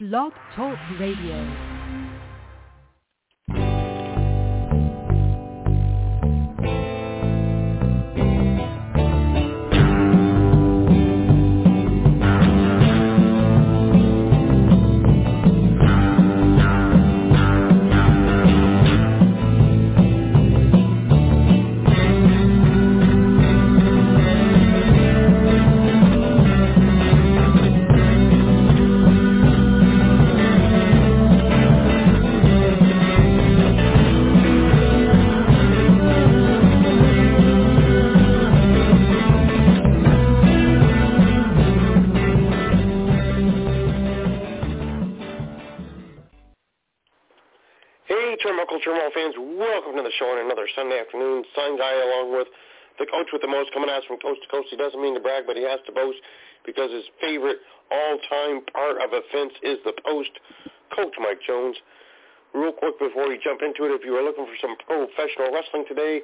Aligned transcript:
Blog 0.00 0.32
Talk 0.56 0.78
Radio. 0.98 1.69
Sunday 50.74 50.98
afternoon. 50.98 51.44
Sign 51.54 51.78
Guy 51.78 51.94
along 52.02 52.32
with 52.34 52.48
the 52.98 53.06
coach 53.06 53.28
with 53.32 53.42
the 53.42 53.48
most 53.48 53.72
coming 53.72 53.90
us 53.90 54.02
from 54.08 54.18
coast 54.18 54.40
to 54.42 54.48
coast. 54.48 54.68
He 54.70 54.76
doesn't 54.76 55.00
mean 55.00 55.14
to 55.14 55.20
brag, 55.20 55.44
but 55.46 55.56
he 55.56 55.62
has 55.62 55.78
to 55.86 55.92
boast 55.92 56.18
because 56.66 56.90
his 56.90 57.04
favorite 57.20 57.58
all-time 57.90 58.62
part 58.72 58.98
of 59.02 59.12
a 59.12 59.22
fence 59.30 59.54
is 59.62 59.78
the 59.84 59.92
post. 60.04 60.30
Coach 60.94 61.14
Mike 61.20 61.40
Jones. 61.46 61.76
Real 62.54 62.72
quick 62.72 62.98
before 62.98 63.28
we 63.28 63.38
jump 63.38 63.62
into 63.62 63.86
it, 63.86 63.94
if 63.94 64.02
you 64.04 64.14
are 64.18 64.24
looking 64.24 64.46
for 64.46 64.58
some 64.58 64.74
professional 64.82 65.54
wrestling 65.54 65.84
today, 65.86 66.22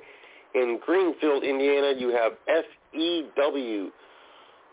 in 0.55 0.81
Greenfield, 0.85 1.45
Indiana, 1.45 1.95
you 1.97 2.11
have 2.11 2.33
FEW. 2.51 3.93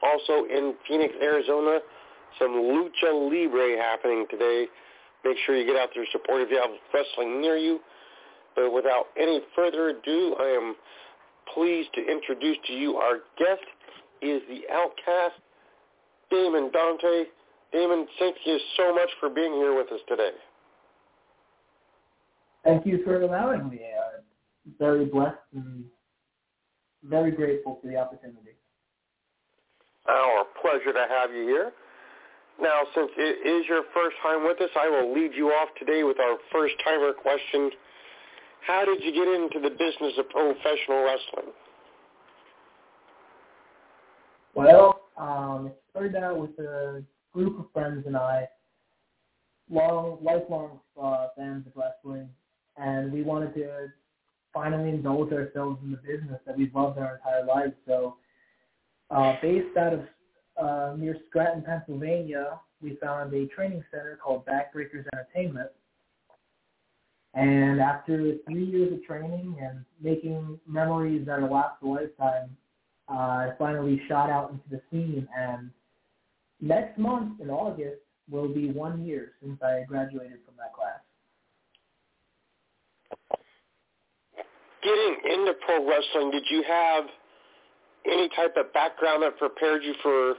Also 0.02 0.46
in 0.50 0.74
Phoenix, 0.88 1.14
Arizona, 1.22 1.80
some 2.40 2.52
Lucha 2.52 3.14
Libre 3.14 3.78
happening 3.78 4.26
today. 4.30 4.66
Make 5.24 5.38
sure 5.46 5.56
you 5.56 5.66
get 5.66 5.76
out 5.76 5.90
there 5.94 6.04
and 6.04 6.12
support 6.12 6.42
if 6.42 6.50
you 6.50 6.58
have 6.58 6.72
wrestling 6.94 7.42
near 7.42 7.58
you. 7.58 7.80
But 8.56 8.74
without 8.74 9.06
any 9.18 9.42
further 9.56 9.90
ado, 9.90 10.36
I 10.40 10.48
am 10.50 10.76
pleased 11.54 11.90
to 11.96 12.02
introduce 12.06 12.58
to 12.68 12.74
you 12.74 12.98
our 12.98 13.20
guest 13.38 13.64
is 14.22 14.42
the 14.48 14.62
Outcast, 14.72 15.40
Damon 16.30 16.72
Dante. 16.72 17.26
Damon, 17.72 18.08
thank 18.20 18.38
you 18.46 18.60
so 18.78 18.94
much 18.94 19.10
for 19.20 19.30
being 19.30 19.54
here 19.54 19.76
with 19.76 19.92
us 19.92 20.00
today. 20.08 20.32
Thank 22.64 22.86
you 22.86 23.04
for 23.04 23.22
allowing 23.22 23.70
me. 23.70 23.82
I'm 23.84 24.74
very 24.80 25.06
blessed 25.06 25.36
and 25.54 25.84
very 27.04 27.32
grateful 27.32 27.80
for 27.82 27.88
the 27.88 27.98
opportunity. 27.98 28.56
Our 30.08 30.46
pleasure 30.62 30.94
to 30.94 31.06
have 31.10 31.32
you 31.32 31.44
here. 31.44 31.72
Now, 32.62 32.84
since 32.96 33.12
it 33.18 33.48
is 33.48 33.68
your 33.68 33.84
first 33.94 34.16
time 34.22 34.44
with 34.44 34.62
us, 34.62 34.70
I 34.80 34.88
will 34.88 35.14
lead 35.14 35.32
you 35.36 35.50
off 35.50 35.70
today 35.80 36.04
with 36.04 36.20
our 36.20 36.38
first 36.52 36.76
timer 36.84 37.14
question 37.14 37.72
how 38.66 38.86
did 38.86 39.04
you 39.04 39.12
get 39.12 39.28
into 39.28 39.60
the 39.60 39.76
business 39.76 40.14
of 40.18 40.30
professional 40.30 41.04
wrestling? 41.04 41.54
Well, 44.56 45.02
um, 45.18 45.68
it 45.68 45.82
started 45.92 46.16
out 46.16 46.40
with 46.40 46.58
a 46.60 47.04
group 47.34 47.60
of 47.60 47.66
friends 47.74 48.06
and 48.06 48.16
I, 48.16 48.48
long, 49.70 50.18
lifelong 50.22 50.80
uh, 51.02 51.28
fans 51.36 51.66
of 51.68 51.74
wrestling, 51.76 52.30
and 52.78 53.12
we 53.12 53.22
wanted 53.22 53.54
to 53.56 53.88
finally 54.54 54.92
indulge 54.92 55.34
ourselves 55.34 55.80
in 55.84 55.92
the 55.92 55.98
business 55.98 56.40
that 56.46 56.58
we've 56.58 56.74
loved 56.74 56.98
our 57.00 57.16
entire 57.16 57.46
lives. 57.46 57.74
So, 57.86 58.16
uh, 59.12 59.36
based 59.42 59.76
out 59.76 59.94
of 59.94 60.02
uh, 60.58 60.94
near 60.98 61.18
Scranton, 61.30 61.64
Pennsylvania, 61.64 62.60
we 62.82 62.98
found 63.02 63.34
a 63.34 63.48
training 63.48 63.84
center 63.92 64.20
called 64.24 64.46
Backbreakers 64.46 65.06
Entertainment, 65.14 65.70
and 67.34 67.82
after 67.82 68.36
three 68.48 68.66
years 68.66 68.94
of 68.94 69.04
training 69.04 69.56
and 69.60 69.84
making 70.02 70.60
memories 70.68 71.26
that 71.26 71.42
will 71.42 71.52
last 71.52 71.82
a 71.82 71.88
lifetime, 71.88 72.56
uh, 73.10 73.14
I 73.14 73.54
finally 73.58 74.02
shot 74.08 74.30
out 74.30 74.52
into 74.52 74.64
the 74.70 74.82
scene. 74.92 75.28
And 75.36 75.72
next 76.62 76.98
month 76.98 77.42
in 77.42 77.50
August 77.50 78.02
will 78.30 78.48
be 78.48 78.70
one 78.70 79.04
year 79.04 79.32
since 79.42 79.60
I 79.64 79.84
graduated 79.88 80.40
from 80.46 80.56
that 80.58 80.74
class. 80.74 81.00
Getting 84.84 85.16
into 85.34 85.54
pro 85.66 85.90
wrestling, 85.90 86.30
did 86.30 86.44
you 86.52 86.64
have 86.68 87.06
any 88.06 88.30
type 88.30 88.56
of 88.58 88.72
background 88.74 89.24
that 89.24 89.38
prepared 89.38 89.84
you 89.84 89.94
for 90.02 90.36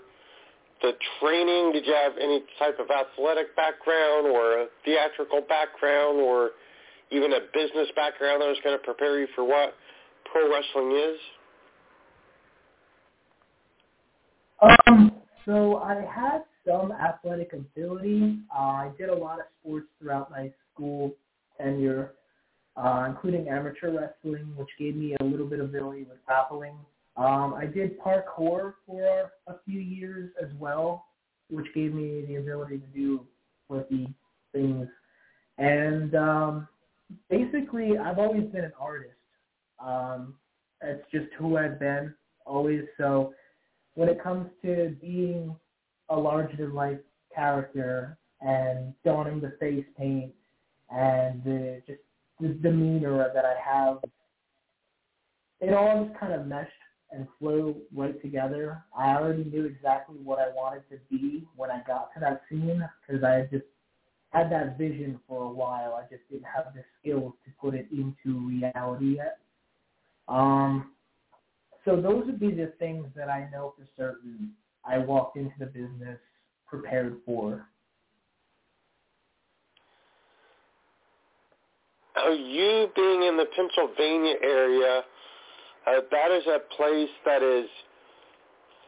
the 0.82 0.92
training? 1.20 1.72
Did 1.72 1.86
you 1.86 1.94
have 1.94 2.12
any 2.20 2.42
type 2.58 2.78
of 2.78 2.86
athletic 2.90 3.54
background 3.56 4.26
or 4.26 4.62
a 4.62 4.66
theatrical 4.84 5.40
background 5.48 6.18
or 6.18 6.50
even 7.10 7.32
a 7.32 7.40
business 7.52 7.88
background 7.96 8.42
that 8.42 8.48
was 8.48 8.58
going 8.64 8.76
to 8.76 8.84
prepare 8.84 9.20
you 9.20 9.26
for 9.34 9.44
what 9.44 9.74
pro 10.30 10.50
wrestling 10.52 10.92
is? 10.92 11.18
Um, 14.62 15.12
so 15.44 15.78
I 15.78 15.94
had 15.94 16.44
some 16.66 16.92
athletic 16.92 17.52
ability. 17.52 18.38
Uh, 18.54 18.60
I 18.60 18.90
did 18.98 19.08
a 19.08 19.14
lot 19.14 19.38
of 19.38 19.46
sports 19.60 19.86
throughout 20.00 20.30
my 20.30 20.50
school 20.72 21.14
tenure, 21.60 22.12
uh, 22.76 23.04
including 23.08 23.48
amateur 23.48 23.92
wrestling, 23.92 24.52
which 24.56 24.70
gave 24.78 24.96
me 24.96 25.16
a 25.20 25.24
little 25.24 25.46
bit 25.46 25.60
of 25.60 25.66
ability 25.66 26.04
with 26.04 26.18
grappling. 26.26 26.74
Um, 27.16 27.54
I 27.54 27.66
did 27.66 27.98
parkour 28.00 28.74
for 28.86 29.30
a 29.46 29.54
few 29.64 29.80
years 29.80 30.32
as 30.42 30.48
well, 30.58 31.06
which 31.48 31.66
gave 31.74 31.94
me 31.94 32.24
the 32.26 32.36
ability 32.36 32.78
to 32.78 32.86
do 32.86 33.26
quirky 33.68 34.12
things. 34.52 34.88
And 35.58 36.14
um, 36.16 36.68
basically, 37.30 37.96
I've 37.98 38.18
always 38.18 38.44
been 38.50 38.64
an 38.64 38.72
artist. 38.80 39.12
Um, 39.78 40.34
that's 40.80 41.02
just 41.12 41.26
who 41.38 41.56
I've 41.56 41.78
been 41.78 42.14
always. 42.44 42.82
So 42.98 43.32
when 43.94 44.08
it 44.08 44.22
comes 44.22 44.48
to 44.62 44.96
being 45.00 45.54
a 46.08 46.16
larger 46.16 46.56
than 46.56 46.74
life 46.74 46.98
character 47.34 48.18
and 48.40 48.92
donning 49.04 49.40
the 49.40 49.56
face 49.60 49.86
paint 49.96 50.32
and 50.90 51.42
the 51.44 51.82
just 51.86 52.00
the 52.40 52.48
demeanor 52.48 53.30
that 53.32 53.44
I 53.44 53.54
have, 53.64 53.98
it 55.60 55.72
all 55.72 56.04
just 56.04 56.18
kind 56.18 56.32
of 56.32 56.46
meshed 56.46 56.70
and 57.14 57.26
flew 57.38 57.76
right 57.94 58.20
together. 58.20 58.82
I 58.96 59.14
already 59.14 59.44
knew 59.44 59.64
exactly 59.64 60.16
what 60.22 60.38
I 60.38 60.48
wanted 60.54 60.82
to 60.90 60.98
be 61.10 61.46
when 61.56 61.70
I 61.70 61.82
got 61.86 62.12
to 62.14 62.20
that 62.20 62.42
scene 62.48 62.86
because 63.06 63.22
I 63.22 63.32
had 63.32 63.50
just 63.50 63.64
had 64.30 64.50
that 64.50 64.76
vision 64.76 65.20
for 65.28 65.44
a 65.44 65.48
while. 65.48 65.94
I 65.94 66.02
just 66.12 66.28
didn't 66.30 66.46
have 66.54 66.74
the 66.74 66.82
skills 67.00 67.32
to 67.44 67.50
put 67.60 67.74
it 67.74 67.86
into 67.92 68.46
reality 68.46 69.16
yet. 69.16 69.38
Um, 70.28 70.92
so 71.84 72.00
those 72.00 72.26
would 72.26 72.40
be 72.40 72.50
the 72.50 72.72
things 72.78 73.06
that 73.14 73.28
I 73.28 73.48
know 73.52 73.74
for 73.76 73.86
certain 73.96 74.52
I 74.84 74.98
walked 74.98 75.36
into 75.36 75.54
the 75.58 75.66
business 75.66 76.18
prepared 76.66 77.18
for. 77.24 77.66
Are 82.16 82.32
you 82.32 82.88
being 82.94 83.22
in 83.24 83.36
the 83.36 83.46
Pennsylvania 83.56 84.34
area, 84.42 85.02
uh, 85.86 86.00
that 86.10 86.30
is 86.30 86.46
a 86.46 86.58
place 86.76 87.10
that 87.24 87.42
is 87.42 87.68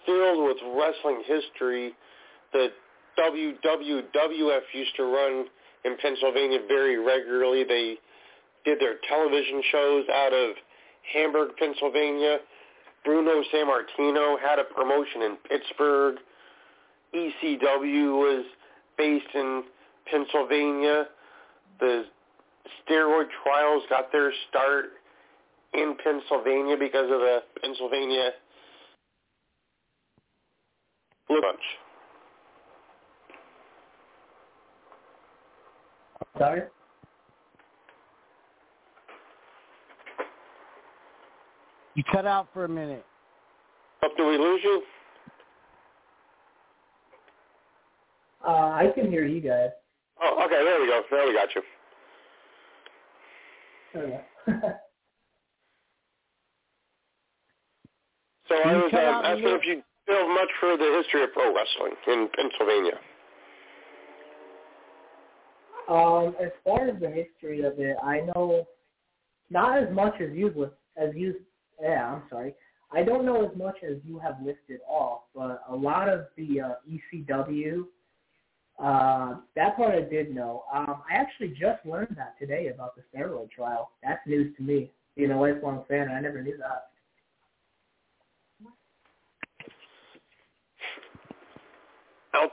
filled 0.06 0.46
with 0.46 0.56
wrestling 0.74 1.22
history 1.26 1.92
that 2.52 2.70
WWWF 3.18 4.60
used 4.72 4.96
to 4.96 5.04
run 5.04 5.46
in 5.84 5.96
Pennsylvania 6.00 6.60
very 6.68 6.98
regularly. 6.98 7.64
They 7.64 7.96
did 8.64 8.80
their 8.80 8.96
television 9.08 9.62
shows 9.70 10.04
out 10.12 10.32
of 10.32 10.56
Hamburg, 11.12 11.50
Pennsylvania. 11.58 12.38
Bruno 13.04 13.42
Sammartino 13.54 14.36
had 14.40 14.58
a 14.58 14.64
promotion 14.64 15.22
in 15.22 15.36
Pittsburgh. 15.48 16.16
ECW 17.14 18.18
was 18.18 18.44
based 18.98 19.34
in 19.34 19.62
Pennsylvania. 20.10 21.06
The 21.78 22.04
steroid 22.82 23.26
trials 23.44 23.82
got 23.88 24.10
their 24.10 24.32
start 24.48 24.86
in 25.76 25.96
Pennsylvania 26.02 26.76
because 26.78 27.10
of 27.10 27.20
the 27.20 27.42
Pennsylvania 27.60 28.30
Blue 31.28 31.40
bunch. 31.40 31.60
Sorry? 36.38 36.62
You 41.94 42.04
cut 42.12 42.26
out 42.26 42.48
for 42.52 42.64
a 42.64 42.68
minute. 42.68 43.04
Oh, 44.02 44.08
do 44.16 44.26
we 44.26 44.38
lose 44.38 44.60
you? 44.62 44.82
Uh, 48.46 48.50
I 48.50 48.92
can 48.94 49.10
hear 49.10 49.26
you 49.26 49.40
guys. 49.40 49.70
Oh, 50.22 50.44
okay. 50.44 50.62
There 50.62 50.80
we 50.80 50.86
go. 50.86 51.02
There 51.10 51.26
we 51.26 51.34
got 51.34 51.48
you. 51.54 51.62
Okay. 53.96 54.72
So 58.48 58.54
I 58.54 58.72
was 58.76 58.90
uh, 58.92 58.96
asking 58.96 59.48
if 59.48 59.66
you 59.66 59.82
know 60.08 60.28
much 60.34 60.48
for 60.60 60.76
the 60.76 61.02
history 61.02 61.24
of 61.24 61.32
pro 61.32 61.54
wrestling 61.54 61.94
in 62.06 62.28
Pennsylvania. 62.34 62.98
um, 65.88 66.34
as 66.42 66.50
far 66.64 66.88
as 66.88 67.00
the 67.00 67.10
history 67.10 67.62
of 67.62 67.78
it, 67.78 67.96
I 68.02 68.20
know 68.20 68.66
not 69.50 69.78
as 69.78 69.92
much 69.94 70.20
as 70.20 70.30
you 70.32 70.70
as 70.96 71.10
you. 71.14 71.36
Yeah, 71.80 72.14
I'm 72.14 72.22
sorry. 72.30 72.54
I 72.92 73.02
don't 73.02 73.24
know 73.24 73.44
as 73.44 73.56
much 73.56 73.76
as 73.82 73.96
you 74.04 74.18
have 74.18 74.36
listed 74.44 74.80
off, 74.88 75.22
but 75.34 75.62
a 75.68 75.74
lot 75.74 76.08
of 76.08 76.26
the 76.36 76.60
uh, 76.60 76.74
ECW, 76.88 77.84
uh, 78.78 79.40
that 79.56 79.76
part 79.76 79.94
I 79.94 80.02
did 80.02 80.34
know. 80.34 80.64
Um, 80.72 81.02
I 81.10 81.14
actually 81.14 81.48
just 81.48 81.84
learned 81.84 82.16
that 82.16 82.38
today 82.38 82.68
about 82.68 82.94
the 82.94 83.02
steroid 83.12 83.50
trial. 83.50 83.90
That's 84.02 84.20
news 84.26 84.56
to 84.56 84.62
me. 84.62 84.92
Being 85.16 85.32
a 85.32 85.40
lifelong 85.40 85.84
fan, 85.88 86.08
I 86.10 86.20
never 86.20 86.42
knew 86.42 86.56
that. 86.58 86.90
Now, 92.32 92.50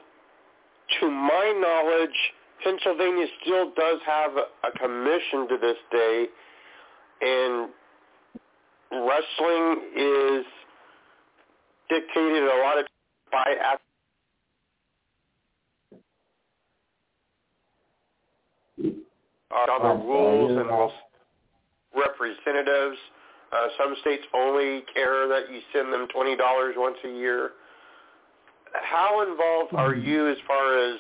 to 1.00 1.10
my 1.10 1.54
knowledge, 1.60 2.34
Pennsylvania 2.64 3.26
still 3.42 3.72
does 3.76 4.00
have 4.06 4.32
a 4.38 4.72
commission 4.78 5.48
to 5.50 5.58
this 5.62 5.78
day, 5.92 6.26
and 7.22 7.70
wrestling 8.92 9.82
is 9.96 10.46
dictated 11.90 12.44
a 12.44 12.58
lot 12.64 12.80
of 12.80 12.86
by 13.32 13.56
uh, 13.62 13.78
on 19.72 19.98
the 19.98 20.04
rules 20.04 20.52
and 20.52 20.70
representatives. 21.96 22.98
Uh, 23.52 23.68
some 23.78 23.96
states 24.02 24.24
only 24.34 24.84
care 24.94 25.28
that 25.28 25.52
you 25.52 25.60
send 25.74 25.92
them 25.94 26.08
twenty 26.14 26.36
dollars 26.36 26.76
once 26.78 26.98
a 27.04 27.10
year. 27.10 27.52
How 28.74 29.22
involved 29.22 29.74
are 29.76 29.94
Mhm. 29.94 30.04
you 30.04 30.28
as 30.28 30.40
far 30.42 30.78
as 30.78 31.00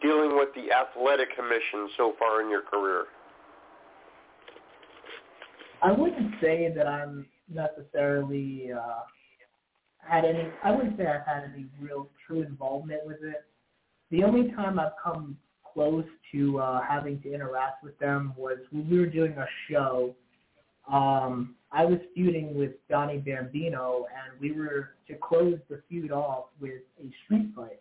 dealing 0.00 0.36
with 0.36 0.52
the 0.54 0.72
athletic 0.72 1.30
commission 1.34 1.88
so 1.96 2.12
far 2.12 2.40
in 2.40 2.50
your 2.50 2.62
career? 2.62 3.06
I 5.80 5.92
wouldn't 5.92 6.40
say 6.40 6.68
that 6.70 6.88
I'm 6.88 7.28
necessarily 7.48 8.72
uh, 8.72 9.02
had 9.98 10.24
any. 10.24 10.50
I 10.64 10.72
wouldn't 10.72 10.96
say 10.96 11.06
I've 11.06 11.26
had 11.26 11.44
any 11.44 11.66
real 11.80 12.10
true 12.26 12.42
involvement 12.42 13.06
with 13.06 13.22
it. 13.22 13.44
The 14.10 14.24
only 14.24 14.50
time 14.52 14.80
I've 14.80 14.96
come 15.02 15.38
close 15.72 16.06
to 16.32 16.58
uh, 16.58 16.82
having 16.82 17.20
to 17.22 17.32
interact 17.32 17.84
with 17.84 17.96
them 17.98 18.34
was 18.36 18.58
when 18.70 18.90
we 18.90 18.98
were 18.98 19.06
doing 19.06 19.32
a 19.38 19.46
show. 19.70 20.16
Um, 20.90 21.54
I 21.70 21.84
was 21.84 21.98
feuding 22.14 22.56
with 22.56 22.72
Donnie 22.88 23.18
Bambino, 23.18 24.06
and 24.06 24.40
we 24.40 24.52
were 24.52 24.90
to 25.06 25.14
close 25.14 25.58
the 25.68 25.82
feud 25.88 26.10
off 26.10 26.46
with 26.60 26.80
a 26.98 27.10
street 27.24 27.50
fight. 27.54 27.80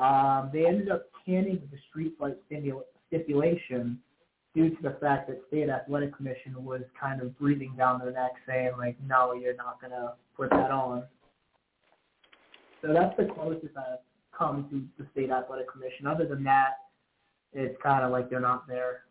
Um, 0.00 0.50
they 0.52 0.66
ended 0.66 0.88
up 0.88 1.06
canning 1.26 1.60
the 1.70 1.78
street 1.90 2.14
fight 2.18 2.36
stipula- 2.50 2.84
stipulation 3.08 3.98
due 4.54 4.70
to 4.70 4.82
the 4.82 4.96
fact 5.00 5.28
that 5.28 5.40
state 5.48 5.68
athletic 5.68 6.16
commission 6.16 6.64
was 6.64 6.82
kind 6.98 7.20
of 7.20 7.38
breathing 7.38 7.74
down 7.76 7.98
their 7.98 8.12
neck 8.12 8.32
saying 8.46 8.72
like 8.78 8.96
no 9.06 9.34
you're 9.34 9.54
not 9.56 9.80
to 9.80 10.12
put 10.36 10.50
that 10.50 10.70
on. 10.70 11.04
So 12.80 12.92
that's 12.94 13.16
the 13.16 13.26
closest 13.26 13.76
i've 13.76 13.98
come 14.36 14.68
to 14.70 15.02
the 15.02 15.08
state 15.12 15.30
athletic 15.30 15.70
commission. 15.70 16.06
Other 16.06 16.26
than 16.26 16.44
that 16.44 16.78
it's 17.52 17.76
kind 17.82 18.04
of 18.04 18.12
like 18.12 18.30
they're 18.30 18.40
not 18.40 18.66
there 18.68 19.02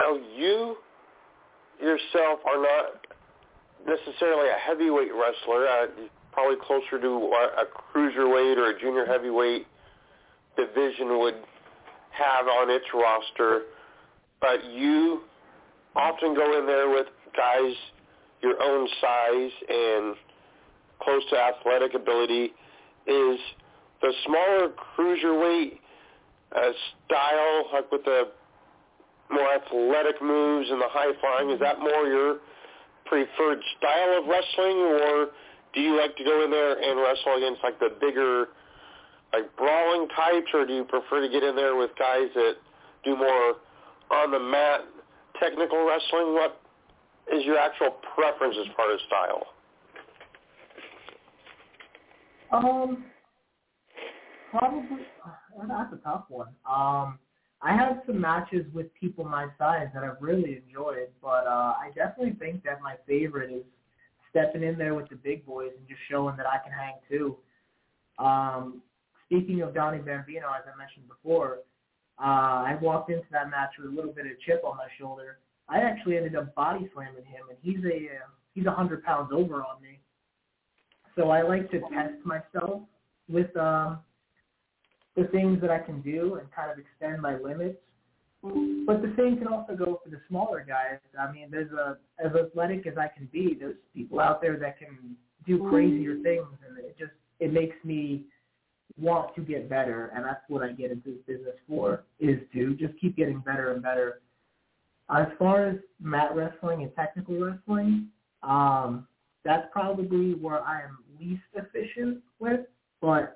Now, 0.00 0.18
you 0.36 0.76
yourself 1.80 2.40
are 2.46 2.62
not 2.62 3.06
necessarily 3.86 4.48
a 4.48 4.58
heavyweight 4.66 5.10
wrestler. 5.14 5.66
Uh, 5.66 5.86
probably 6.32 6.56
closer 6.66 7.00
to 7.00 7.08
a 7.08 7.64
cruiserweight 7.64 8.58
or 8.58 8.70
a 8.70 8.80
junior 8.80 9.06
heavyweight 9.06 9.66
division 10.56 11.18
would 11.18 11.36
have 12.10 12.46
on 12.46 12.70
its 12.70 12.84
roster. 12.92 13.62
But 14.40 14.64
you 14.70 15.22
often 15.94 16.34
go 16.34 16.58
in 16.58 16.66
there 16.66 16.90
with 16.90 17.06
guys 17.34 17.74
your 18.42 18.60
own 18.62 18.86
size 19.00 19.50
and 19.68 20.14
close 21.02 21.22
to 21.30 21.36
athletic 21.36 21.94
ability. 21.94 22.52
Is 23.06 23.38
the 24.02 24.12
smaller 24.26 24.68
cruiserweight 24.98 25.78
uh, 26.54 26.60
style, 27.06 27.64
like 27.72 27.90
with 27.90 28.04
the 28.04 28.28
more 29.30 29.48
athletic 29.54 30.20
moves 30.22 30.70
and 30.70 30.80
the 30.80 30.88
high 30.88 31.12
flying, 31.20 31.50
is 31.50 31.60
that 31.60 31.80
more 31.80 32.06
your 32.06 32.38
preferred 33.06 33.60
style 33.78 34.18
of 34.18 34.26
wrestling, 34.26 34.78
or 34.78 35.28
do 35.74 35.80
you 35.80 35.96
like 35.96 36.16
to 36.16 36.24
go 36.24 36.44
in 36.44 36.50
there 36.50 36.78
and 36.78 37.00
wrestle 37.00 37.36
against 37.36 37.62
like 37.62 37.78
the 37.78 37.90
bigger, 38.00 38.48
like 39.32 39.54
brawling 39.56 40.08
types, 40.08 40.48
or 40.54 40.66
do 40.66 40.74
you 40.74 40.84
prefer 40.84 41.20
to 41.20 41.28
get 41.28 41.42
in 41.42 41.56
there 41.56 41.76
with 41.76 41.90
guys 41.98 42.28
that 42.34 42.54
do 43.04 43.16
more 43.16 43.56
on 44.10 44.30
the 44.30 44.40
mat 44.40 44.80
technical 45.40 45.86
wrestling? 45.86 46.34
What 46.34 46.60
is 47.32 47.44
your 47.44 47.58
actual 47.58 47.96
preference 48.14 48.56
as 48.60 48.66
far 48.76 48.92
as 48.92 49.00
style? 49.06 49.46
um 52.52 53.04
probably 54.50 54.82
that's 55.68 55.92
a 55.92 55.96
tough 56.04 56.24
one 56.28 56.48
um 56.68 57.18
I 57.62 57.74
have 57.74 58.02
some 58.06 58.20
matches 58.20 58.66
with 58.74 58.92
people 58.94 59.24
my 59.24 59.48
size 59.58 59.88
that 59.94 60.04
I've 60.04 60.20
really 60.20 60.62
enjoyed, 60.66 61.08
but 61.22 61.46
uh, 61.46 61.74
I 61.80 61.90
definitely 61.94 62.34
think 62.38 62.62
that 62.64 62.82
my 62.82 62.96
favorite 63.06 63.50
is 63.50 63.64
stepping 64.30 64.62
in 64.62 64.76
there 64.76 64.94
with 64.94 65.08
the 65.08 65.16
big 65.16 65.46
boys 65.46 65.70
and 65.76 65.88
just 65.88 66.00
showing 66.10 66.36
that 66.36 66.46
I 66.46 66.58
can 66.58 66.72
hang 66.72 66.94
too. 67.08 67.36
Um, 68.18 68.82
speaking 69.24 69.62
of 69.62 69.74
Donnie 69.74 69.98
Bambino, 69.98 70.48
as 70.48 70.64
I 70.72 70.76
mentioned 70.76 71.08
before, 71.08 71.60
uh, 72.18 72.64
I 72.64 72.78
walked 72.80 73.10
into 73.10 73.26
that 73.32 73.50
match 73.50 73.70
with 73.78 73.90
a 73.90 73.94
little 73.94 74.12
bit 74.12 74.26
of 74.26 74.32
chip 74.40 74.62
on 74.64 74.76
my 74.76 74.88
shoulder. 74.98 75.38
I 75.68 75.78
actually 75.78 76.16
ended 76.16 76.36
up 76.36 76.54
body 76.54 76.88
slamming 76.94 77.24
him, 77.24 77.44
and 77.50 77.58
he's 77.62 77.84
a 77.84 78.16
uh, 78.16 78.28
he's 78.54 78.66
a 78.66 78.70
hundred 78.70 79.02
pounds 79.04 79.30
over 79.32 79.56
on 79.56 79.82
me. 79.82 79.98
So 81.16 81.30
I 81.30 81.42
like 81.42 81.70
to 81.70 81.80
test 81.80 82.24
myself 82.24 82.82
with 83.28 83.54
um, 83.56 83.98
the 85.16 85.24
things 85.24 85.60
that 85.60 85.70
I 85.70 85.78
can 85.78 86.02
do 86.02 86.34
and 86.34 86.50
kind 86.52 86.70
of 86.70 86.78
extend 86.78 87.20
my 87.22 87.36
limits. 87.36 87.78
But 88.42 89.02
the 89.02 89.12
same 89.16 89.38
can 89.38 89.48
also 89.48 89.74
go 89.74 90.00
for 90.04 90.10
the 90.10 90.20
smaller 90.28 90.64
guys. 90.66 91.00
I 91.18 91.32
mean, 91.32 91.48
there's 91.50 91.72
a 91.72 91.96
as 92.24 92.32
athletic 92.34 92.86
as 92.86 92.96
I 92.96 93.08
can 93.08 93.28
be. 93.32 93.56
There's 93.58 93.76
people 93.92 94.20
out 94.20 94.40
there 94.40 94.56
that 94.58 94.78
can 94.78 95.16
do 95.46 95.68
crazier 95.68 96.14
things, 96.22 96.46
and 96.68 96.78
it 96.78 96.96
just 96.98 97.12
it 97.40 97.52
makes 97.52 97.76
me 97.84 98.24
want 98.98 99.34
to 99.34 99.40
get 99.40 99.68
better, 99.68 100.12
and 100.14 100.24
that's 100.24 100.42
what 100.48 100.62
I 100.62 100.72
get 100.72 100.90
into 100.90 101.10
this 101.10 101.22
business 101.26 101.56
for, 101.68 102.04
is 102.20 102.38
to 102.52 102.74
just 102.74 102.98
keep 103.00 103.16
getting 103.16 103.40
better 103.40 103.72
and 103.72 103.82
better. 103.82 104.20
As 105.10 105.26
far 105.38 105.66
as 105.66 105.76
mat 106.00 106.34
wrestling 106.34 106.82
and 106.82 106.94
technical 106.94 107.38
wrestling, 107.38 108.08
um, 108.42 109.06
that's 109.44 109.66
probably 109.72 110.34
where 110.34 110.62
I 110.62 110.82
am 110.82 110.98
least 111.20 111.42
efficient 111.54 112.22
with, 112.38 112.60
but 113.00 113.35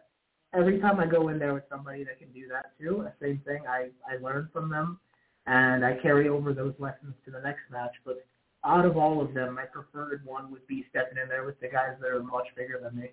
every 0.55 0.81
time 0.81 0.99
I 1.01 1.07
go 1.07 1.29
in 1.29 1.39
there 1.39 1.55
with 1.55 1.65
somebody 1.69 2.05
that 2.05 2.19
can 2.19 2.33
do 2.33 2.49
that 2.49 2.73
too, 2.79 3.05
the 3.05 3.13
same 3.25 3.41
thing, 3.47 3.63
I, 3.69 3.89
I 4.09 4.21
learn 4.23 4.49
from 4.53 4.69
them 4.69 4.99
and 5.47 5.85
I 5.85 5.97
carry 6.01 6.29
over 6.29 6.53
those 6.53 6.75
lessons 6.79 7.15
to 7.25 7.31
the 7.31 7.41
next 7.41 7.63
match. 7.71 7.93
But 8.05 8.25
out 8.65 8.85
of 8.85 8.97
all 8.97 9.21
of 9.21 9.33
them, 9.35 9.55
my 9.55 9.65
preferred 9.65 10.23
one 10.25 10.51
would 10.51 10.67
be 10.67 10.85
stepping 10.91 11.19
in 11.23 11.29
there 11.29 11.45
with 11.45 11.59
the 11.61 11.69
guys 11.69 11.97
that 12.01 12.11
are 12.11 12.23
much 12.23 12.47
bigger 12.57 12.81
than 12.83 13.01
me. 13.01 13.11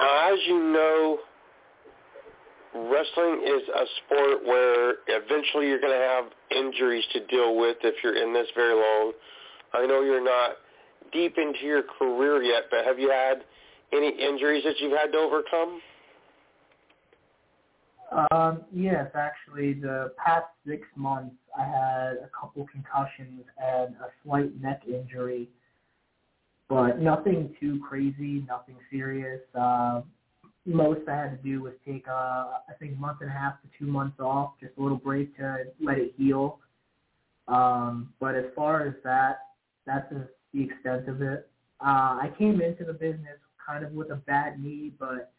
Uh, 0.00 0.32
as 0.32 0.38
you 0.46 0.58
know, 0.72 1.18
wrestling 2.74 3.42
is 3.46 3.62
a 3.68 3.84
sport 4.04 4.44
where 4.44 4.94
eventually 5.06 5.68
you're 5.68 5.80
going 5.80 5.92
to 5.92 6.06
have 6.06 6.24
injuries 6.50 7.04
to 7.12 7.24
deal 7.26 7.56
with 7.56 7.76
if 7.82 7.94
you're 8.02 8.16
in 8.16 8.32
this 8.32 8.48
very 8.54 8.74
long. 8.74 9.12
I 9.72 9.86
know 9.86 10.02
you're 10.02 10.24
not 10.24 10.56
deep 11.14 11.38
into 11.38 11.64
your 11.64 11.82
career 11.98 12.42
yet, 12.42 12.64
but 12.70 12.84
have 12.84 12.98
you 12.98 13.10
had 13.10 13.44
any 13.92 14.08
injuries 14.08 14.64
that 14.64 14.74
you've 14.80 14.92
had 14.92 15.12
to 15.12 15.18
overcome? 15.18 15.80
Um, 18.30 18.62
yes, 18.72 19.10
actually, 19.14 19.74
the 19.74 20.12
past 20.22 20.46
six 20.66 20.86
months, 20.96 21.34
I 21.58 21.64
had 21.64 22.12
a 22.22 22.30
couple 22.38 22.66
concussions 22.70 23.44
and 23.58 23.94
a 23.96 24.08
slight 24.22 24.60
neck 24.60 24.82
injury, 24.86 25.48
but 26.68 27.00
nothing 27.00 27.54
too 27.60 27.80
crazy, 27.88 28.44
nothing 28.46 28.76
serious. 28.90 29.40
Uh, 29.58 30.02
most 30.66 31.08
I 31.08 31.16
had 31.16 31.42
to 31.42 31.48
do 31.48 31.62
was 31.62 31.72
take, 31.86 32.06
uh, 32.08 32.12
I 32.68 32.72
think, 32.78 32.96
a 32.96 33.00
month 33.00 33.18
and 33.20 33.30
a 33.30 33.32
half 33.32 33.54
to 33.62 33.68
two 33.78 33.86
months 33.86 34.18
off, 34.20 34.52
just 34.60 34.72
a 34.78 34.82
little 34.82 34.98
break 34.98 35.36
to 35.38 35.64
let 35.80 35.98
it 35.98 36.14
heal. 36.16 36.58
Um, 37.48 38.12
but 38.20 38.34
as 38.34 38.44
far 38.56 38.86
as 38.86 38.94
that, 39.04 39.38
that's 39.86 40.10
the 40.54 40.62
extent 40.62 41.08
of 41.08 41.20
it. 41.20 41.48
Uh, 41.84 42.18
I 42.22 42.30
came 42.38 42.60
into 42.60 42.84
the 42.84 42.92
business 42.92 43.38
kind 43.64 43.84
of 43.84 43.92
with 43.92 44.10
a 44.10 44.16
bad 44.16 44.62
knee, 44.62 44.92
but 44.98 45.32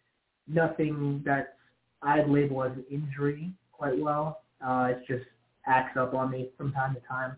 nothing 0.48 1.22
that 1.26 1.58
I'd 2.02 2.30
label 2.30 2.64
as 2.64 2.72
an 2.74 2.86
injury 2.92 3.52
quite 3.72 3.98
well. 3.98 4.42
Uh, 4.66 4.92
it 4.92 5.04
just 5.08 5.26
acts 5.66 5.98
up 5.98 6.14
on 6.14 6.32
me 6.32 6.50
from 6.58 6.72
time 6.72 6.94
to 6.96 7.02
time. 7.02 7.36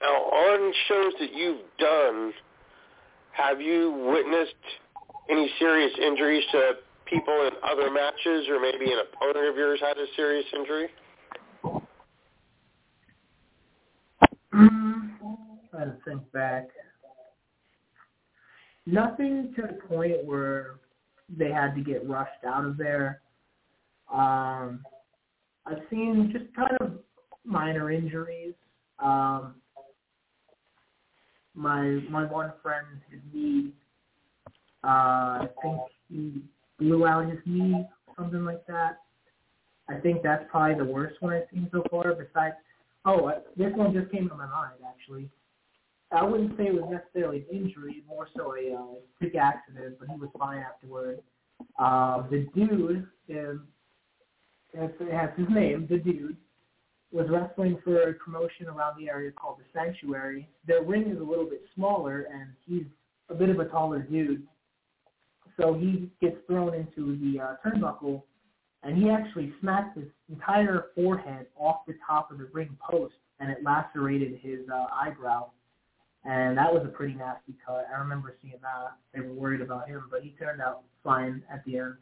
Now, 0.00 0.08
on 0.08 0.72
shows 0.88 1.12
that 1.20 1.34
you've 1.34 1.62
done, 1.78 2.32
have 3.32 3.60
you 3.60 3.92
witnessed 4.12 4.54
any 5.30 5.50
serious 5.58 5.92
injuries 6.00 6.44
to 6.52 6.72
people 7.06 7.46
in 7.46 7.50
other 7.62 7.90
matches, 7.90 8.46
or 8.48 8.60
maybe 8.60 8.92
an 8.92 8.98
opponent 8.98 9.48
of 9.48 9.56
yours 9.56 9.80
had 9.80 9.96
a 9.96 10.06
serious 10.14 10.46
injury? 10.54 10.88
Trying 15.76 15.90
to 15.90 15.96
think 16.04 16.32
back. 16.32 16.68
Nothing 18.86 19.52
to 19.56 19.62
the 19.62 19.74
point 19.86 20.24
where 20.24 20.76
they 21.36 21.50
had 21.50 21.74
to 21.74 21.80
get 21.82 22.08
rushed 22.08 22.44
out 22.46 22.64
of 22.64 22.76
there. 22.76 23.20
Um, 24.12 24.84
I've 25.66 25.82
seen 25.90 26.30
just 26.32 26.54
kind 26.54 26.76
of 26.80 27.00
minor 27.44 27.90
injuries. 27.90 28.54
Um, 29.00 29.56
my 31.54 32.00
my 32.10 32.24
one 32.24 32.52
friend, 32.62 32.86
his 33.10 33.20
knee, 33.32 33.72
uh, 34.84 34.86
I 34.86 35.48
think 35.62 35.80
he 36.08 36.42
blew 36.78 37.06
out 37.06 37.28
his 37.28 37.40
knee, 37.44 37.84
something 38.16 38.44
like 38.44 38.64
that. 38.66 38.98
I 39.88 39.98
think 39.98 40.22
that's 40.22 40.44
probably 40.50 40.76
the 40.76 40.90
worst 40.90 41.20
one 41.20 41.32
I've 41.32 41.44
seen 41.52 41.68
so 41.72 41.82
far. 41.90 42.14
Besides, 42.14 42.54
oh, 43.04 43.32
this 43.56 43.72
one 43.74 43.92
just 43.92 44.12
came 44.12 44.28
to 44.28 44.34
my 44.36 44.46
mind 44.46 44.74
actually. 44.88 45.28
I 46.12 46.22
wouldn't 46.22 46.56
say 46.56 46.66
it 46.66 46.74
was 46.74 46.84
necessarily 46.90 47.46
an 47.50 47.64
injury, 47.64 48.02
more 48.06 48.28
so 48.36 48.54
a 48.54 48.74
uh, 48.74 49.38
accident, 49.38 49.96
but 49.98 50.08
he 50.08 50.16
was 50.16 50.30
fine 50.38 50.58
afterward. 50.58 51.20
Um, 51.78 52.28
the 52.30 52.46
dude, 52.54 53.06
it 53.28 53.58
has 54.74 55.30
his 55.36 55.48
name, 55.48 55.86
the 55.90 55.98
dude, 55.98 56.36
was 57.12 57.26
wrestling 57.30 57.78
for 57.82 58.10
a 58.10 58.14
promotion 58.14 58.66
around 58.68 59.00
the 59.00 59.08
area 59.08 59.30
called 59.32 59.58
the 59.58 59.64
Sanctuary. 59.72 60.48
Their 60.66 60.82
ring 60.82 61.10
is 61.10 61.18
a 61.20 61.24
little 61.24 61.46
bit 61.46 61.62
smaller, 61.74 62.26
and 62.32 62.50
he's 62.66 62.86
a 63.28 63.34
bit 63.34 63.48
of 63.48 63.58
a 63.58 63.64
taller 63.66 64.00
dude. 64.00 64.46
So 65.58 65.74
he 65.74 66.10
gets 66.20 66.36
thrown 66.46 66.74
into 66.74 67.18
the 67.18 67.40
uh, 67.40 67.54
turnbuckle, 67.64 68.22
and 68.82 68.96
he 68.96 69.10
actually 69.10 69.52
smacked 69.60 69.96
his 69.96 70.06
entire 70.30 70.86
forehead 70.94 71.46
off 71.56 71.86
the 71.86 71.94
top 72.06 72.30
of 72.30 72.38
the 72.38 72.48
ring 72.52 72.76
post, 72.88 73.14
and 73.40 73.50
it 73.50 73.58
lacerated 73.64 74.38
his 74.42 74.60
uh, 74.72 74.86
eyebrow. 74.92 75.50
And 76.28 76.58
that 76.58 76.72
was 76.72 76.82
a 76.84 76.88
pretty 76.88 77.14
nasty 77.14 77.54
cut. 77.64 77.86
I 77.94 77.98
remember 78.00 78.34
seeing 78.42 78.58
that. 78.60 78.96
They 79.14 79.20
were 79.20 79.32
worried 79.32 79.60
about 79.60 79.88
him, 79.88 80.08
but 80.10 80.22
he 80.22 80.30
turned 80.30 80.60
out 80.60 80.82
fine 81.04 81.42
at 81.52 81.64
the 81.64 81.78
end. 81.78 81.94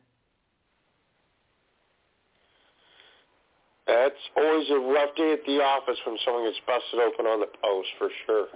That's 3.86 4.14
always 4.34 4.70
a 4.70 4.78
rough 4.78 5.14
day 5.14 5.32
at 5.34 5.44
the 5.46 5.60
office 5.60 5.98
when 6.06 6.16
someone 6.24 6.46
gets 6.46 6.58
busted 6.66 7.00
open 7.00 7.26
on 7.26 7.40
the 7.40 7.48
post, 7.62 7.88
for 7.98 8.08
sure. 8.24 8.46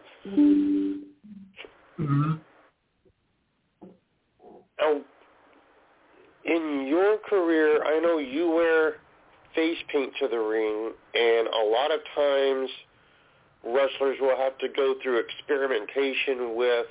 Mm-hmm. 2.01 2.35
Now, 4.81 5.01
in 6.47 6.87
your 6.87 7.19
career, 7.29 7.85
I 7.85 8.01
know 8.01 8.17
you 8.17 8.49
wear 8.49 8.95
face 9.55 9.77
paint 9.93 10.15
to 10.21 10.29
the 10.29 10.39
ring, 10.39 10.93
and 11.15 11.49
a 11.49 11.65
lot 11.71 11.91
of 11.93 12.01
times 12.15 12.71
wrestlers 13.75 14.17
will 14.21 14.37
have 14.37 14.57
to 14.59 14.69
go 14.69 14.95
through 15.03 15.21
experimentation 15.21 16.57
with 16.57 16.87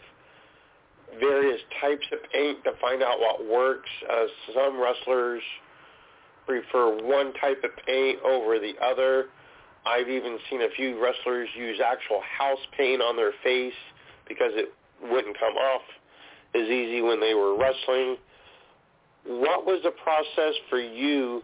various 1.19 1.61
types 1.81 2.05
of 2.11 2.19
paint 2.31 2.63
to 2.63 2.71
find 2.81 3.01
out 3.01 3.19
what 3.19 3.45
works. 3.45 3.89
Uh, 4.09 4.25
some 4.53 4.79
wrestlers 4.79 5.41
prefer 6.45 6.95
one 7.03 7.33
type 7.33 7.63
of 7.63 7.71
paint 7.85 8.19
over 8.23 8.59
the 8.59 8.73
other. 8.83 9.25
I've 9.85 10.09
even 10.09 10.37
seen 10.49 10.61
a 10.61 10.69
few 10.75 11.01
wrestlers 11.01 11.47
use 11.55 11.79
actual 11.83 12.21
house 12.37 12.59
paint 12.77 13.01
on 13.01 13.15
their 13.15 13.31
face 13.43 13.73
because 14.27 14.51
it 14.53 14.73
wouldn't 15.01 15.37
come 15.39 15.55
off 15.55 15.81
as 16.55 16.63
easy 16.63 17.01
when 17.01 17.19
they 17.19 17.33
were 17.33 17.57
wrestling. 17.57 18.17
What 19.25 19.65
was 19.65 19.81
the 19.83 19.91
process 19.91 20.55
for 20.69 20.79
you 20.79 21.41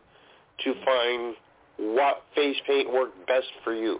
to 0.63 0.73
find 0.85 1.35
what 1.77 2.23
face 2.35 2.57
paint 2.67 2.91
worked 2.91 3.27
best 3.27 3.47
for 3.63 3.73
you? 3.73 3.99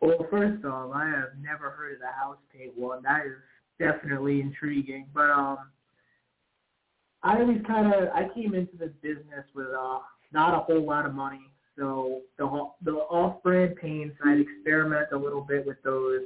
Well, 0.00 0.26
first 0.30 0.64
off, 0.64 0.92
I 0.94 1.06
have 1.06 1.30
never 1.40 1.70
heard 1.70 1.94
of 1.94 2.00
the 2.00 2.06
house 2.06 2.38
paint 2.56 2.76
one. 2.76 3.02
That 3.02 3.26
is 3.26 3.32
definitely 3.78 4.40
intriguing. 4.40 5.06
But 5.12 5.30
um, 5.30 5.58
I 7.22 7.40
always 7.40 7.60
kind 7.66 7.92
of 7.92 8.08
I 8.10 8.28
came 8.34 8.54
into 8.54 8.76
this 8.78 8.92
business 9.02 9.44
with 9.54 9.68
uh 9.68 9.98
not 10.32 10.54
a 10.54 10.58
whole 10.58 10.86
lot 10.86 11.06
of 11.06 11.14
money, 11.14 11.50
so 11.76 12.20
the 12.38 12.46
the 12.82 12.92
off-brand 12.92 13.76
paints 13.76 14.16
I'd 14.24 14.40
experiment 14.40 15.08
a 15.12 15.16
little 15.16 15.42
bit 15.42 15.66
with 15.66 15.82
those. 15.82 16.22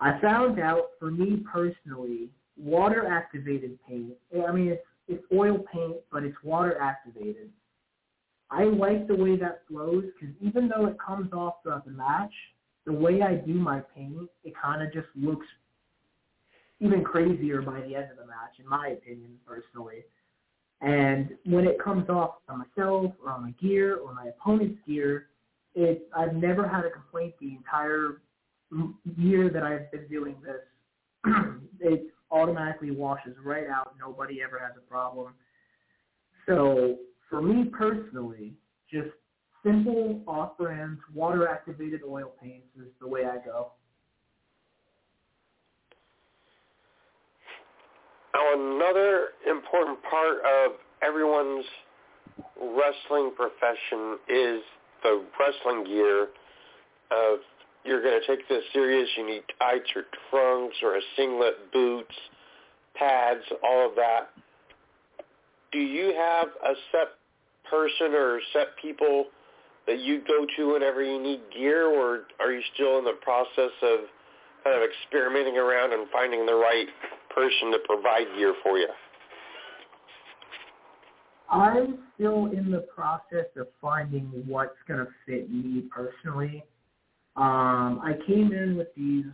I 0.00 0.18
found 0.20 0.58
out 0.58 0.90
for 0.98 1.10
me 1.10 1.42
personally, 1.50 2.28
water 2.56 3.06
activated 3.06 3.78
paint. 3.86 4.14
I 4.46 4.52
mean, 4.52 4.68
it's 4.68 4.86
it's 5.06 5.24
oil 5.34 5.58
paint, 5.72 5.96
but 6.10 6.22
it's 6.22 6.36
water 6.42 6.80
activated. 6.80 7.50
I 8.50 8.64
like 8.64 9.06
the 9.06 9.16
way 9.16 9.36
that 9.36 9.62
flows 9.68 10.04
because 10.14 10.34
even 10.40 10.68
though 10.68 10.86
it 10.86 10.96
comes 11.04 11.32
off 11.32 11.54
throughout 11.62 11.84
the 11.84 11.90
match, 11.90 12.32
the 12.86 12.92
way 12.92 13.22
I 13.22 13.34
do 13.34 13.54
my 13.54 13.80
paint, 13.94 14.28
it 14.44 14.52
kind 14.60 14.82
of 14.82 14.92
just 14.92 15.08
looks 15.14 15.46
even 16.80 17.02
crazier 17.02 17.62
by 17.62 17.80
the 17.80 17.94
end 17.94 18.10
of 18.10 18.18
the 18.18 18.26
match, 18.26 18.58
in 18.58 18.68
my 18.68 18.88
opinion, 18.88 19.38
personally. 19.46 20.04
And 20.80 21.30
when 21.46 21.66
it 21.66 21.82
comes 21.82 22.08
off 22.10 22.36
on 22.48 22.58
myself 22.58 23.12
or 23.24 23.32
on 23.32 23.42
my 23.42 23.52
gear 23.52 23.96
or 23.96 24.12
my 24.12 24.26
opponent's 24.26 24.78
gear, 24.86 25.28
it 25.74 26.08
I've 26.14 26.34
never 26.34 26.68
had 26.68 26.84
a 26.84 26.90
complaint 26.90 27.34
the 27.40 27.56
entire 27.56 28.20
year 29.16 29.48
that 29.50 29.62
I've 29.62 29.90
been 29.90 30.06
doing 30.08 30.36
this. 30.44 31.32
it 31.80 32.06
automatically 32.30 32.90
washes 32.90 33.34
right 33.42 33.66
out. 33.68 33.94
Nobody 33.98 34.42
ever 34.42 34.58
has 34.58 34.72
a 34.76 34.90
problem. 34.90 35.32
So 36.46 36.98
for 37.30 37.40
me 37.40 37.64
personally, 37.64 38.52
just 38.92 39.08
simple 39.64 40.20
off-brand 40.26 40.98
water-activated 41.14 42.00
oil 42.08 42.32
paints 42.40 42.66
is 42.78 42.88
the 43.00 43.08
way 43.08 43.22
I 43.24 43.44
go. 43.44 43.72
Now, 48.34 48.52
another 48.54 49.28
important 49.48 49.98
part 50.10 50.38
of 50.38 50.72
everyone's 51.02 51.64
wrestling 52.60 53.32
profession 53.36 54.18
is 54.28 54.60
the 55.02 55.24
wrestling 55.38 55.84
gear. 55.84 56.28
Of 57.10 57.38
you're 57.84 58.02
going 58.02 58.20
to 58.20 58.26
take 58.26 58.48
this 58.48 58.64
serious, 58.72 59.08
you 59.16 59.26
need 59.26 59.42
tights 59.58 59.90
or 59.94 60.04
trunks 60.30 60.76
or 60.82 60.96
a 60.96 61.00
singlet, 61.16 61.72
boots, 61.72 62.14
pads, 62.96 63.42
all 63.62 63.88
of 63.88 63.94
that. 63.96 64.30
Do 65.70 65.78
you 65.78 66.14
have 66.16 66.48
a 66.64 66.74
set 66.90 67.08
person 67.70 68.14
or 68.14 68.40
set 68.52 68.68
people 68.80 69.26
that 69.86 70.00
you 70.00 70.22
go 70.26 70.46
to 70.56 70.72
whenever 70.72 71.02
you 71.02 71.22
need 71.22 71.40
gear, 71.52 71.86
or 71.86 72.24
are 72.40 72.52
you 72.52 72.62
still 72.74 72.98
in 72.98 73.04
the 73.04 73.18
process 73.22 73.72
of 73.82 74.00
kind 74.64 74.76
of 74.76 74.88
experimenting 74.88 75.58
around 75.58 75.92
and 75.92 76.08
finding 76.10 76.46
the 76.46 76.54
right 76.54 76.86
person 77.34 77.70
to 77.72 77.78
provide 77.86 78.24
gear 78.36 78.54
for 78.62 78.78
you? 78.78 78.88
I'm 81.50 81.98
still 82.14 82.46
in 82.46 82.70
the 82.70 82.86
process 82.94 83.46
of 83.56 83.68
finding 83.80 84.24
what's 84.46 84.76
going 84.88 85.00
to 85.00 85.12
fit 85.26 85.50
me 85.50 85.84
personally. 85.90 86.64
Um, 87.36 88.00
I 88.02 88.14
came 88.26 88.52
in 88.52 88.76
with 88.76 88.88
these 88.96 89.26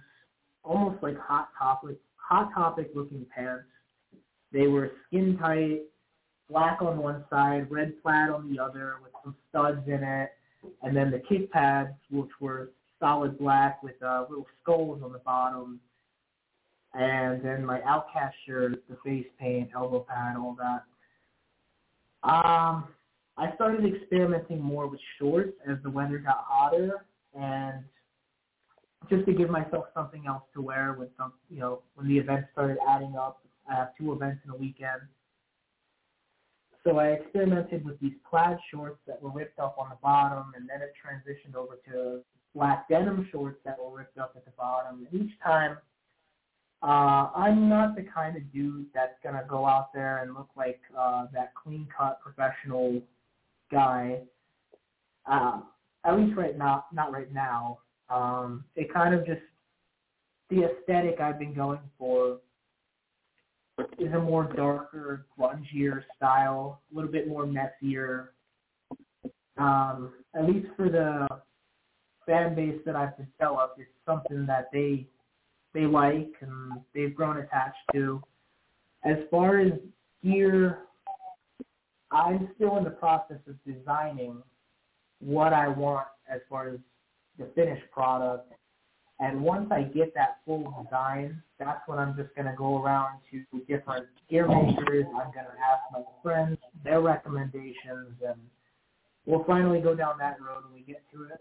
almost 0.65 1.03
like 1.03 1.17
hot 1.19 1.49
topic, 1.57 1.97
hot 2.17 2.53
topic 2.55 2.91
looking 2.95 3.25
pants. 3.35 3.65
They 4.53 4.67
were 4.67 4.91
skin 5.07 5.39
tight, 5.39 5.83
black 6.51 6.83
on 6.83 6.99
one 6.99 7.25
side, 7.31 7.71
red 7.71 7.95
plaid 8.03 8.31
on 8.31 8.53
the 8.53 8.61
other, 8.61 8.97
with 9.03 9.13
some 9.23 9.37
studs 9.49 9.87
in 9.87 10.03
it, 10.03 10.31
and 10.83 10.97
then 10.97 11.11
the 11.11 11.21
kick 11.29 11.51
pads, 11.51 11.91
which 12.11 12.31
were 12.41 12.71
solid 12.99 13.39
black 13.39 13.83
with 13.83 14.01
uh, 14.03 14.25
little 14.29 14.47
skulls 14.63 15.03
on 15.03 15.13
the 15.13 15.19
bottom, 15.19 15.81
and 16.95 17.43
then 17.43 17.65
my 17.65 17.81
Outcast 17.83 18.35
shirt, 18.47 18.83
the 18.89 18.97
face 19.05 19.27
paint, 19.39 19.71
elbow 19.75 20.07
pad, 20.09 20.37
all 20.37 20.57
that. 20.59 20.85
Um, 22.29 22.89
I 23.37 23.55
started 23.55 23.85
experimenting 23.87 24.61
more 24.61 24.87
with 24.87 25.01
shorts 25.19 25.57
as 25.69 25.79
the 25.83 25.91
weather 25.91 26.19
got 26.19 26.45
hotter, 26.47 27.07
and 27.35 27.85
just 29.09 29.25
to 29.27 29.33
give 29.33 29.49
myself 29.49 29.87
something 29.95 30.25
else 30.27 30.43
to 30.55 30.61
wear 30.61 30.95
when 30.99 31.09
some, 31.17 31.33
you 31.49 31.61
know, 31.61 31.81
when 31.95 32.07
the 32.07 32.19
events 32.19 32.49
started 32.53 32.77
adding 32.89 33.17
up. 33.17 33.43
I 33.71 33.75
have 33.75 33.97
two 33.97 34.13
events 34.13 34.41
in 34.45 34.51
a 34.51 34.57
weekend. 34.57 35.01
So 36.85 36.99
I 36.99 37.09
experimented 37.09 37.85
with 37.85 38.01
these 38.01 38.15
plaid 38.29 38.59
shorts 38.73 38.99
that 39.07 39.23
were 39.23 39.31
ripped 39.31 39.59
up 39.59 39.77
on 39.79 39.91
the 39.91 39.97
bottom, 40.03 40.53
and 40.57 40.69
then 40.69 40.81
it 40.81 40.93
transitioned 40.97 41.55
over 41.55 41.79
to 41.91 42.21
black 42.55 42.89
denim 42.89 43.29
shorts 43.31 43.59
that 43.65 43.79
were 43.79 43.97
ripped 43.97 44.19
up 44.19 44.33
at 44.37 44.45
the 44.45 44.51
bottom. 44.53 45.07
And 45.11 45.23
each 45.23 45.33
time, 45.45 45.77
uh, 46.83 47.31
I'm 47.37 47.69
not 47.69 47.97
the 47.97 48.03
kind 48.03 48.37
of 48.37 48.53
dude 48.53 48.87
that's 48.95 49.19
gonna 49.23 49.45
go 49.49 49.67
out 49.67 49.93
there 49.93 50.23
and 50.23 50.35
look 50.35 50.49
like 50.57 50.81
uh, 50.97 51.27
that 51.33 51.53
clean-cut 51.55 52.21
professional 52.21 53.03
guy. 53.71 54.21
Um, 55.27 55.65
at 56.05 56.17
least 56.17 56.37
right 56.37 56.57
now, 56.57 56.87
not 56.93 57.13
right 57.13 57.33
now. 57.33 57.81
Um, 58.09 58.65
it 58.75 58.93
kind 58.93 59.15
of 59.15 59.27
just 59.27 59.43
the 60.49 60.65
aesthetic 60.65 61.21
I've 61.21 61.39
been 61.39 61.55
going 61.55 61.81
for 61.99 62.39
is 63.99 64.13
a 64.13 64.19
more 64.19 64.45
darker, 64.45 65.27
grungier 65.39 66.03
style, 66.17 66.81
a 66.93 66.95
little 66.95 67.11
bit 67.11 67.29
more 67.29 67.47
messier. 67.47 68.33
Um, 69.59 70.13
at 70.35 70.47
least 70.47 70.69
for 70.77 70.89
the 70.89 71.27
fan 72.27 72.55
base 72.55 72.81
that 72.87 72.97
I've 72.97 73.17
developed, 73.17 73.79
it's 73.79 73.91
something 74.07 74.47
that 74.47 74.71
they 74.73 75.07
they 75.73 75.87
like 75.87 76.33
and 76.41 76.73
they've 76.95 77.15
grown 77.15 77.37
attached 77.37 77.79
to. 77.93 78.21
As 79.05 79.17
far 79.31 79.61
as 79.61 79.73
gear, 80.25 80.81
I'm 82.11 82.49
still 82.57 82.77
in 82.77 82.85
the 82.85 82.91
process 82.91 83.39
of 83.49 83.55
designing 83.65 84.43
what 85.21 85.53
I 85.53 85.69
want 85.69 86.09
as 86.29 86.41
far 86.49 86.71
as 86.71 86.79
the 87.39 87.47
finished 87.55 87.89
product. 87.93 88.53
And 89.21 89.43
once 89.43 89.71
I 89.71 89.83
get 89.83 90.15
that 90.15 90.39
full 90.47 90.75
design, 90.83 91.43
that's 91.59 91.87
when 91.87 91.99
I'm 91.99 92.17
just 92.17 92.35
going 92.35 92.47
to 92.47 92.55
go 92.57 92.83
around 92.83 93.19
to 93.31 93.61
different 93.69 94.07
gear 94.31 94.49
makers. 94.49 95.05
I'm 95.09 95.31
going 95.31 95.45
to 95.45 95.61
ask 95.61 95.83
my 95.93 96.01
friends 96.23 96.57
their 96.83 97.03
recommendations, 97.03 98.17
and 98.27 98.41
we'll 99.27 99.45
finally 99.45 99.81
go 99.81 99.95
down 99.95 100.15
that 100.21 100.39
road 100.41 100.65
when 100.65 100.75
we 100.75 100.81
get 100.81 101.03
to 101.13 101.25
it. 101.25 101.41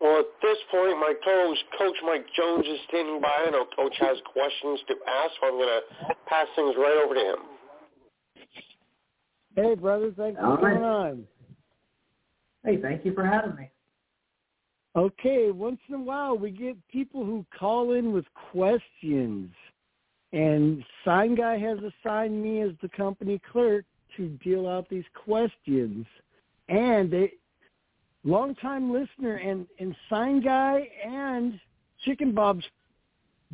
Well, 0.00 0.18
at 0.18 0.26
this 0.40 0.58
point, 0.70 0.98
my 0.98 1.12
co-host, 1.22 1.62
Coach 1.78 1.94
Mike 2.04 2.26
Jones, 2.34 2.66
is 2.66 2.80
standing 2.88 3.20
by. 3.20 3.44
I 3.46 3.50
know 3.50 3.66
Coach 3.76 3.94
has 4.00 4.16
questions 4.32 4.80
to 4.88 4.94
ask, 5.06 5.32
so 5.38 5.46
I'm 5.46 5.52
going 5.52 5.68
to 5.68 6.14
pass 6.26 6.46
things 6.56 6.74
right 6.76 7.04
over 7.04 7.14
to 7.14 7.20
him. 7.20 7.36
Hey, 9.54 9.74
brother, 9.74 10.10
thanks 10.16 10.40
for 10.40 10.56
coming 10.56 10.82
on. 10.82 11.24
Hey, 12.64 12.80
thank 12.80 13.04
you 13.04 13.12
for 13.14 13.24
having 13.24 13.56
me. 13.56 13.70
Okay, 14.94 15.50
once 15.50 15.80
in 15.88 15.94
a 15.94 16.00
while 16.00 16.36
we 16.36 16.50
get 16.50 16.76
people 16.88 17.24
who 17.24 17.46
call 17.58 17.92
in 17.94 18.12
with 18.12 18.26
questions, 18.52 19.50
and 20.32 20.84
Sign 21.04 21.34
Guy 21.34 21.58
has 21.58 21.78
assigned 21.78 22.42
me 22.42 22.60
as 22.60 22.72
the 22.82 22.88
company 22.90 23.40
clerk 23.50 23.84
to 24.16 24.28
deal 24.44 24.68
out 24.68 24.88
these 24.88 25.04
questions. 25.24 26.06
And 26.68 27.10
they, 27.10 27.32
longtime 28.24 28.92
listener 28.92 29.36
and, 29.36 29.66
and 29.78 29.96
Sign 30.08 30.42
Guy 30.42 30.88
and 31.04 31.58
Chicken 32.04 32.32
Bob's 32.32 32.64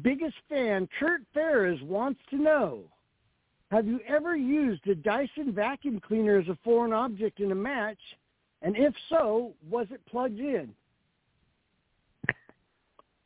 biggest 0.02 0.36
fan, 0.48 0.88
Kurt 0.98 1.22
Ferris, 1.32 1.80
wants 1.82 2.20
to 2.30 2.36
know, 2.36 2.82
have 3.70 3.86
you 3.86 4.00
ever 4.08 4.36
used 4.36 4.86
a 4.86 4.94
Dyson 4.94 5.52
vacuum 5.52 6.00
cleaner 6.00 6.38
as 6.38 6.48
a 6.48 6.58
foreign 6.64 6.92
object 6.92 7.40
in 7.40 7.52
a 7.52 7.56
match? 7.56 7.98
And 8.62 8.76
if 8.76 8.94
so, 9.08 9.52
was 9.68 9.86
it 9.90 10.00
plugged 10.06 10.40
in? 10.40 10.74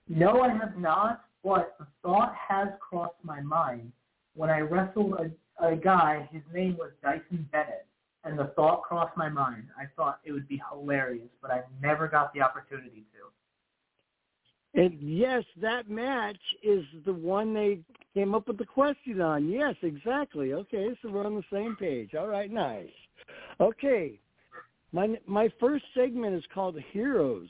No, 0.08 0.40
I 0.42 0.50
have 0.50 0.76
not, 0.76 1.24
but 1.42 1.74
the 1.78 1.86
thought 2.02 2.34
has 2.48 2.68
crossed 2.80 3.22
my 3.22 3.40
mind. 3.40 3.92
When 4.34 4.50
I 4.50 4.60
wrestled 4.60 5.14
a, 5.14 5.66
a 5.66 5.76
guy, 5.76 6.28
his 6.32 6.42
name 6.52 6.76
was 6.78 6.90
Dyson 7.02 7.48
Bennett, 7.50 7.86
and 8.24 8.38
the 8.38 8.52
thought 8.56 8.82
crossed 8.82 9.16
my 9.16 9.28
mind. 9.28 9.64
I 9.78 9.84
thought 9.96 10.20
it 10.24 10.32
would 10.32 10.48
be 10.48 10.60
hilarious, 10.70 11.28
but 11.40 11.50
I 11.50 11.62
never 11.80 12.08
got 12.08 12.32
the 12.34 12.42
opportunity 12.42 13.04
to. 13.12 13.22
And 14.74 14.98
yes, 15.00 15.44
that 15.60 15.90
match 15.90 16.40
is 16.62 16.84
the 17.04 17.12
one 17.12 17.52
they 17.52 17.80
came 18.14 18.34
up 18.34 18.48
with 18.48 18.56
the 18.58 18.64
question 18.64 19.20
on. 19.20 19.48
Yes, 19.48 19.74
exactly. 19.82 20.54
Okay, 20.54 20.88
so 21.02 21.10
we're 21.10 21.26
on 21.26 21.34
the 21.34 21.42
same 21.52 21.76
page. 21.76 22.14
All 22.14 22.28
right, 22.28 22.50
nice. 22.50 22.88
Okay, 23.60 24.18
my 24.92 25.18
my 25.26 25.50
first 25.58 25.84
segment 25.94 26.34
is 26.34 26.44
called 26.54 26.76
Heroes. 26.92 27.48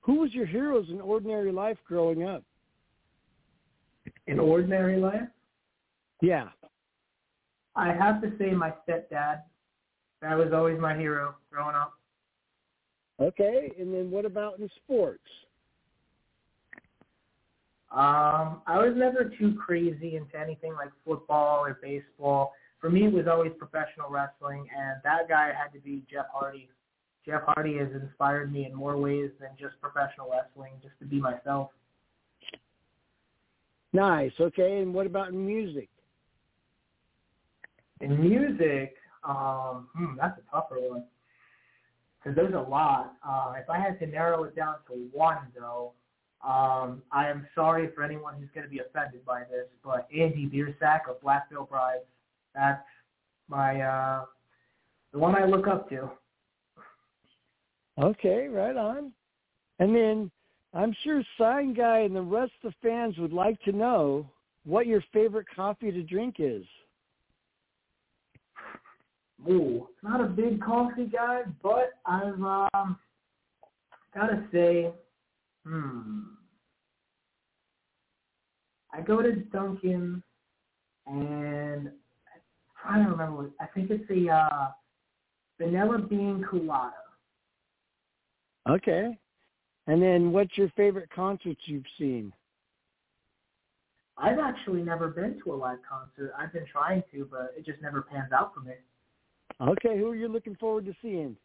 Who 0.00 0.20
was 0.20 0.34
your 0.34 0.46
heroes 0.46 0.86
in 0.90 1.00
ordinary 1.00 1.52
life 1.52 1.78
growing 1.86 2.24
up? 2.24 2.42
In 4.26 4.40
ordinary 4.40 4.98
life? 4.98 5.28
Yeah. 6.20 6.48
I 7.76 7.92
have 7.92 8.20
to 8.22 8.32
say 8.38 8.50
my 8.50 8.72
stepdad. 8.86 9.42
That 10.20 10.36
was 10.36 10.52
always 10.52 10.78
my 10.78 10.96
hero 10.96 11.36
growing 11.50 11.76
up. 11.76 11.94
Okay, 13.20 13.72
and 13.78 13.94
then 13.94 14.10
what 14.10 14.24
about 14.24 14.58
in 14.58 14.68
sports? 14.84 15.22
Um, 17.90 18.62
I 18.66 18.78
was 18.78 18.94
never 18.96 19.30
too 19.38 19.54
crazy 19.54 20.16
into 20.16 20.38
anything 20.38 20.72
like 20.74 20.90
football 21.04 21.64
or 21.64 21.78
baseball. 21.82 22.52
For 22.82 22.90
me, 22.90 23.06
it 23.06 23.12
was 23.12 23.28
always 23.28 23.52
professional 23.56 24.10
wrestling, 24.10 24.66
and 24.76 25.00
that 25.04 25.28
guy 25.28 25.52
had 25.56 25.72
to 25.72 25.78
be 25.78 26.02
Jeff 26.10 26.26
Hardy. 26.34 26.68
Jeff 27.24 27.42
Hardy 27.46 27.78
has 27.78 27.86
inspired 27.92 28.52
me 28.52 28.66
in 28.66 28.74
more 28.74 28.96
ways 28.96 29.30
than 29.38 29.50
just 29.58 29.80
professional 29.80 30.28
wrestling, 30.28 30.72
just 30.82 30.98
to 30.98 31.04
be 31.04 31.20
myself. 31.20 31.70
Nice. 33.92 34.32
Okay, 34.40 34.80
and 34.80 34.92
what 34.92 35.06
about 35.06 35.28
in 35.28 35.46
music? 35.46 35.88
In 38.00 38.20
music, 38.20 38.96
um, 39.22 39.88
hmm, 39.94 40.16
that's 40.16 40.36
a 40.40 40.50
tougher 40.50 40.80
one 40.80 41.04
because 42.18 42.34
there's 42.34 42.54
a 42.54 42.68
lot. 42.68 43.14
Uh, 43.24 43.52
if 43.62 43.70
I 43.70 43.78
had 43.78 44.00
to 44.00 44.06
narrow 44.08 44.42
it 44.42 44.56
down 44.56 44.74
to 44.88 45.08
one, 45.12 45.38
though, 45.56 45.92
um, 46.42 47.02
I 47.12 47.28
am 47.28 47.46
sorry 47.54 47.90
for 47.94 48.02
anyone 48.02 48.34
who's 48.40 48.48
going 48.52 48.64
to 48.64 48.70
be 48.70 48.80
offended 48.80 49.24
by 49.24 49.42
this, 49.42 49.68
but 49.84 50.08
Andy 50.12 50.50
Biersack 50.52 51.08
of 51.08 51.20
Black 51.20 51.48
Veil 51.48 51.68
Brides, 51.70 52.02
that's 52.54 52.84
my 53.48 53.80
uh, 53.80 54.24
the 55.12 55.18
one 55.18 55.36
I 55.36 55.44
look 55.44 55.66
up 55.66 55.88
to. 55.90 56.10
Okay, 58.00 58.48
right 58.48 58.76
on. 58.76 59.12
And 59.78 59.94
then 59.94 60.30
I'm 60.74 60.94
sure 61.04 61.22
Sign 61.38 61.74
Guy 61.74 62.00
and 62.00 62.16
the 62.16 62.22
rest 62.22 62.52
of 62.64 62.72
the 62.72 62.88
fans 62.88 63.18
would 63.18 63.32
like 63.32 63.60
to 63.62 63.72
know 63.72 64.26
what 64.64 64.86
your 64.86 65.02
favorite 65.12 65.46
coffee 65.54 65.90
to 65.90 66.02
drink 66.02 66.36
is. 66.38 66.64
Ooh, 69.50 69.88
not 70.02 70.20
a 70.20 70.24
big 70.24 70.62
coffee 70.62 71.06
guy, 71.06 71.42
but 71.62 71.94
I've 72.06 72.40
um, 72.40 72.96
gotta 74.14 74.44
say, 74.52 74.92
hmm, 75.66 76.20
I 78.92 79.00
go 79.00 79.20
to 79.20 79.32
Dunkin' 79.32 80.22
and 81.06 81.90
trying 82.82 83.04
to 83.04 83.10
remember. 83.10 83.42
What, 83.42 83.50
I 83.60 83.66
think 83.66 83.90
it's 83.90 84.06
the 84.08 84.30
uh, 84.30 84.68
vanilla 85.58 85.98
bean 85.98 86.44
Coolatta. 86.50 86.90
Okay. 88.68 89.16
And 89.86 90.00
then 90.00 90.32
what's 90.32 90.56
your 90.56 90.70
favorite 90.76 91.10
concerts 91.10 91.60
you've 91.66 91.84
seen? 91.98 92.32
I've 94.16 94.38
actually 94.38 94.82
never 94.82 95.08
been 95.08 95.40
to 95.42 95.52
a 95.52 95.56
live 95.56 95.78
concert. 95.88 96.32
I've 96.38 96.52
been 96.52 96.66
trying 96.70 97.02
to, 97.12 97.26
but 97.30 97.54
it 97.56 97.66
just 97.66 97.82
never 97.82 98.02
pans 98.02 98.30
out 98.32 98.52
for 98.54 98.60
me. 98.60 98.74
Okay, 99.60 99.98
who 99.98 100.08
are 100.08 100.16
you 100.16 100.28
looking 100.28 100.54
forward 100.56 100.84
to 100.86 100.94
seeing? 101.02 101.36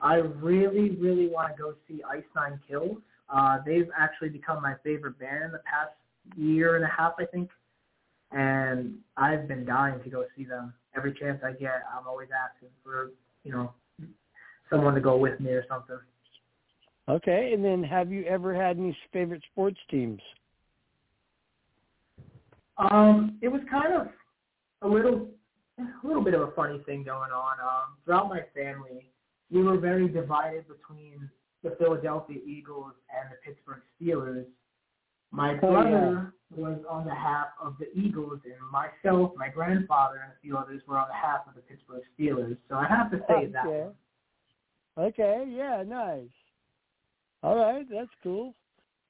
I 0.00 0.16
really, 0.16 0.90
really 0.90 1.28
want 1.28 1.56
to 1.56 1.62
go 1.62 1.74
see 1.88 2.02
Ice 2.08 2.22
Nine 2.34 2.60
Kills. 2.68 2.98
Uh, 3.28 3.58
they've 3.64 3.88
actually 3.98 4.28
become 4.28 4.62
my 4.62 4.74
favorite 4.84 5.18
band 5.18 5.44
in 5.44 5.52
the 5.52 5.58
past 5.58 5.92
year 6.36 6.76
and 6.76 6.84
a 6.84 6.88
half, 6.88 7.14
I 7.18 7.24
think. 7.24 7.50
And 8.32 8.96
I've 9.16 9.46
been 9.46 9.64
dying 9.64 10.02
to 10.02 10.10
go 10.10 10.24
see 10.36 10.44
them. 10.44 10.74
Every 10.96 11.14
chance 11.14 11.40
I 11.44 11.52
get, 11.52 11.82
I'm 11.96 12.06
always 12.06 12.28
asking 12.32 12.68
for, 12.82 13.10
you 13.44 13.52
know, 13.52 13.72
someone 14.70 14.94
to 14.94 15.00
go 15.00 15.16
with 15.16 15.38
me 15.40 15.50
or 15.50 15.64
something. 15.68 15.98
Okay, 17.08 17.52
and 17.52 17.64
then 17.64 17.84
have 17.84 18.10
you 18.10 18.24
ever 18.24 18.54
had 18.54 18.78
any 18.78 18.96
favorite 19.12 19.42
sports 19.52 19.78
teams? 19.90 20.20
Um, 22.78 23.38
it 23.42 23.48
was 23.48 23.60
kind 23.70 23.94
of 23.94 24.08
a 24.82 24.88
little, 24.88 25.28
a 25.78 26.06
little 26.06 26.22
bit 26.22 26.34
of 26.34 26.40
a 26.40 26.50
funny 26.52 26.80
thing 26.84 27.04
going 27.04 27.30
on. 27.30 27.60
Um, 27.60 27.96
throughout 28.04 28.28
my 28.28 28.40
family, 28.54 29.10
we 29.50 29.62
were 29.62 29.78
very 29.78 30.08
divided 30.08 30.64
between 30.66 31.30
the 31.62 31.76
Philadelphia 31.78 32.38
Eagles 32.44 32.92
and 33.08 33.30
the 33.30 33.36
Pittsburgh 33.44 33.82
Steelers. 34.00 34.46
My 35.30 35.54
brother. 35.54 36.32
Was 36.54 36.78
on 36.88 37.04
the 37.04 37.14
half 37.14 37.48
of 37.60 37.76
the 37.78 37.86
Eagles, 37.98 38.40
and 38.44 38.54
myself, 38.70 39.32
my 39.36 39.48
grandfather, 39.48 40.20
and 40.22 40.32
a 40.32 40.40
few 40.40 40.56
others 40.56 40.82
were 40.86 40.98
on 40.98 41.08
the 41.08 41.14
half 41.14 41.46
of 41.48 41.54
the 41.54 41.60
Pittsburgh 41.62 42.02
Steelers. 42.18 42.56
So 42.68 42.76
I 42.76 42.86
have 42.86 43.10
to 43.10 43.18
say 43.28 43.34
okay. 43.34 43.52
that. 43.52 43.66
One. 43.66 43.92
Okay, 44.98 45.44
yeah, 45.48 45.82
nice. 45.86 46.28
All 47.42 47.56
right, 47.56 47.86
that's 47.90 48.10
cool. 48.22 48.54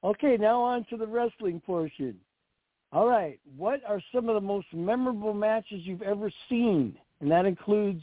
Okay, 0.02 0.36
now 0.38 0.60
on 0.60 0.84
to 0.90 0.96
the 0.96 1.06
wrestling 1.06 1.60
portion. 1.60 2.16
All 2.92 3.06
right. 3.06 3.38
What 3.56 3.80
are 3.86 4.00
some 4.14 4.28
of 4.28 4.34
the 4.34 4.40
most 4.40 4.68
memorable 4.72 5.34
matches 5.34 5.80
you've 5.84 6.02
ever 6.02 6.30
seen? 6.48 6.96
And 7.20 7.30
that 7.30 7.44
includes 7.44 8.02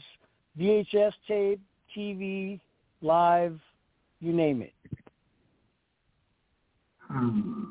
VHS 0.58 1.12
tape, 1.26 1.60
TV, 1.96 2.60
live, 3.00 3.58
you 4.20 4.32
name 4.32 4.62
it. 4.62 4.72
Hmm. 7.00 7.63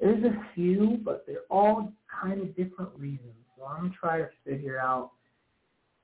There's 0.00 0.24
a 0.24 0.46
few, 0.54 0.98
but 1.04 1.24
they're 1.26 1.44
all 1.50 1.92
kind 2.22 2.40
of 2.40 2.56
different 2.56 2.90
reasons. 2.96 3.34
So 3.56 3.66
I'm 3.66 3.90
to 3.90 3.96
try 3.96 4.18
to 4.18 4.28
figure 4.44 4.78
out. 4.80 5.12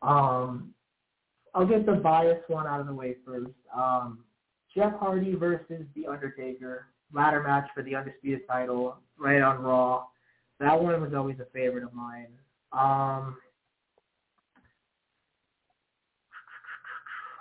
Um, 0.02 0.74
I'll 1.54 1.66
get 1.66 1.87
the 1.87 1.94
bias 1.94 2.40
one 2.48 2.66
out 2.66 2.80
of 2.80 2.87
the 2.87 2.92
way 2.92 3.16
first. 3.24 3.54
Um, 3.74 4.18
Jeff 4.74 4.92
Hardy 5.00 5.35
versus 5.35 5.87
The 5.94 6.06
Undertaker, 6.06 6.88
ladder 7.14 7.42
match 7.42 7.66
for 7.74 7.82
the 7.82 7.94
undisputed 7.94 8.46
title, 8.46 8.98
right 9.18 9.40
on 9.40 9.62
Raw. 9.62 10.04
That 10.61 10.78
one 10.78 11.00
was 11.00 11.14
always 11.14 11.40
a 11.40 11.46
favorite 11.54 11.85
of 11.85 11.94
mine. 11.94 12.28
Um, 12.72 13.38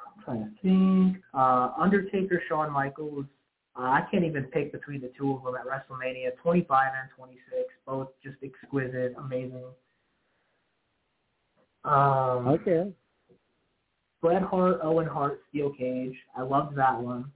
I'm 0.07 0.23
trying 0.23 0.43
to 0.45 0.61
think. 0.61 1.23
Uh, 1.33 1.71
Undertaker, 1.77 2.41
Shawn 2.47 2.71
Michaels. 2.71 3.25
Uh, 3.77 3.81
I 3.83 4.03
can't 4.09 4.23
even 4.23 4.43
pick 4.45 4.71
between 4.71 5.01
the 5.01 5.11
two 5.17 5.33
of 5.33 5.43
them 5.43 5.55
at 5.55 5.65
WrestleMania 5.65 6.37
25 6.41 6.91
and 7.01 7.09
26. 7.17 7.41
Both 7.85 8.09
just 8.23 8.37
exquisite, 8.41 9.15
amazing. 9.17 9.65
Um, 11.83 12.47
Okay. 12.47 12.91
Bret 14.21 14.41
Hart, 14.41 14.79
Owen 14.81 15.05
Hart, 15.05 15.39
Steel 15.49 15.71
Cage. 15.77 16.15
I 16.35 16.41
loved 16.41 16.75
that 16.77 16.99
one. 16.99 17.31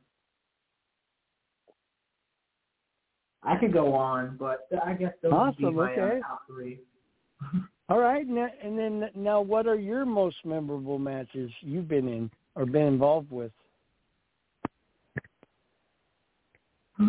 I 3.43 3.57
could 3.57 3.71
go 3.71 3.93
on, 3.93 4.37
but 4.39 4.67
I 4.83 4.93
guess 4.93 5.13
those 5.21 5.31
would 5.31 5.57
be 5.57 5.65
Awesome, 5.65 5.75
my 5.75 5.93
uh, 5.93 5.99
okay. 5.99 6.19
top 6.21 6.41
three. 6.47 6.79
All 7.89 7.99
right. 7.99 8.27
Now, 8.27 8.47
and 8.63 8.77
then 8.77 9.09
now, 9.15 9.41
what 9.41 9.67
are 9.67 9.75
your 9.75 10.05
most 10.05 10.37
memorable 10.45 10.99
matches 10.99 11.51
you've 11.61 11.87
been 11.87 12.07
in 12.07 12.31
or 12.55 12.65
been 12.65 12.87
involved 12.87 13.31
with? 13.31 13.51
All 16.99 17.07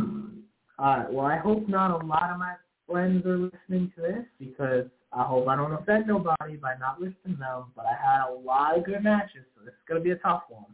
right. 0.78 1.12
Well, 1.12 1.26
I 1.26 1.36
hope 1.36 1.68
not 1.68 1.90
a 1.90 2.06
lot 2.06 2.30
of 2.30 2.38
my 2.38 2.54
friends 2.88 3.24
are 3.26 3.38
listening 3.38 3.92
to 3.96 4.02
this 4.02 4.24
because 4.38 4.86
I 5.12 5.24
hope 5.24 5.48
I 5.48 5.56
don't 5.56 5.72
offend 5.72 6.06
nobody 6.06 6.56
by 6.56 6.74
not 6.78 7.00
listing 7.00 7.36
them. 7.38 7.64
But 7.74 7.86
I 7.86 7.94
had 7.94 8.30
a 8.30 8.32
lot 8.32 8.78
of 8.78 8.84
good 8.84 9.02
matches, 9.02 9.44
so 9.54 9.64
this 9.64 9.74
is 9.74 9.80
gonna 9.88 10.00
be 10.00 10.12
a 10.12 10.16
tough 10.16 10.44
one. 10.48 10.64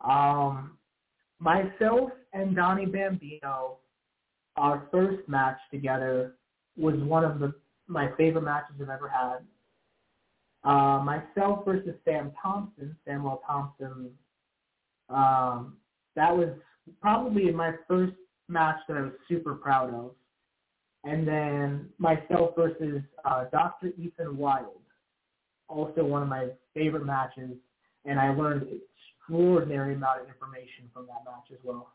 Um, 0.00 0.78
myself 1.38 2.10
and 2.32 2.54
Donnie 2.54 2.86
Bambino, 2.86 3.78
our 4.56 4.86
first 4.90 5.28
match 5.28 5.58
together 5.70 6.34
was 6.76 6.96
one 6.96 7.24
of 7.24 7.38
the 7.38 7.54
my 7.86 8.10
favorite 8.16 8.42
matches 8.42 8.76
I've 8.80 8.90
ever 8.90 9.08
had. 9.08 9.38
Uh, 10.62 11.02
myself 11.02 11.64
versus 11.64 11.94
Sam 12.04 12.32
Thompson, 12.40 12.94
Samuel 13.06 13.42
Thompson. 13.46 14.10
Um, 15.08 15.76
that 16.14 16.36
was 16.36 16.50
probably 17.00 17.50
my 17.50 17.72
first 17.88 18.14
match 18.48 18.76
that 18.88 18.96
I 18.96 19.02
was 19.02 19.12
super 19.28 19.54
proud 19.54 19.94
of. 19.94 20.12
And 21.04 21.26
then 21.26 21.88
myself 21.98 22.54
versus 22.56 23.02
uh, 23.24 23.44
Dr. 23.50 23.92
Ethan 23.98 24.36
Wild, 24.36 24.82
also 25.68 26.04
one 26.04 26.22
of 26.22 26.28
my 26.28 26.48
favorite 26.74 27.06
matches, 27.06 27.52
and 28.04 28.20
I 28.20 28.34
learned 28.34 28.66
extraordinary 29.30 29.94
amount 29.94 30.22
of 30.22 30.28
information 30.28 30.90
from 30.92 31.06
that 31.06 31.24
match 31.24 31.46
as 31.52 31.58
well. 31.64 31.92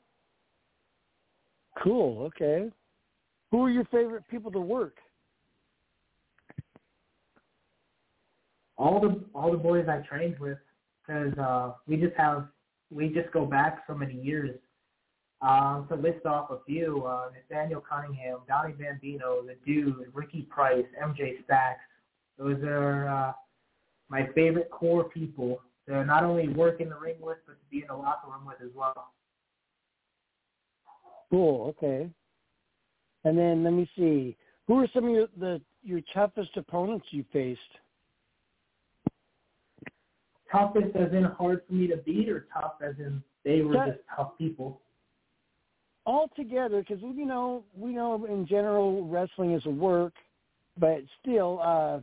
Cool. 1.84 2.23
Okay. 2.23 2.69
Who 3.51 3.63
are 3.63 3.69
your 3.69 3.86
favorite 3.86 4.23
people 4.29 4.51
to 4.51 4.60
work? 4.60 4.97
All 8.77 8.99
the 8.99 9.23
all 9.34 9.51
the 9.51 9.58
boys 9.58 9.86
I 9.88 9.99
trained 9.99 10.38
with, 10.39 10.58
because 11.05 11.38
uh, 11.38 11.73
we 11.88 11.95
just 11.95 12.15
have 12.17 12.47
we 12.91 13.10
just 13.10 13.31
go 13.31 13.45
back 13.45 13.84
so 13.88 13.93
many 13.93 14.15
years. 14.15 14.58
Um, 15.45 15.86
to 15.89 15.95
list 15.95 16.25
off 16.25 16.49
a 16.49 16.58
few, 16.65 17.03
uh, 17.05 17.29
Nathaniel 17.36 17.79
Cunningham, 17.88 18.39
Donnie 18.47 18.73
Bambino, 18.73 19.43
The 19.43 19.55
Dude, 19.63 20.08
Ricky 20.12 20.41
Price, 20.41 20.86
MJ 20.99 21.43
Stacks. 21.43 21.81
Those 22.39 22.58
are 22.63 23.08
uh, 23.08 23.34
my 24.10 24.27
favorite 24.34 24.71
core 24.71 25.03
people 25.03 25.62
to 25.88 26.03
not 26.03 26.23
only 26.23 26.49
work 26.49 26.81
in 26.81 26.89
the 26.89 26.95
ring 26.95 27.17
with, 27.19 27.38
but 27.45 27.53
to 27.53 27.65
be 27.69 27.81
in 27.81 27.88
the 27.89 27.95
locker 27.95 28.27
room 28.31 28.45
with 28.47 28.58
as 28.60 28.73
well. 28.75 29.12
Cool. 31.29 31.75
Okay. 31.77 32.10
And 33.23 33.38
then 33.38 33.63
let 33.63 33.73
me 33.73 33.88
see. 33.95 34.36
Who 34.67 34.79
are 34.79 34.88
some 34.93 35.05
of 35.05 35.12
your 35.12 35.27
the 35.39 35.62
your 35.84 36.01
toughest 36.12 36.58
opponents 36.58 37.05
you 37.12 37.23
faced? 37.31 37.60
Toughest 40.51 40.95
as 40.95 41.12
in 41.12 41.23
hard 41.23 41.62
for 41.67 41.73
me 41.73 41.88
to 41.88 41.97
beat, 41.97 42.29
or 42.29 42.47
tough 42.51 42.75
as 42.81 42.95
in 42.97 43.21
they 43.43 43.62
were 43.62 43.75
just 43.75 43.99
tough 44.15 44.38
people. 44.39 44.81
All 46.06 46.30
together 46.36 46.84
because 46.88 47.02
you 47.02 47.26
know 47.26 47.63
we 47.76 47.94
know 47.94 48.26
in 48.26 48.48
general 48.48 49.08
wrestling 49.08 49.54
is 49.54 49.65
a 49.65 49.70
work, 49.70 50.13
but 50.78 51.02
still, 51.22 51.60
uh, 51.62 52.00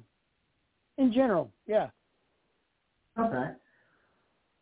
in 0.99 1.13
general, 1.13 1.51
yeah. 1.67 1.89
Okay. 3.19 3.53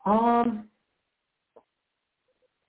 Um, 0.06 0.68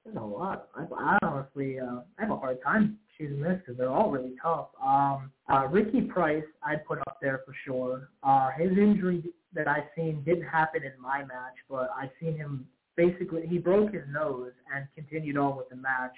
there's 0.04 0.18
a 0.18 0.20
lot. 0.20 0.68
I, 0.76 0.86
I 0.98 1.18
honestly, 1.24 1.80
uh, 1.80 2.02
I 2.18 2.22
have 2.22 2.32
a 2.32 2.38
hard 2.38 2.62
time 2.64 2.98
choosing 3.18 3.42
this 3.42 3.60
because 3.60 3.78
they're 3.78 3.90
all 3.90 4.12
really 4.12 4.34
tough. 4.42 4.68
Um, 4.84 5.32
uh, 5.52 5.68
Ricky 5.68 6.02
Price, 6.02 6.44
I'd 6.64 6.86
put 6.86 7.00
up 7.00 7.18
there 7.22 7.42
for 7.46 7.54
sure. 7.66 8.10
Uh, 8.24 8.50
his 8.58 8.72
injury 8.78 9.24
that 9.54 9.68
I 9.68 9.84
seen 9.96 10.24
didn't 10.24 10.48
happen 10.48 10.84
in 10.84 11.00
my 11.02 11.20
match, 11.20 11.56
but 11.70 11.90
I 11.96 12.10
seen 12.20 12.36
him 12.36 12.66
basically 12.96 13.48
he 13.48 13.58
broke 13.58 13.94
his 13.94 14.04
nose 14.10 14.52
and 14.76 14.86
continued 14.96 15.38
on 15.38 15.58
with 15.58 15.70
the 15.70 15.76
match. 15.76 16.16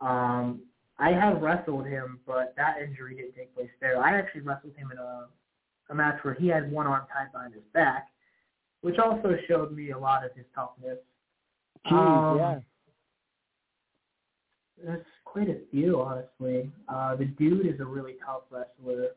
Um, 0.00 0.62
I 0.98 1.10
have 1.10 1.42
wrestled 1.42 1.86
him, 1.86 2.20
but 2.26 2.54
that 2.56 2.76
injury 2.82 3.16
didn't 3.16 3.34
take 3.34 3.54
place 3.54 3.70
there. 3.80 4.02
I 4.02 4.18
actually 4.18 4.42
wrestled 4.42 4.74
him 4.76 4.90
in 4.92 4.98
a 4.98 5.26
a 5.88 5.94
match 5.94 6.18
where 6.22 6.34
he 6.34 6.48
had 6.48 6.70
one 6.70 6.86
arm 6.86 7.06
tied 7.12 7.30
behind 7.32 7.54
his 7.54 7.62
back, 7.72 8.08
which 8.80 8.98
also 8.98 9.36
showed 9.48 9.72
me 9.72 9.90
a 9.90 9.98
lot 9.98 10.24
of 10.24 10.32
his 10.34 10.44
toughness. 10.54 10.98
Geez, 11.84 11.92
Um, 11.92 12.38
yeah. 12.38 12.58
There's 14.82 15.06
quite 15.24 15.48
a 15.48 15.60
few, 15.70 16.02
honestly. 16.02 16.70
Uh, 16.88 17.16
the 17.16 17.24
dude 17.24 17.66
is 17.66 17.80
a 17.80 17.84
really 17.84 18.16
tough 18.24 18.42
wrestler. 18.50 19.10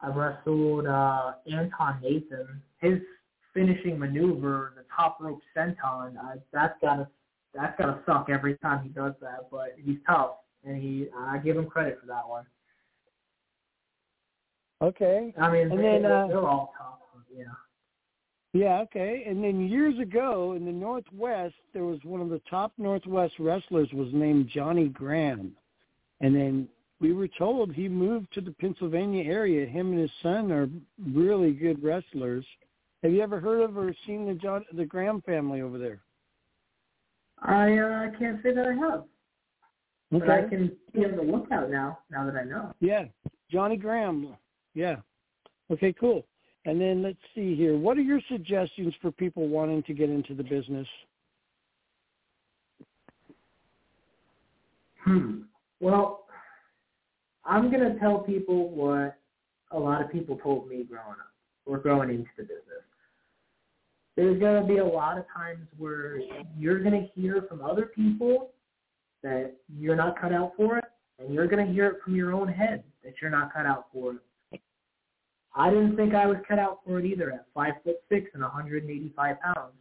I 0.00 0.08
wrestled 0.08 0.86
uh, 0.86 1.32
Anton 1.50 2.00
Nathan. 2.02 2.62
His 2.78 2.98
finishing 3.54 3.98
maneuver, 3.98 4.72
the 4.76 4.84
top 4.94 5.18
rope 5.20 5.40
senton, 5.56 6.16
uh, 6.16 6.36
that's 6.52 6.74
gotta 6.80 7.08
that's 7.54 7.78
gotta 7.78 8.00
suck 8.06 8.28
every 8.30 8.56
time 8.58 8.82
he 8.82 8.88
does 8.88 9.14
that. 9.20 9.48
But 9.50 9.76
he's 9.76 9.98
tough, 10.06 10.36
and 10.64 10.80
he 10.80 11.08
I 11.16 11.38
give 11.38 11.56
him 11.56 11.66
credit 11.66 11.98
for 12.00 12.06
that 12.06 12.28
one. 12.28 12.44
Okay. 14.82 15.32
I 15.40 15.50
mean, 15.50 15.70
And 15.70 15.78
they, 15.78 15.82
then, 15.82 16.06
uh, 16.06 16.26
they're 16.26 16.40
all 16.40 16.74
tough. 16.76 16.98
Yeah. 17.34 17.44
Yeah, 18.52 18.80
okay. 18.80 19.24
And 19.26 19.42
then 19.42 19.68
years 19.68 19.98
ago 19.98 20.52
in 20.52 20.66
the 20.66 20.72
Northwest, 20.72 21.54
there 21.72 21.84
was 21.84 22.00
one 22.04 22.20
of 22.20 22.28
the 22.28 22.42
top 22.50 22.72
Northwest 22.76 23.34
wrestlers 23.38 23.88
was 23.94 24.08
named 24.12 24.50
Johnny 24.52 24.88
Graham. 24.88 25.52
And 26.20 26.34
then 26.34 26.68
we 27.00 27.12
were 27.12 27.28
told 27.28 27.72
he 27.72 27.88
moved 27.88 28.32
to 28.34 28.40
the 28.40 28.52
Pennsylvania 28.52 29.24
area. 29.24 29.66
Him 29.66 29.92
and 29.92 30.00
his 30.00 30.10
son 30.22 30.52
are 30.52 30.68
really 31.12 31.52
good 31.52 31.82
wrestlers. 31.82 32.44
Have 33.02 33.12
you 33.12 33.22
ever 33.22 33.40
heard 33.40 33.62
of 33.62 33.76
or 33.76 33.94
seen 34.06 34.26
the 34.26 34.34
John 34.34 34.64
the 34.72 34.84
Graham 34.84 35.22
family 35.22 35.62
over 35.62 35.78
there? 35.78 36.00
I 37.42 37.76
uh, 37.78 38.18
can't 38.18 38.42
say 38.42 38.52
that 38.54 38.66
I 38.66 38.74
have, 38.74 39.04
but 40.10 40.30
I 40.30 40.48
can 40.48 40.76
be 40.92 41.04
on 41.04 41.16
the 41.16 41.22
lookout 41.22 41.70
now. 41.70 41.98
Now 42.10 42.24
that 42.26 42.36
I 42.36 42.44
know. 42.44 42.72
Yeah, 42.80 43.04
Johnny 43.50 43.76
Graham. 43.76 44.36
Yeah. 44.74 44.96
Okay, 45.70 45.92
cool. 45.98 46.24
And 46.64 46.80
then 46.80 47.02
let's 47.02 47.18
see 47.34 47.56
here. 47.56 47.76
What 47.76 47.96
are 47.96 48.02
your 48.02 48.20
suggestions 48.30 48.94
for 49.02 49.10
people 49.10 49.48
wanting 49.48 49.82
to 49.84 49.94
get 49.94 50.10
into 50.10 50.34
the 50.34 50.44
business? 50.44 50.86
Hmm. 55.04 55.40
Well, 55.80 56.26
I'm 57.44 57.70
gonna 57.72 57.98
tell 57.98 58.20
people 58.20 58.70
what 58.70 59.18
a 59.72 59.78
lot 59.78 60.00
of 60.02 60.12
people 60.12 60.36
told 60.36 60.68
me 60.68 60.84
growing 60.84 61.10
up 61.10 61.32
or 61.66 61.78
growing 61.78 62.10
into 62.10 62.28
the 62.36 62.44
business. 62.44 62.84
There's 64.16 64.38
gonna 64.38 64.66
be 64.66 64.78
a 64.78 64.84
lot 64.84 65.16
of 65.18 65.24
times 65.34 65.66
where 65.78 66.20
you're 66.56 66.82
gonna 66.82 67.08
hear 67.14 67.42
from 67.48 67.64
other 67.64 67.86
people 67.86 68.50
that 69.22 69.54
you're 69.68 69.96
not 69.96 70.20
cut 70.20 70.32
out 70.32 70.52
for 70.56 70.78
it, 70.78 70.84
and 71.18 71.32
you're 71.32 71.46
gonna 71.46 71.66
hear 71.66 71.86
it 71.86 72.02
from 72.04 72.14
your 72.14 72.32
own 72.32 72.48
head 72.48 72.84
that 73.04 73.14
you're 73.20 73.30
not 73.30 73.52
cut 73.52 73.64
out 73.64 73.86
for 73.92 74.14
it. 74.14 74.60
I 75.54 75.70
didn't 75.70 75.96
think 75.96 76.14
I 76.14 76.26
was 76.26 76.38
cut 76.48 76.58
out 76.58 76.80
for 76.84 76.98
it 76.98 77.06
either 77.06 77.30
at 77.32 77.46
five 77.54 77.74
foot 77.84 77.96
six 78.08 78.30
and 78.34 78.42
185 78.42 79.40
pounds. 79.40 79.74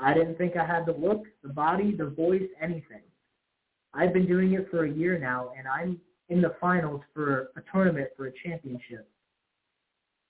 I 0.00 0.12
didn't 0.12 0.36
think 0.36 0.56
I 0.56 0.66
had 0.66 0.84
the 0.86 0.92
look, 0.92 1.24
the 1.42 1.48
body, 1.48 1.94
the 1.94 2.06
voice, 2.06 2.48
anything. 2.60 3.02
I've 3.94 4.12
been 4.12 4.26
doing 4.26 4.52
it 4.52 4.68
for 4.70 4.84
a 4.84 4.90
year 4.90 5.18
now, 5.18 5.52
and 5.56 5.66
I'm 5.66 6.00
in 6.28 6.42
the 6.42 6.54
finals 6.60 7.00
for 7.14 7.50
a 7.56 7.62
tournament 7.72 8.08
for 8.16 8.26
a 8.26 8.32
championship. 8.44 9.08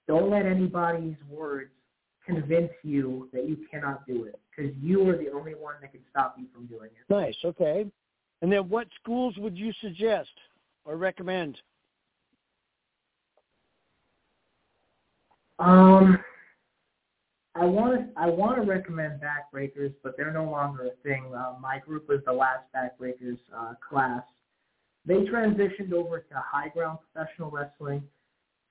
Don't 0.06 0.30
let 0.30 0.46
anybody's 0.46 1.16
words 1.28 1.70
convince 2.26 2.72
you 2.82 3.28
that 3.32 3.48
you 3.48 3.56
cannot 3.70 4.06
do 4.06 4.24
it 4.24 4.38
because 4.50 4.72
you 4.80 5.08
are 5.08 5.16
the 5.16 5.30
only 5.30 5.54
one 5.54 5.74
that 5.80 5.92
can 5.92 6.00
stop 6.10 6.34
you 6.38 6.46
from 6.52 6.66
doing 6.66 6.90
it. 6.90 7.12
Nice. 7.12 7.36
Okay. 7.44 7.86
And 8.42 8.52
then 8.52 8.68
what 8.68 8.88
schools 9.00 9.34
would 9.38 9.56
you 9.56 9.72
suggest 9.80 10.30
or 10.84 10.96
recommend? 10.96 11.58
Um, 15.58 16.18
I 17.54 17.64
want 17.64 17.94
to 17.94 18.20
I 18.20 18.26
want 18.26 18.56
to 18.56 18.62
recommend 18.62 19.20
backbreakers, 19.22 19.94
but 20.02 20.14
they're 20.16 20.32
no 20.32 20.44
longer 20.44 20.86
a 20.88 21.02
thing. 21.02 21.32
Uh, 21.34 21.54
my 21.58 21.78
group 21.78 22.08
was 22.08 22.20
the 22.26 22.32
last 22.32 22.64
backbreakers 22.74 23.38
uh, 23.56 23.72
class. 23.88 24.22
They 25.06 25.14
transitioned 25.14 25.92
over 25.92 26.18
to 26.18 26.34
high 26.34 26.68
ground 26.68 26.98
professional 27.12 27.50
wrestling, 27.50 28.02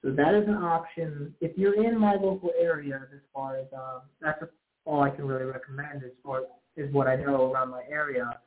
so 0.06 0.12
that 0.12 0.36
is 0.36 0.48
an 0.48 0.54
option 0.54 1.34
if 1.42 1.58
you're 1.58 1.84
in 1.84 2.00
my 2.00 2.14
local 2.14 2.52
area. 2.60 3.02
As 3.12 3.22
far 3.34 3.58
as 3.58 3.66
um, 3.76 4.02
that's 4.22 4.40
all 4.86 5.02
I 5.02 5.10
can 5.10 5.26
really 5.26 5.46
recommend 5.46 6.04
as 6.04 6.12
far 6.24 6.42
is 6.78 6.94
what 6.94 7.08
I 7.08 7.16
know 7.16 7.52
around 7.52 7.72
my 7.72 7.82
area. 7.90 8.40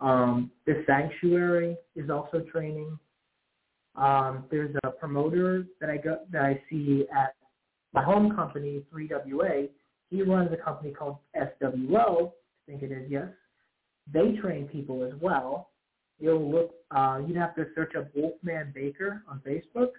Um, 0.00 0.50
the 0.64 0.82
sanctuary 0.86 1.76
is 1.94 2.08
also 2.08 2.40
training. 2.50 2.98
Um, 3.94 4.44
there's 4.50 4.74
a 4.84 4.90
promoter 4.90 5.66
that 5.82 5.90
I 5.90 5.98
go 5.98 6.20
that 6.32 6.42
I 6.42 6.62
see 6.70 7.04
at 7.14 7.34
my 7.92 8.02
home 8.02 8.34
company, 8.34 8.82
3WA, 8.90 9.68
he 10.08 10.22
runs 10.22 10.50
a 10.50 10.56
company 10.56 10.92
called 10.92 11.18
SWO, 11.36 12.28
I 12.28 12.70
think 12.70 12.82
it 12.82 12.90
is, 12.90 13.10
yes. 13.10 13.28
They 14.10 14.32
train 14.40 14.66
people 14.66 15.04
as 15.04 15.12
well. 15.20 15.70
You'll 16.18 16.50
look, 16.50 16.70
uh, 16.90 17.20
you'd 17.26 17.36
have 17.36 17.54
to 17.56 17.66
search 17.74 17.94
up 17.96 18.08
Wolfman 18.14 18.72
Baker 18.74 19.22
on 19.28 19.42
Facebook. 19.46 19.90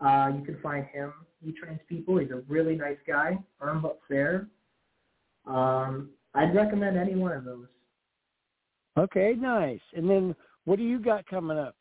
Uh, 0.00 0.30
you 0.36 0.44
can 0.44 0.58
find 0.62 0.84
him. 0.86 1.12
He 1.44 1.52
trains 1.52 1.80
people. 1.88 2.18
He's 2.18 2.30
a 2.30 2.42
really 2.48 2.76
nice 2.76 2.98
guy, 3.06 3.38
firm 3.58 3.82
but 3.82 3.98
fair. 4.08 4.48
Um, 5.46 6.10
I'd 6.34 6.54
recommend 6.54 6.96
any 6.96 7.14
one 7.14 7.32
of 7.32 7.44
those. 7.44 7.66
Okay, 8.98 9.34
nice. 9.38 9.80
And 9.94 10.08
then 10.08 10.34
what 10.64 10.76
do 10.76 10.84
you 10.84 10.98
got 10.98 11.26
coming 11.26 11.58
up? 11.58 11.76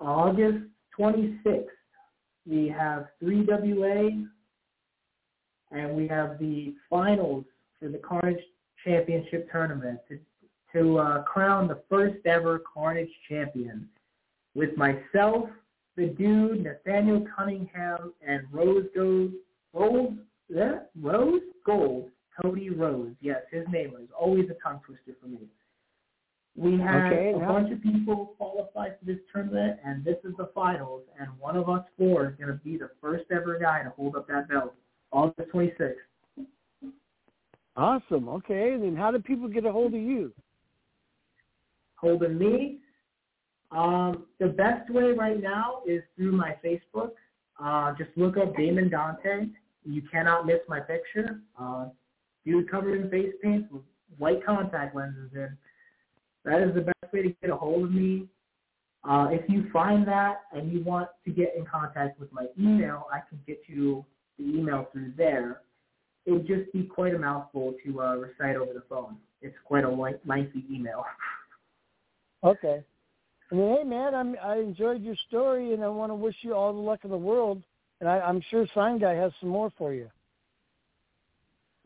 August 0.00 0.64
26th 0.98 1.66
we 2.46 2.68
have 2.68 3.06
3WA, 3.22 4.26
and 5.70 5.96
we 5.96 6.08
have 6.08 6.38
the 6.38 6.74
finals 6.90 7.44
for 7.78 7.88
the 7.88 7.98
Carnage 7.98 8.42
Championship 8.84 9.50
Tournament 9.50 10.00
to, 10.08 10.18
to 10.72 10.98
uh, 10.98 11.22
crown 11.22 11.68
the 11.68 11.80
first 11.88 12.26
ever 12.26 12.62
Carnage 12.72 13.10
champion 13.28 13.88
with 14.54 14.76
myself, 14.76 15.48
the 15.96 16.06
dude, 16.06 16.64
Nathaniel 16.64 17.26
Cunningham, 17.36 18.12
and 18.26 18.42
Rose 18.50 18.86
Gold, 18.94 19.32
Gold, 19.74 20.18
Rose 21.00 21.42
Gold, 21.64 22.10
Cody 22.40 22.70
Rose. 22.70 23.12
Yes, 23.20 23.42
his 23.50 23.64
name 23.70 23.92
is 24.00 24.08
always 24.18 24.48
a 24.50 24.56
tongue 24.62 24.80
twister 24.84 25.12
for 25.20 25.28
me. 25.28 25.48
We 26.54 26.78
had 26.78 27.12
okay, 27.12 27.32
a 27.34 27.38
bunch 27.38 27.72
of 27.72 27.82
people 27.82 28.34
qualify 28.36 28.90
for 28.90 29.04
this 29.04 29.18
tournament, 29.32 29.80
and 29.84 30.04
this 30.04 30.16
is 30.22 30.34
the 30.36 30.50
finals. 30.54 31.02
And 31.18 31.28
one 31.38 31.56
of 31.56 31.70
us 31.70 31.84
four 31.96 32.28
is 32.28 32.34
going 32.36 32.48
to 32.48 32.62
be 32.62 32.76
the 32.76 32.90
first 33.00 33.24
ever 33.30 33.58
guy 33.58 33.82
to 33.82 33.90
hold 33.90 34.16
up 34.16 34.28
that 34.28 34.48
belt, 34.48 34.74
August 35.12 35.50
26th. 35.50 35.94
Awesome. 37.74 38.28
Okay, 38.28 38.72
and 38.72 38.82
then 38.82 38.94
how 38.94 39.10
do 39.10 39.18
people 39.18 39.48
get 39.48 39.64
a 39.64 39.72
hold 39.72 39.94
of 39.94 40.00
you? 40.00 40.32
Holding 41.96 42.36
me. 42.36 42.81
Um, 43.74 44.26
the 44.38 44.48
best 44.48 44.90
way 44.90 45.12
right 45.12 45.40
now 45.40 45.82
is 45.86 46.02
through 46.16 46.32
my 46.32 46.54
Facebook. 46.64 47.12
Uh, 47.62 47.94
just 47.96 48.10
look 48.16 48.36
up 48.36 48.56
Damon 48.56 48.90
Dante. 48.90 49.46
You 49.84 50.02
cannot 50.10 50.46
miss 50.46 50.60
my 50.68 50.80
picture. 50.80 51.40
Uh, 51.58 51.86
dude 52.44 52.70
covered 52.70 53.00
in 53.00 53.10
face 53.10 53.32
paint 53.42 53.70
with 53.72 53.82
white 54.18 54.44
contact 54.44 54.94
lenses 54.94 55.30
in 55.34 55.56
that 56.44 56.60
is 56.60 56.74
the 56.74 56.80
best 56.80 57.12
way 57.12 57.22
to 57.22 57.28
get 57.40 57.50
a 57.50 57.56
hold 57.56 57.84
of 57.84 57.92
me. 57.92 58.26
Uh, 59.08 59.28
if 59.30 59.48
you 59.48 59.68
find 59.72 60.06
that 60.06 60.42
and 60.52 60.72
you 60.72 60.82
want 60.82 61.08
to 61.24 61.30
get 61.30 61.54
in 61.56 61.64
contact 61.64 62.18
with 62.20 62.32
my 62.32 62.46
email, 62.58 63.06
I 63.12 63.20
can 63.28 63.40
get 63.46 63.60
you 63.66 64.04
the 64.38 64.44
email 64.44 64.88
through 64.92 65.12
there. 65.16 65.62
It 66.26 66.32
would 66.32 66.46
just 66.46 66.72
be 66.72 66.84
quite 66.84 67.14
a 67.14 67.18
mouthful 67.18 67.74
to 67.84 68.00
uh, 68.00 68.14
recite 68.14 68.56
over 68.56 68.72
the 68.72 68.82
phone. 68.88 69.16
It's 69.40 69.56
quite 69.64 69.84
a 69.84 69.90
lengthy 69.90 70.64
email. 70.70 71.04
Okay. 72.44 72.82
And 73.52 73.60
hey, 73.60 73.84
man, 73.84 74.14
I'm, 74.14 74.34
I 74.42 74.56
enjoyed 74.56 75.02
your 75.02 75.14
story, 75.28 75.74
and 75.74 75.84
I 75.84 75.88
want 75.88 76.10
to 76.10 76.14
wish 76.14 76.34
you 76.40 76.54
all 76.54 76.72
the 76.72 76.78
luck 76.78 77.00
in 77.04 77.10
the 77.10 77.18
world. 77.18 77.62
And 78.00 78.08
I, 78.08 78.18
I'm 78.18 78.40
sure 78.50 78.66
Sign 78.74 78.98
Guy 78.98 79.12
has 79.12 79.30
some 79.40 79.50
more 79.50 79.70
for 79.76 79.92
you. 79.92 80.08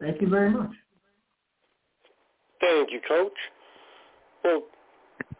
Thank 0.00 0.20
you 0.20 0.28
very 0.28 0.50
much. 0.50 0.70
Thank 2.60 2.92
you, 2.92 3.00
Coach. 3.08 3.32
Well, 4.44 4.62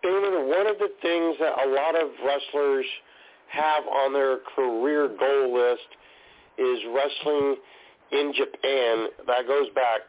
Damon, 0.03 0.49
one 0.49 0.67
of 0.67 0.79
the 0.79 0.89
things 1.01 1.37
that 1.39 1.65
a 1.65 1.69
lot 1.71 1.95
of 1.95 2.11
wrestlers 2.27 2.87
have 3.51 3.85
on 3.87 4.12
their 4.12 4.39
career 4.57 5.09
goal 5.09 5.55
list 5.55 5.87
is 6.59 6.79
wrestling 6.93 7.57
in 8.11 8.33
Japan. 8.37 9.07
That 9.29 9.47
goes 9.47 9.69
back 9.77 10.01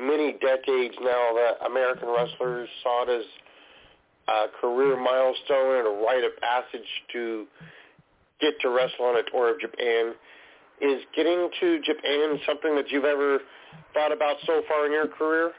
many 0.00 0.32
decades 0.40 0.94
now 1.02 1.34
that 1.34 1.66
American 1.66 2.08
wrestlers 2.08 2.68
saw 2.82 3.02
it 3.02 3.10
as 3.10 3.24
a 4.28 4.46
career 4.60 4.96
milestone 4.96 5.78
and 5.78 5.86
a 5.86 6.04
rite 6.04 6.24
of 6.24 6.32
passage 6.40 6.88
to 7.12 7.46
get 8.40 8.54
to 8.60 8.70
wrestle 8.70 9.06
on 9.06 9.16
a 9.16 9.30
tour 9.30 9.54
of 9.54 9.60
Japan. 9.60 10.14
Is 10.80 11.02
getting 11.14 11.50
to 11.60 11.80
Japan 11.80 12.40
something 12.46 12.74
that 12.74 12.90
you've 12.90 13.04
ever 13.04 13.40
thought 13.92 14.12
about 14.12 14.36
so 14.46 14.62
far 14.66 14.86
in 14.86 14.92
your 14.92 15.08
career? 15.08 15.52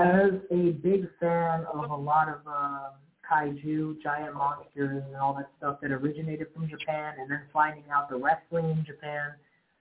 as 0.00 0.32
a 0.50 0.70
big 0.82 1.08
fan 1.18 1.66
of 1.72 1.90
a 1.90 1.96
lot 1.96 2.28
of 2.28 2.46
um, 2.46 2.92
kaiju, 3.30 4.00
giant 4.02 4.34
monsters, 4.34 5.02
and 5.06 5.16
all 5.16 5.34
that 5.34 5.50
stuff 5.58 5.78
that 5.82 5.90
originated 5.90 6.46
from 6.54 6.68
Japan, 6.68 7.14
and 7.18 7.30
then 7.30 7.42
finding 7.52 7.84
out 7.92 8.08
the 8.08 8.16
wrestling 8.16 8.70
in 8.70 8.84
Japan, 8.84 9.32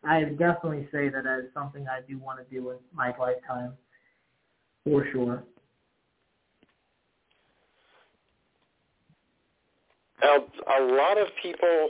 I 0.04 0.24
definitely 0.24 0.88
say 0.92 1.10
that 1.10 1.26
as 1.26 1.46
something 1.54 1.88
I 1.88 2.02
do 2.08 2.18
want 2.18 2.40
to 2.40 2.54
do 2.54 2.72
in 2.72 2.78
my 2.94 3.14
lifetime, 3.18 3.74
for 4.84 5.06
sure. 5.12 5.44
A 10.22 10.84
lot 10.84 11.18
of 11.18 11.28
people 11.42 11.90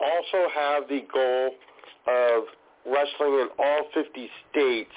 also 0.00 0.48
have 0.54 0.88
the 0.88 1.00
goal 1.12 1.50
of 2.06 2.44
wrestling 2.86 3.34
in 3.40 3.48
all 3.58 3.82
50 3.94 4.30
states 4.50 4.92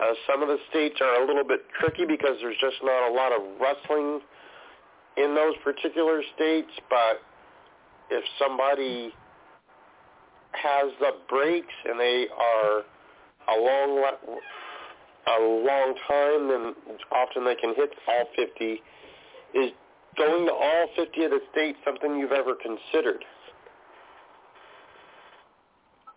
uh, 0.00 0.12
some 0.30 0.42
of 0.42 0.48
the 0.48 0.58
states 0.70 0.96
are 1.00 1.22
a 1.22 1.26
little 1.26 1.44
bit 1.44 1.60
tricky 1.80 2.06
because 2.06 2.36
there's 2.40 2.56
just 2.60 2.76
not 2.82 3.10
a 3.10 3.12
lot 3.12 3.32
of 3.32 3.42
wrestling 3.60 4.20
in 5.16 5.34
those 5.34 5.54
particular 5.64 6.22
states. 6.36 6.70
But 6.88 7.20
if 8.10 8.22
somebody 8.38 9.12
has 10.52 10.92
the 11.00 11.12
breaks 11.28 11.74
and 11.84 11.98
they 11.98 12.26
are 12.30 12.82
a 13.48 13.60
long 13.60 14.04
a 15.26 15.42
long 15.42 15.94
time, 16.06 16.48
then 16.48 16.74
often 17.10 17.44
they 17.44 17.56
can 17.56 17.74
hit 17.74 17.90
all 18.06 18.24
50. 18.36 18.82
Is 19.54 19.72
going 20.16 20.46
to 20.46 20.52
all 20.52 20.88
50 20.96 21.24
of 21.24 21.30
the 21.30 21.40
states 21.52 21.78
something 21.84 22.18
you've 22.18 22.32
ever 22.32 22.54
considered? 22.54 23.24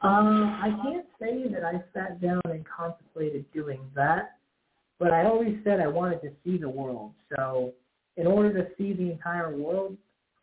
Um, 0.01 0.59
I 0.61 0.69
can't 0.83 1.05
say 1.19 1.47
that 1.53 1.63
I 1.63 1.83
sat 1.93 2.19
down 2.21 2.41
and 2.45 2.65
contemplated 2.65 3.45
doing 3.53 3.81
that, 3.95 4.37
but 4.97 5.11
I 5.11 5.25
always 5.25 5.57
said 5.63 5.79
I 5.79 5.87
wanted 5.87 6.21
to 6.21 6.31
see 6.43 6.57
the 6.57 6.69
world. 6.69 7.11
So 7.35 7.73
in 8.17 8.25
order 8.25 8.51
to 8.53 8.67
see 8.77 8.93
the 8.93 9.11
entire 9.11 9.55
world, 9.55 9.95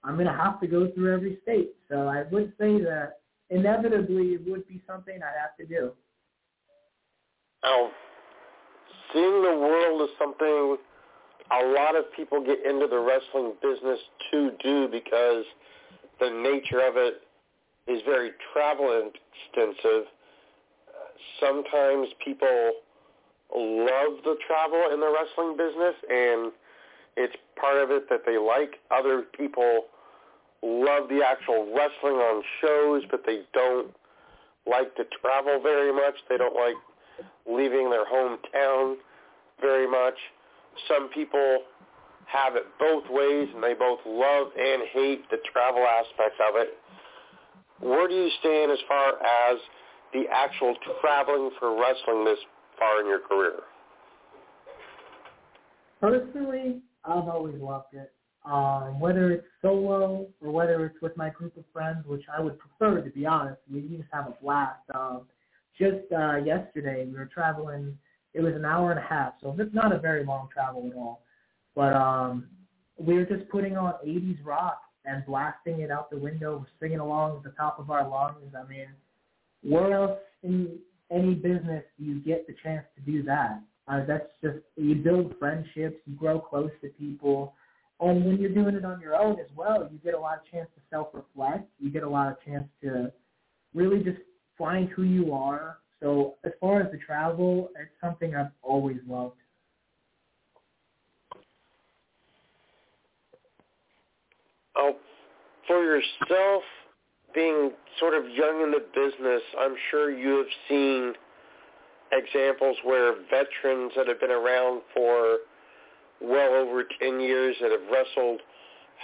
I'm 0.04 0.14
going 0.14 0.26
to 0.26 0.32
have 0.32 0.60
to 0.60 0.68
go 0.68 0.90
through 0.92 1.12
every 1.12 1.38
state. 1.42 1.74
So 1.88 2.06
I 2.06 2.22
would 2.30 2.52
say 2.58 2.80
that 2.82 3.20
inevitably 3.50 4.34
it 4.34 4.48
would 4.48 4.66
be 4.68 4.80
something 4.86 5.14
I'd 5.16 5.40
have 5.40 5.56
to 5.58 5.66
do. 5.66 5.92
Now, 7.64 7.90
seeing 9.12 9.42
the 9.42 9.58
world 9.58 10.02
is 10.02 10.16
something 10.18 10.76
a 11.50 11.64
lot 11.66 11.96
of 11.96 12.04
people 12.14 12.44
get 12.44 12.64
into 12.64 12.86
the 12.86 12.98
wrestling 12.98 13.54
business 13.62 13.98
to 14.30 14.50
do 14.62 14.88
because 14.90 15.44
the 16.20 16.30
nature 16.30 16.80
of 16.80 16.96
it 16.96 17.22
is 17.86 18.02
very 18.04 18.32
travel 18.52 19.10
extensive. 19.10 20.04
Sometimes 21.40 22.08
people 22.24 22.72
love 23.54 24.20
the 24.24 24.36
travel 24.46 24.90
in 24.92 25.00
the 25.00 25.08
wrestling 25.08 25.56
business 25.56 25.94
and 26.10 26.52
it's 27.16 27.34
part 27.60 27.82
of 27.82 27.90
it 27.90 28.08
that 28.10 28.20
they 28.26 28.38
like. 28.38 28.76
Other 28.90 29.22
people 29.36 29.86
love 30.62 31.08
the 31.08 31.22
actual 31.24 31.66
wrestling 31.74 32.14
on 32.14 32.42
shows, 32.60 33.02
but 33.10 33.22
they 33.26 33.40
don't 33.54 33.88
like 34.66 34.94
to 34.96 35.04
travel 35.20 35.60
very 35.62 35.92
much. 35.92 36.14
They 36.28 36.36
don't 36.36 36.54
like 36.54 36.76
leaving 37.48 37.90
their 37.90 38.04
hometown 38.04 38.96
very 39.60 39.90
much. 39.90 40.14
Some 40.86 41.08
people 41.10 41.62
have 42.26 42.56
it 42.56 42.64
both 42.78 43.04
ways, 43.10 43.48
and 43.54 43.62
they 43.62 43.74
both 43.74 44.00
love 44.06 44.48
and 44.56 44.82
hate 44.92 45.28
the 45.30 45.38
travel 45.52 45.84
aspects 45.84 46.38
of 46.48 46.56
it. 46.56 46.76
Where 47.80 48.08
do 48.08 48.14
you 48.14 48.30
stand 48.40 48.70
as 48.70 48.78
far 48.86 49.14
as 49.22 49.58
the 50.12 50.24
actual 50.30 50.74
traveling 51.00 51.50
for 51.58 51.80
wrestling 51.80 52.24
this 52.24 52.38
far 52.78 53.00
in 53.00 53.06
your 53.06 53.20
career? 53.20 53.60
Personally, 56.00 56.80
I've 57.04 57.28
always 57.28 57.60
loved 57.60 57.94
it. 57.94 58.12
Um, 58.44 58.98
whether 59.00 59.30
it's 59.32 59.46
solo 59.60 60.26
or 60.40 60.50
whether 60.50 60.86
it's 60.86 61.00
with 61.02 61.16
my 61.16 61.28
group 61.28 61.56
of 61.56 61.64
friends, 61.72 62.06
which 62.06 62.22
I 62.34 62.40
would 62.40 62.58
prefer, 62.58 63.02
to 63.02 63.10
be 63.10 63.26
honest. 63.26 63.60
We 63.72 63.82
just 63.82 64.08
have 64.12 64.26
a 64.28 64.34
blast. 64.42 64.80
Um, 64.94 65.22
just 65.78 66.10
uh, 66.16 66.36
yesterday, 66.36 67.04
we 67.04 67.18
were 67.18 67.26
traveling. 67.32 67.98
It 68.38 68.42
was 68.42 68.54
an 68.54 68.64
hour 68.64 68.92
and 68.92 69.00
a 69.00 69.02
half, 69.02 69.32
so 69.42 69.52
it's 69.58 69.74
not 69.74 69.92
a 69.92 69.98
very 69.98 70.24
long 70.24 70.48
travel 70.54 70.88
at 70.88 70.96
all. 70.96 71.22
But 71.74 71.92
um, 71.92 72.46
we 72.96 73.14
were 73.14 73.24
just 73.24 73.48
putting 73.48 73.76
on 73.76 73.94
80s 74.06 74.38
rock 74.44 74.80
and 75.04 75.26
blasting 75.26 75.80
it 75.80 75.90
out 75.90 76.08
the 76.08 76.18
window, 76.18 76.64
singing 76.80 77.00
along 77.00 77.38
at 77.38 77.42
the 77.42 77.50
top 77.56 77.80
of 77.80 77.90
our 77.90 78.08
lungs. 78.08 78.54
I 78.56 78.64
mean, 78.68 78.86
where 79.64 79.92
else 79.92 80.20
in 80.44 80.78
any 81.10 81.34
business 81.34 81.82
do 81.98 82.04
you 82.04 82.20
get 82.20 82.46
the 82.46 82.54
chance 82.62 82.86
to 82.94 83.00
do 83.10 83.24
that? 83.24 83.60
Uh, 83.88 84.04
that's 84.06 84.28
just 84.40 84.58
you 84.76 84.94
build 84.94 85.34
friendships, 85.40 85.96
you 86.06 86.14
grow 86.14 86.38
close 86.38 86.70
to 86.82 86.90
people, 86.90 87.54
and 87.98 88.24
when 88.24 88.38
you're 88.38 88.54
doing 88.54 88.76
it 88.76 88.84
on 88.84 89.00
your 89.00 89.16
own 89.16 89.40
as 89.40 89.48
well, 89.56 89.88
you 89.90 89.98
get 89.98 90.14
a 90.14 90.20
lot 90.20 90.38
of 90.38 90.48
chance 90.48 90.68
to 90.76 90.80
self-reflect. 90.90 91.68
You 91.80 91.90
get 91.90 92.04
a 92.04 92.08
lot 92.08 92.30
of 92.30 92.36
chance 92.44 92.68
to 92.82 93.10
really 93.74 94.04
just 94.04 94.18
find 94.56 94.88
who 94.90 95.02
you 95.02 95.32
are. 95.32 95.78
So 96.00 96.34
as 96.44 96.52
far 96.60 96.80
as 96.80 96.90
the 96.92 96.98
travel, 96.98 97.70
it's 97.78 97.90
something 98.00 98.34
I've 98.34 98.52
always 98.62 98.98
loved. 99.08 99.34
Oh, 104.76 104.96
for 105.66 105.82
yourself, 105.82 106.62
being 107.34 107.72
sort 107.98 108.14
of 108.14 108.24
young 108.30 108.62
in 108.62 108.70
the 108.70 108.84
business, 108.94 109.42
I'm 109.58 109.74
sure 109.90 110.16
you 110.16 110.36
have 110.36 110.46
seen 110.68 111.14
examples 112.12 112.76
where 112.84 113.14
veterans 113.28 113.92
that 113.96 114.06
have 114.06 114.20
been 114.20 114.30
around 114.30 114.82
for 114.94 115.38
well 116.20 116.54
over 116.54 116.84
10 117.00 117.20
years 117.20 117.56
that 117.60 117.70
have 117.70 117.90
wrestled 117.92 118.40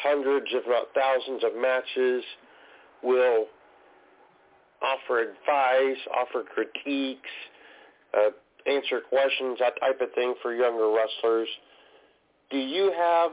hundreds, 0.02 0.46
if 0.50 0.64
not 0.66 0.87
thousands 0.94 1.44
of 1.44 1.61
matches 1.61 2.24
will 3.02 3.46
offer 4.85 5.20
advice, 5.20 5.99
offer 6.14 6.44
critiques, 6.55 7.31
uh, 8.16 8.31
answer 8.66 9.01
questions, 9.09 9.59
that 9.61 9.75
type 9.81 10.01
of 10.01 10.12
thing 10.14 10.35
for 10.42 10.55
younger 10.55 10.88
wrestlers. 10.88 11.49
Do 12.51 12.59
you 12.59 12.92
have 12.97 13.33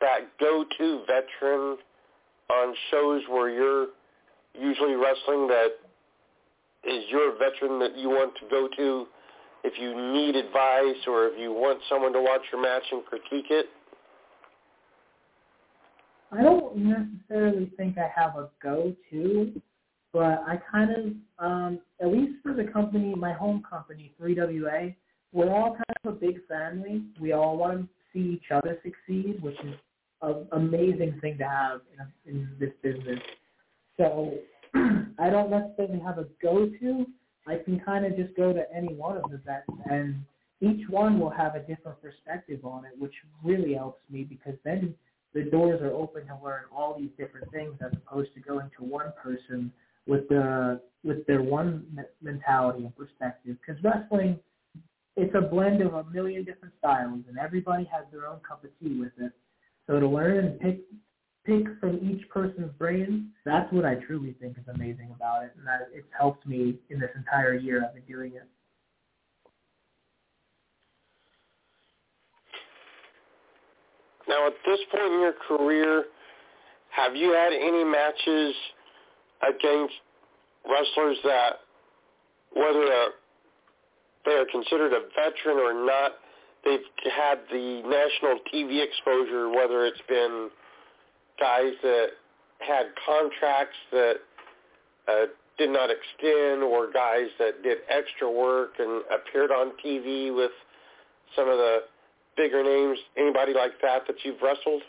that 0.00 0.38
go-to 0.38 1.04
veteran 1.06 1.78
on 2.50 2.74
shows 2.90 3.22
where 3.28 3.50
you're 3.50 3.88
usually 4.58 4.94
wrestling 4.94 5.46
that 5.48 5.68
is 6.84 7.04
your 7.10 7.32
veteran 7.38 7.78
that 7.78 7.96
you 7.96 8.08
want 8.08 8.34
to 8.36 8.48
go 8.50 8.68
to 8.76 9.06
if 9.62 9.74
you 9.78 9.94
need 10.12 10.34
advice 10.36 11.06
or 11.06 11.26
if 11.26 11.38
you 11.38 11.52
want 11.52 11.78
someone 11.88 12.12
to 12.12 12.20
watch 12.20 12.40
your 12.50 12.62
match 12.62 12.82
and 12.90 13.04
critique 13.04 13.50
it? 13.50 13.66
I 16.32 16.42
don't 16.42 16.76
necessarily 16.76 17.70
think 17.76 17.98
I 17.98 18.08
have 18.14 18.36
a 18.36 18.48
go-to, 18.62 19.60
but 20.12 20.42
I 20.46 20.58
kind 20.70 20.90
of, 20.90 21.44
um, 21.44 21.80
at 22.00 22.08
least 22.08 22.34
for 22.42 22.52
the 22.52 22.64
company, 22.64 23.14
my 23.14 23.32
home 23.32 23.62
company, 23.68 24.12
3WA, 24.20 24.94
we're 25.32 25.50
all 25.54 25.74
kind 25.74 25.96
of 26.04 26.14
a 26.14 26.16
big 26.16 26.46
family. 26.48 27.02
We 27.20 27.32
all 27.32 27.56
want 27.56 27.82
to 27.82 27.88
see 28.12 28.34
each 28.34 28.50
other 28.50 28.78
succeed, 28.82 29.40
which 29.40 29.58
is 29.64 29.74
an 30.22 30.46
amazing 30.52 31.18
thing 31.20 31.38
to 31.38 31.44
have 31.44 31.80
in, 32.26 32.32
in 32.32 32.48
this 32.58 32.72
business. 32.82 33.20
So 33.96 34.34
I 35.18 35.30
don't 35.30 35.50
necessarily 35.50 36.00
have 36.00 36.18
a 36.18 36.26
go-to. 36.42 37.06
I 37.46 37.56
can 37.64 37.80
kind 37.80 38.04
of 38.04 38.16
just 38.16 38.36
go 38.36 38.52
to 38.52 38.64
any 38.74 38.94
one 38.94 39.16
of 39.16 39.30
the 39.30 39.38
vets, 39.38 39.66
and 39.90 40.16
each 40.60 40.88
one 40.88 41.18
will 41.18 41.30
have 41.30 41.54
a 41.54 41.60
different 41.60 42.02
perspective 42.02 42.64
on 42.64 42.84
it, 42.84 42.92
which 42.98 43.14
really 43.44 43.74
helps 43.74 44.00
me 44.10 44.24
because 44.24 44.54
then 44.64 44.94
the 45.32 45.44
doors 45.44 45.80
are 45.80 45.92
open 45.92 46.26
to 46.26 46.36
learn 46.42 46.62
all 46.74 46.98
these 46.98 47.10
different 47.16 47.50
things 47.52 47.74
as 47.84 47.92
opposed 47.92 48.34
to 48.34 48.40
going 48.40 48.70
to 48.76 48.84
one 48.84 49.12
person 49.22 49.72
with 50.10 50.28
the 50.28 50.80
with 51.04 51.24
their 51.26 51.40
one 51.40 51.86
mentality 52.20 52.84
and 52.84 52.94
perspective. 52.96 53.56
Because 53.64 53.82
wrestling, 53.82 54.38
it's 55.16 55.34
a 55.34 55.40
blend 55.40 55.80
of 55.80 55.94
a 55.94 56.04
million 56.10 56.44
different 56.44 56.74
styles, 56.78 57.20
and 57.28 57.38
everybody 57.38 57.84
has 57.84 58.04
their 58.12 58.26
own 58.26 58.40
cup 58.46 58.64
of 58.64 58.70
tea 58.80 58.98
with 58.98 59.12
it. 59.18 59.32
So 59.86 60.00
to 60.00 60.08
learn 60.08 60.44
and 60.44 60.60
pick 60.60 60.80
pick 61.46 61.64
from 61.78 62.00
each 62.02 62.28
person's 62.28 62.72
brain, 62.76 63.30
that's 63.46 63.72
what 63.72 63.84
I 63.84 63.94
truly 63.94 64.34
think 64.40 64.58
is 64.58 64.64
amazing 64.74 65.14
about 65.14 65.44
it, 65.44 65.52
and 65.56 65.66
that 65.66 65.88
it's 65.92 66.06
helped 66.18 66.46
me 66.46 66.74
in 66.90 66.98
this 66.98 67.10
entire 67.16 67.54
year 67.54 67.84
I've 67.86 67.94
been 67.94 68.02
doing 68.12 68.34
it. 68.34 68.48
Now, 74.28 74.46
at 74.46 74.52
this 74.66 74.78
point 74.92 75.12
in 75.12 75.20
your 75.20 75.34
career, 75.48 76.04
have 76.90 77.16
you 77.16 77.32
had 77.32 77.52
any 77.52 77.84
matches 77.84 78.54
against 79.42 79.94
wrestlers 80.68 81.18
that, 81.24 81.60
whether 82.54 82.84
they 84.24 84.32
are 84.32 84.46
considered 84.50 84.92
a 84.92 85.00
veteran 85.14 85.58
or 85.58 85.74
not, 85.86 86.12
they've 86.64 86.80
had 87.16 87.38
the 87.50 87.82
national 87.84 88.40
TV 88.52 88.84
exposure, 88.84 89.48
whether 89.48 89.86
it's 89.86 90.02
been 90.08 90.50
guys 91.38 91.72
that 91.82 92.08
had 92.58 92.86
contracts 93.06 93.76
that 93.92 94.16
uh, 95.08 95.26
did 95.56 95.70
not 95.70 95.90
extend 95.90 96.62
or 96.62 96.90
guys 96.92 97.28
that 97.38 97.62
did 97.62 97.78
extra 97.88 98.30
work 98.30 98.72
and 98.78 99.02
appeared 99.12 99.50
on 99.50 99.72
TV 99.84 100.34
with 100.34 100.50
some 101.34 101.48
of 101.48 101.56
the 101.56 101.80
bigger 102.36 102.62
names? 102.62 102.98
Anybody 103.16 103.54
like 103.54 103.72
that 103.82 104.06
that 104.06 104.16
you've 104.24 104.40
wrestled? 104.42 104.82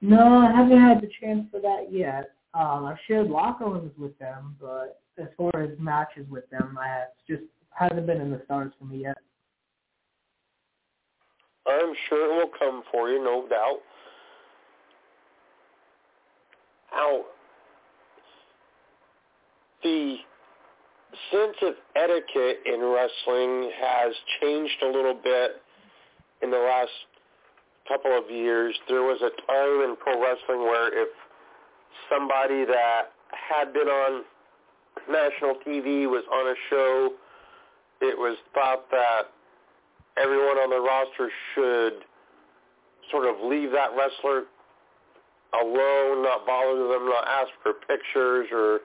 No, 0.00 0.38
I 0.38 0.52
haven't 0.52 0.80
had 0.80 1.00
the 1.00 1.10
chance 1.20 1.46
for 1.50 1.60
that 1.60 1.86
yet. 1.90 2.30
Um, 2.54 2.84
I've 2.86 2.98
shared 3.06 3.28
locker 3.28 3.66
rooms 3.66 3.92
with 3.98 4.16
them, 4.18 4.56
but 4.60 5.00
as 5.18 5.28
far 5.36 5.62
as 5.62 5.70
matches 5.78 6.26
with 6.30 6.48
them, 6.50 6.78
I 6.80 6.86
have 6.86 7.08
just 7.28 7.42
hasn't 7.70 8.06
been 8.06 8.20
in 8.20 8.30
the 8.30 8.40
stars 8.44 8.72
for 8.78 8.84
me 8.84 9.02
yet. 9.02 9.18
I'm 11.66 11.92
sure 12.08 12.32
it 12.32 12.36
will 12.36 12.52
come 12.58 12.82
for 12.90 13.10
you, 13.10 13.22
no 13.22 13.46
doubt. 13.48 13.80
How 16.90 17.24
the 19.82 20.16
sense 21.30 21.56
of 21.62 21.74
etiquette 21.94 22.60
in 22.66 22.80
wrestling 22.80 23.70
has 23.80 24.14
changed 24.40 24.82
a 24.82 24.86
little 24.86 25.18
bit 25.22 25.62
in 26.42 26.50
the 26.50 26.56
last 26.56 26.90
couple 27.88 28.16
of 28.16 28.30
years. 28.30 28.76
There 28.88 29.02
was 29.02 29.20
a 29.22 29.32
time 29.50 29.88
in 29.88 29.96
pro 29.96 30.20
wrestling 30.20 30.60
where 30.62 30.92
if 30.92 31.08
somebody 32.12 32.64
that 32.64 33.12
had 33.32 33.72
been 33.72 33.88
on 33.88 34.22
national 35.10 35.56
TV 35.66 36.06
was 36.06 36.24
on 36.30 36.46
a 36.46 36.54
show, 36.70 37.10
it 38.00 38.16
was 38.16 38.36
thought 38.54 38.90
that 38.90 39.32
everyone 40.20 40.58
on 40.58 40.70
the 40.70 40.80
roster 40.80 41.30
should 41.54 42.04
sort 43.10 43.24
of 43.24 43.40
leave 43.48 43.70
that 43.72 43.90
wrestler 43.96 44.44
alone, 45.54 46.22
not 46.22 46.46
bother 46.46 46.88
them, 46.88 47.08
not 47.08 47.26
ask 47.26 47.48
for 47.62 47.72
pictures 47.72 48.48
or 48.52 48.80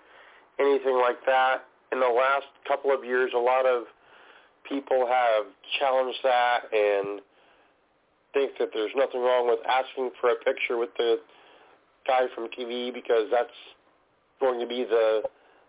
anything 0.60 0.96
like 0.96 1.20
that. 1.26 1.66
In 1.92 2.00
the 2.00 2.08
last 2.08 2.48
couple 2.68 2.92
of 2.94 3.04
years, 3.04 3.32
a 3.36 3.40
lot 3.40 3.66
of 3.66 3.84
people 4.68 5.06
have 5.06 5.46
challenged 5.80 6.20
that 6.24 6.62
and 6.72 7.20
think 8.34 8.54
that 8.60 8.70
there's 8.74 8.92
nothing 8.96 9.22
wrong 9.22 9.48
with 9.48 9.60
asking 9.68 10.12
for 10.20 10.32
a 10.32 10.36
picture 10.44 10.78
with 10.78 10.90
the 10.98 11.18
guy 12.08 12.26
from 12.36 12.48
TV 12.58 12.94
because 12.94 13.28
that's 13.32 13.50
going 14.40 14.60
to 14.60 14.68
be 14.68 14.84
the 14.84 15.22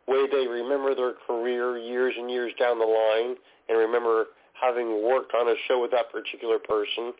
way 0.08 0.26
they 0.30 0.46
remember 0.46 0.94
their 0.94 1.14
career 1.26 1.78
years 1.78 2.14
and 2.18 2.30
years 2.30 2.52
down 2.58 2.78
the 2.78 2.84
line 2.84 3.36
and 3.68 3.78
remember 3.78 4.26
having 4.60 5.02
worked 5.02 5.32
on 5.34 5.48
a 5.48 5.54
show 5.68 5.80
with 5.80 5.90
that 5.90 6.10
particular 6.10 6.58
person. 6.58 7.12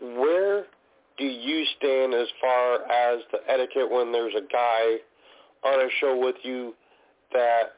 Where 0.00 0.66
do 1.18 1.24
you 1.24 1.64
stand 1.78 2.14
as 2.14 2.28
far 2.40 2.74
as 2.90 3.20
the 3.32 3.38
etiquette 3.48 3.90
when 3.90 4.12
there's 4.12 4.34
a 4.36 4.52
guy 4.52 4.96
on 5.64 5.80
a 5.80 5.88
show 6.00 6.18
with 6.18 6.36
you 6.42 6.74
that 7.32 7.76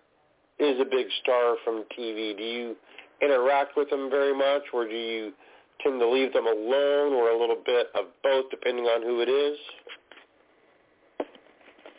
is 0.59 0.81
a 0.81 0.85
big 0.85 1.07
star 1.23 1.57
from 1.65 1.85
TV? 1.97 2.37
Do 2.37 2.43
you 2.43 2.77
interact 3.23 3.77
with 3.77 3.91
them 3.91 4.11
very 4.11 4.37
much, 4.37 4.63
or 4.73 4.87
do 4.87 4.95
you 4.95 5.33
tend 5.83 6.01
to 6.01 6.09
leave 6.09 6.33
them 6.33 6.47
alone, 6.47 7.13
or 7.13 7.31
a 7.31 7.39
little 7.39 7.63
bit 7.65 7.89
of 7.95 8.07
both, 8.23 8.51
depending 8.51 8.85
on 8.85 9.03
who 9.03 9.21
it 9.21 9.29
is? 9.29 9.59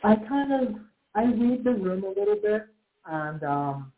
I 0.04 0.16
kind 0.16 0.54
of 0.54 0.76
I 1.16 1.24
read 1.24 1.64
the 1.64 1.72
room 1.72 2.04
a 2.04 2.20
little 2.20 2.38
bit, 2.42 2.68
and 3.06 3.44
um, 3.44 3.92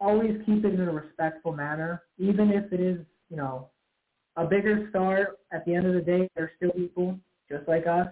always 0.00 0.40
keep 0.46 0.64
it 0.64 0.74
in 0.74 0.80
a 0.80 0.92
respectful 0.92 1.52
manner, 1.52 2.02
even 2.18 2.50
if 2.50 2.72
it 2.72 2.80
is, 2.80 2.98
you 3.30 3.36
know, 3.36 3.68
a 4.36 4.44
bigger 4.44 4.88
star. 4.90 5.36
At 5.52 5.64
the 5.64 5.74
end 5.74 5.86
of 5.86 5.94
the 5.94 6.00
day, 6.00 6.28
they're 6.34 6.52
still 6.56 6.72
people 6.72 7.18
just 7.50 7.66
like 7.68 7.86
us. 7.86 8.08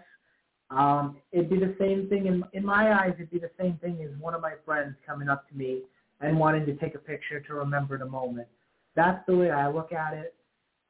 Um, 0.70 1.18
it'd 1.30 1.48
be 1.48 1.58
the 1.58 1.76
same 1.78 2.08
thing 2.08 2.26
in 2.26 2.44
in 2.52 2.64
my 2.64 2.92
eyes. 2.92 3.12
It'd 3.14 3.30
be 3.30 3.38
the 3.38 3.50
same 3.58 3.78
thing 3.82 3.98
as 4.02 4.10
one 4.20 4.34
of 4.34 4.40
my 4.40 4.54
friends 4.64 4.96
coming 5.06 5.28
up 5.28 5.48
to 5.48 5.56
me 5.56 5.82
and 6.20 6.38
wanting 6.38 6.66
to 6.66 6.74
take 6.76 6.94
a 6.94 6.98
picture 6.98 7.40
to 7.40 7.54
remember 7.54 7.98
the 7.98 8.06
moment. 8.06 8.48
That's 8.96 9.24
the 9.26 9.36
way 9.36 9.50
I 9.50 9.68
look 9.68 9.92
at 9.92 10.14
it. 10.14 10.34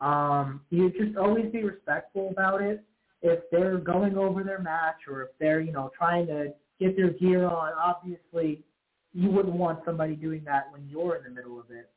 Um, 0.00 0.60
you 0.70 0.90
just 0.90 1.16
always 1.16 1.50
be 1.52 1.62
respectful 1.62 2.30
about 2.30 2.62
it. 2.62 2.82
If 3.22 3.40
they're 3.50 3.78
going 3.78 4.16
over 4.16 4.44
their 4.44 4.60
match 4.60 5.00
or 5.08 5.22
if 5.22 5.28
they're, 5.40 5.60
you 5.60 5.72
know, 5.72 5.90
trying 5.96 6.26
to 6.28 6.54
get 6.78 6.96
their 6.96 7.10
gear 7.10 7.46
on, 7.46 7.72
obviously 7.72 8.62
you 9.12 9.30
wouldn't 9.30 9.54
want 9.54 9.80
somebody 9.84 10.14
doing 10.14 10.44
that 10.44 10.70
when 10.70 10.86
you're 10.88 11.16
in 11.16 11.24
the 11.24 11.30
middle 11.30 11.58
of 11.58 11.70
it. 11.70 11.90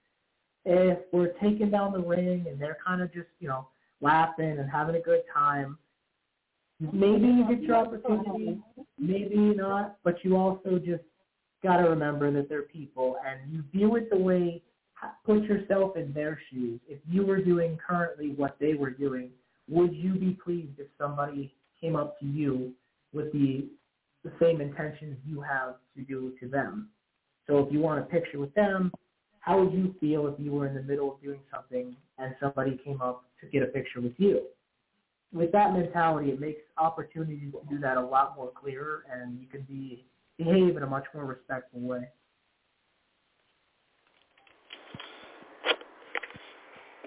If 0.66 1.00
we're 1.12 1.34
taking 1.42 1.70
down 1.70 1.94
the 1.94 2.00
ring 2.00 2.46
and 2.50 2.60
they're 2.60 2.78
kind 2.86 3.02
of 3.02 3.14
just, 3.14 3.28
you 3.40 3.48
know, 3.48 3.68
laughing 4.02 4.58
and 4.58 4.70
having 4.70 4.96
a 4.96 5.02
good 5.02 5.22
time, 5.34 5.78
maybe 6.80 7.28
you 7.28 7.46
get 7.48 7.62
your 7.62 7.76
opportunity, 7.76 8.60
maybe 8.98 9.36
not, 9.36 9.98
but 10.04 10.24
you 10.24 10.38
also 10.38 10.80
just 10.80 11.04
got 11.62 11.78
to 11.78 11.90
remember 11.90 12.32
that 12.32 12.48
they're 12.48 12.62
people 12.64 13.18
and 13.28 13.52
you 13.52 13.64
view 13.74 13.96
it 13.98 14.10
the 14.10 14.18
way 14.18 14.62
put 15.26 15.44
yourself 15.44 15.96
in 15.96 16.14
their 16.14 16.40
shoes. 16.50 16.80
If 16.88 17.00
you 17.08 17.26
were 17.26 17.42
doing 17.42 17.78
currently 17.86 18.34
what 18.36 18.58
they 18.60 18.74
were 18.74 18.92
doing, 18.92 19.32
would 19.68 19.94
you 19.94 20.16
be 20.16 20.38
pleased 20.44 20.80
if 20.80 20.88
somebody 20.98 21.54
came 21.80 21.96
up 21.96 22.20
to 22.20 22.26
you 22.26 22.74
with 23.14 23.32
the 23.32 23.68
the 24.24 24.32
same 24.42 24.60
intentions 24.60 25.18
you 25.26 25.40
have 25.42 25.76
to 25.96 26.02
do 26.02 26.34
to 26.42 26.48
them? 26.48 26.90
So 27.48 27.60
if 27.60 27.72
you 27.72 27.80
want 27.80 28.00
a 28.00 28.04
picture 28.04 28.38
with 28.38 28.54
them, 28.54 28.92
how 29.40 29.64
would 29.64 29.74
you 29.74 29.96
feel 30.00 30.28
if 30.28 30.36
you 30.38 30.52
were 30.52 30.68
in 30.68 30.76
the 30.76 30.84
middle 30.84 31.14
of 31.14 31.22
doing 31.22 31.40
something 31.54 31.96
and 32.18 32.36
somebody 32.40 32.80
came 32.84 33.02
up 33.02 33.24
to 33.42 33.48
get 33.48 33.64
a 33.64 33.68
picture 33.68 34.02
with 34.02 34.14
you? 34.18 34.42
With 35.32 35.52
that 35.54 35.74
mentality, 35.74 36.32
it 36.32 36.40
makes 36.40 36.62
opportunities 36.78 37.54
to 37.54 37.62
do 37.70 37.80
that 37.80 37.98
a 37.98 38.02
lot 38.02 38.36
more 38.36 38.52
clearer, 38.52 39.06
and 39.12 39.40
you 39.40 39.48
can 39.48 39.62
be 39.62 40.06
behave 40.38 40.76
in 40.76 40.84
a 40.84 40.88
much 40.88 41.06
more 41.14 41.26
respectful 41.26 41.80
way. 41.82 42.08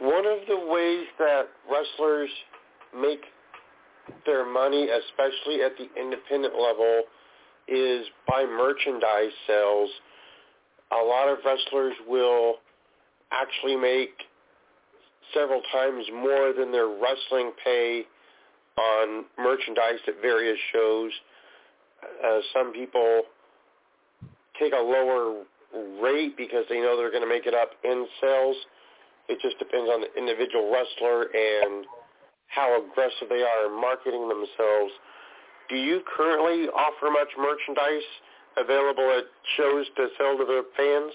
One 0.03 0.27
of 0.27 0.39
the 0.49 0.59
ways 0.67 1.07
that 1.21 1.43
wrestlers 1.71 2.29
make 2.93 3.21
their 4.27 4.45
money, 4.45 4.89
especially 4.89 5.63
at 5.63 5.79
the 5.79 5.87
independent 5.97 6.55
level, 6.55 7.05
is 7.69 8.05
by 8.27 8.45
merchandise 8.45 9.31
sales. 9.47 9.91
A 10.91 11.05
lot 11.05 11.29
of 11.29 11.39
wrestlers 11.47 11.95
will 12.09 12.57
actually 13.31 13.77
make 13.77 14.11
several 15.33 15.63
times 15.71 16.05
more 16.13 16.53
than 16.53 16.73
their 16.73 16.89
wrestling 16.89 17.53
pay 17.63 18.03
on 18.77 19.25
merchandise 19.39 20.01
at 20.09 20.21
various 20.21 20.59
shows. 20.73 21.13
Uh, 22.27 22.41
some 22.53 22.73
people 22.73 23.23
take 24.59 24.73
a 24.73 24.83
lower 24.83 25.45
rate 26.03 26.37
because 26.37 26.65
they 26.69 26.81
know 26.81 26.97
they're 26.97 27.13
going 27.13 27.23
to 27.23 27.29
make 27.29 27.47
it 27.47 27.55
up 27.55 27.71
in 27.85 28.05
sales. 28.21 28.57
It 29.33 29.41
just 29.41 29.59
depends 29.59 29.89
on 29.89 30.03
the 30.03 30.13
individual 30.15 30.71
wrestler 30.71 31.23
and 31.23 31.87
how 32.49 32.77
aggressive 32.77 33.31
they 33.31 33.41
are 33.41 33.67
in 33.67 33.81
marketing 33.81 34.29
themselves. 34.29 34.93
Do 35.71 35.77
you 35.77 36.03
currently 36.17 36.69
offer 36.69 37.11
much 37.11 37.29
merchandise 37.39 38.05
available 38.59 39.11
at 39.17 39.25
shows 39.57 39.87
to 39.97 40.09
sell 40.19 40.37
to 40.37 40.45
the 40.45 40.65
fans? 40.77 41.13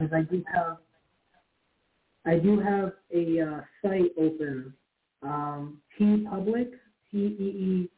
Because 0.00 0.12
I 0.12 0.22
do 0.22 0.44
have, 0.52 0.78
I 2.26 2.38
do 2.38 2.58
have 2.58 2.92
a 3.14 3.40
uh, 3.40 3.60
site 3.82 4.10
open 4.18 4.74
um, 5.22 5.78
TeePublic, 5.98 6.70
T 7.10 7.18
E 7.18 7.44
E 7.44 7.90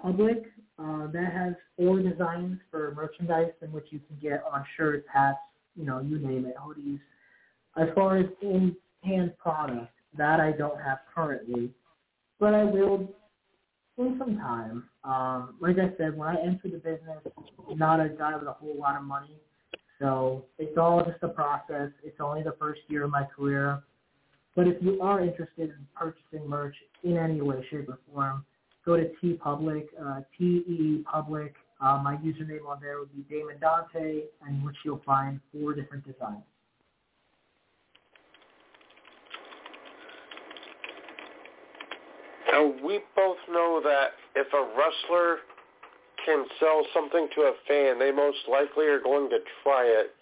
Public, 0.00 0.44
uh, 0.78 1.06
that 1.12 1.32
has 1.32 1.54
four 1.76 2.00
designs 2.00 2.58
for 2.70 2.92
merchandise 2.94 3.52
in 3.62 3.70
which 3.72 3.86
you 3.90 4.00
can 4.00 4.16
get 4.20 4.42
on 4.50 4.64
shirts, 4.76 5.06
hats, 5.12 5.38
you 5.76 5.84
know, 5.84 6.00
you 6.00 6.18
name 6.18 6.44
it, 6.46 6.56
hoodies. 6.56 7.00
As 7.76 7.88
far 7.94 8.18
as 8.18 8.26
in-hand 8.42 9.36
product, 9.38 9.92
that 10.16 10.40
I 10.40 10.52
don't 10.52 10.80
have 10.80 10.98
currently, 11.14 11.70
but 12.38 12.54
I 12.54 12.64
will 12.64 13.14
in 13.98 14.16
some 14.18 14.36
time. 14.36 14.88
Um, 15.04 15.56
like 15.60 15.76
I 15.78 15.96
said, 15.96 16.16
when 16.16 16.28
I 16.28 16.36
entered 16.42 16.72
the 16.72 16.78
business, 16.78 17.18
not 17.74 18.00
a 18.00 18.08
guy 18.08 18.36
with 18.36 18.48
a 18.48 18.52
whole 18.52 18.76
lot 18.78 18.96
of 18.96 19.04
money, 19.04 19.36
so 19.98 20.44
it's 20.58 20.76
all 20.76 21.04
just 21.04 21.22
a 21.22 21.28
process. 21.28 21.90
It's 22.02 22.20
only 22.20 22.42
the 22.42 22.56
first 22.58 22.80
year 22.88 23.04
of 23.04 23.10
my 23.10 23.24
career. 23.24 23.82
But 24.54 24.68
if 24.68 24.82
you 24.82 25.00
are 25.00 25.20
interested 25.20 25.70
in 25.70 25.86
purchasing 25.94 26.48
merch 26.48 26.74
in 27.04 27.16
any 27.16 27.40
way, 27.40 27.64
shape, 27.70 27.88
or 27.88 27.98
form, 28.12 28.44
go 28.84 28.96
to 28.96 29.10
TeePublic, 29.22 29.86
uh, 30.00 30.20
T-E 30.36 31.04
Public. 31.10 31.54
Uh, 31.80 32.00
my 32.02 32.16
username 32.16 32.66
on 32.68 32.78
there 32.80 33.00
would 33.00 33.12
be 33.14 33.22
Damon 33.34 33.56
Dante, 33.60 34.22
in 34.48 34.64
which 34.64 34.76
you'll 34.84 35.02
find 35.04 35.40
four 35.52 35.74
different 35.74 36.04
designs. 36.04 36.42
Now, 42.52 42.72
we 42.84 43.00
both 43.16 43.38
know 43.50 43.80
that 43.82 44.10
if 44.36 44.46
a 44.52 44.78
wrestler 44.78 45.38
can 46.24 46.44
sell 46.60 46.86
something 46.94 47.28
to 47.34 47.40
a 47.42 47.52
fan, 47.66 47.98
they 47.98 48.12
most 48.12 48.38
likely 48.48 48.86
are 48.86 49.00
going 49.00 49.28
to 49.30 49.38
try 49.62 49.84
it. 49.84 50.14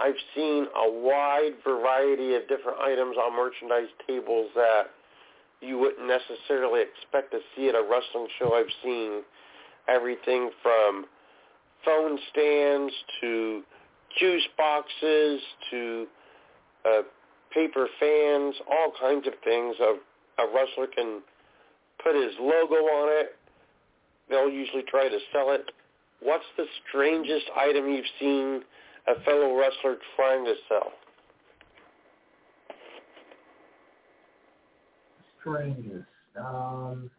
I've 0.00 0.14
seen 0.34 0.66
a 0.74 0.90
wide 0.90 1.54
variety 1.62 2.34
of 2.34 2.42
different 2.48 2.78
items 2.80 3.16
on 3.16 3.36
merchandise 3.36 3.92
tables 4.06 4.50
that 4.54 4.90
you 5.60 5.78
wouldn't 5.78 6.08
necessarily 6.08 6.80
expect 6.80 7.32
to 7.32 7.40
see 7.54 7.68
at 7.68 7.74
a 7.74 7.82
wrestling 7.82 8.28
show. 8.38 8.54
I've 8.54 8.72
seen 8.82 9.22
everything 9.88 10.50
from 10.62 11.04
phone 11.84 12.18
stands 12.30 12.92
to 13.20 13.62
juice 14.18 14.46
boxes 14.56 15.40
to 15.70 16.06
uh, 16.88 17.02
paper 17.52 17.86
fans, 17.98 18.54
all 18.70 18.92
kinds 19.00 19.26
of 19.26 19.34
things. 19.44 19.76
A, 19.80 20.42
a 20.42 20.46
wrestler 20.54 20.86
can 20.86 21.20
put 22.02 22.14
his 22.14 22.32
logo 22.40 22.76
on 22.76 23.08
it. 23.20 23.36
They'll 24.30 24.48
usually 24.48 24.84
try 24.88 25.08
to 25.08 25.18
sell 25.32 25.50
it. 25.50 25.70
What's 26.22 26.44
the 26.56 26.64
strangest 26.88 27.46
item 27.56 27.90
you've 27.90 28.04
seen 28.18 28.62
a 29.08 29.20
fellow 29.24 29.56
wrestler 29.58 29.96
trying 30.16 30.44
to 30.44 30.54
sell? 30.68 30.92
strangest. 35.40 36.06
Um, 36.38 37.10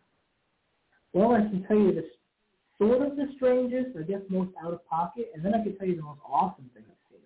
well, 1.14 1.34
I 1.34 1.42
can 1.42 1.66
tell 1.68 1.78
you 1.78 1.94
the 1.94 2.06
sort 2.78 3.06
of 3.06 3.16
the 3.18 3.28
strangest, 3.36 3.98
I 3.98 4.04
guess 4.04 4.22
most 4.30 4.52
out 4.64 4.74
of 4.74 4.86
pocket, 4.88 5.32
and 5.36 5.44
then 5.44 5.54
I 5.54 5.64
can 5.64 5.78
tell 5.78 5.88
you 5.88 5.96
the 5.96 6.02
most 6.02 6.22
awesome 6.26 6.70
thing 6.74 6.84
I've 6.88 6.98
seen. 7.10 7.20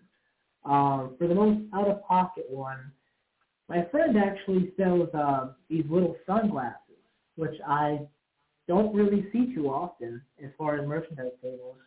Um, 0.66 1.16
for 1.18 1.28
the 1.28 1.36
most 1.36 1.62
out 1.74 1.88
of 1.88 2.04
pocket 2.06 2.46
one, 2.50 2.92
my 3.70 3.86
friend 3.92 4.18
actually 4.18 4.74
sells 4.78 5.10
uh, 5.14 5.50
these 5.70 5.86
little 5.90 6.16
sunglasses, 6.26 6.80
which 7.36 7.56
I 7.68 8.00
don't 8.68 8.94
really 8.96 9.28
see 9.32 9.54
too 9.54 9.68
often 9.68 10.22
as 10.44 10.50
far 10.58 10.80
as 10.80 10.88
merchandise 10.88 11.32
tables. 11.42 11.78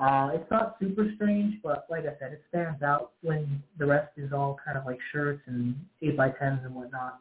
Uh, 0.00 0.30
it's 0.32 0.50
not 0.50 0.76
super 0.80 1.12
strange, 1.16 1.56
but 1.62 1.84
like 1.90 2.04
I 2.04 2.18
said, 2.18 2.32
it 2.32 2.42
stands 2.48 2.82
out 2.82 3.12
when 3.22 3.62
the 3.78 3.84
rest 3.84 4.10
is 4.16 4.32
all 4.32 4.58
kind 4.64 4.78
of 4.78 4.86
like 4.86 4.98
shirts 5.12 5.42
and 5.46 5.74
8 6.00 6.16
by 6.16 6.30
10s 6.30 6.64
and 6.64 6.74
whatnot. 6.74 7.18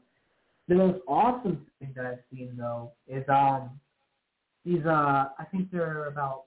The 0.70 0.76
most 0.76 1.00
awesome 1.06 1.66
thing 1.80 1.92
that 1.96 2.06
I've 2.06 2.20
seen 2.32 2.56
though 2.58 2.92
is 3.08 3.24
um 3.28 3.72
these 4.64 4.86
uh 4.86 5.28
I 5.38 5.46
think 5.52 5.72
they're 5.72 6.06
about 6.06 6.44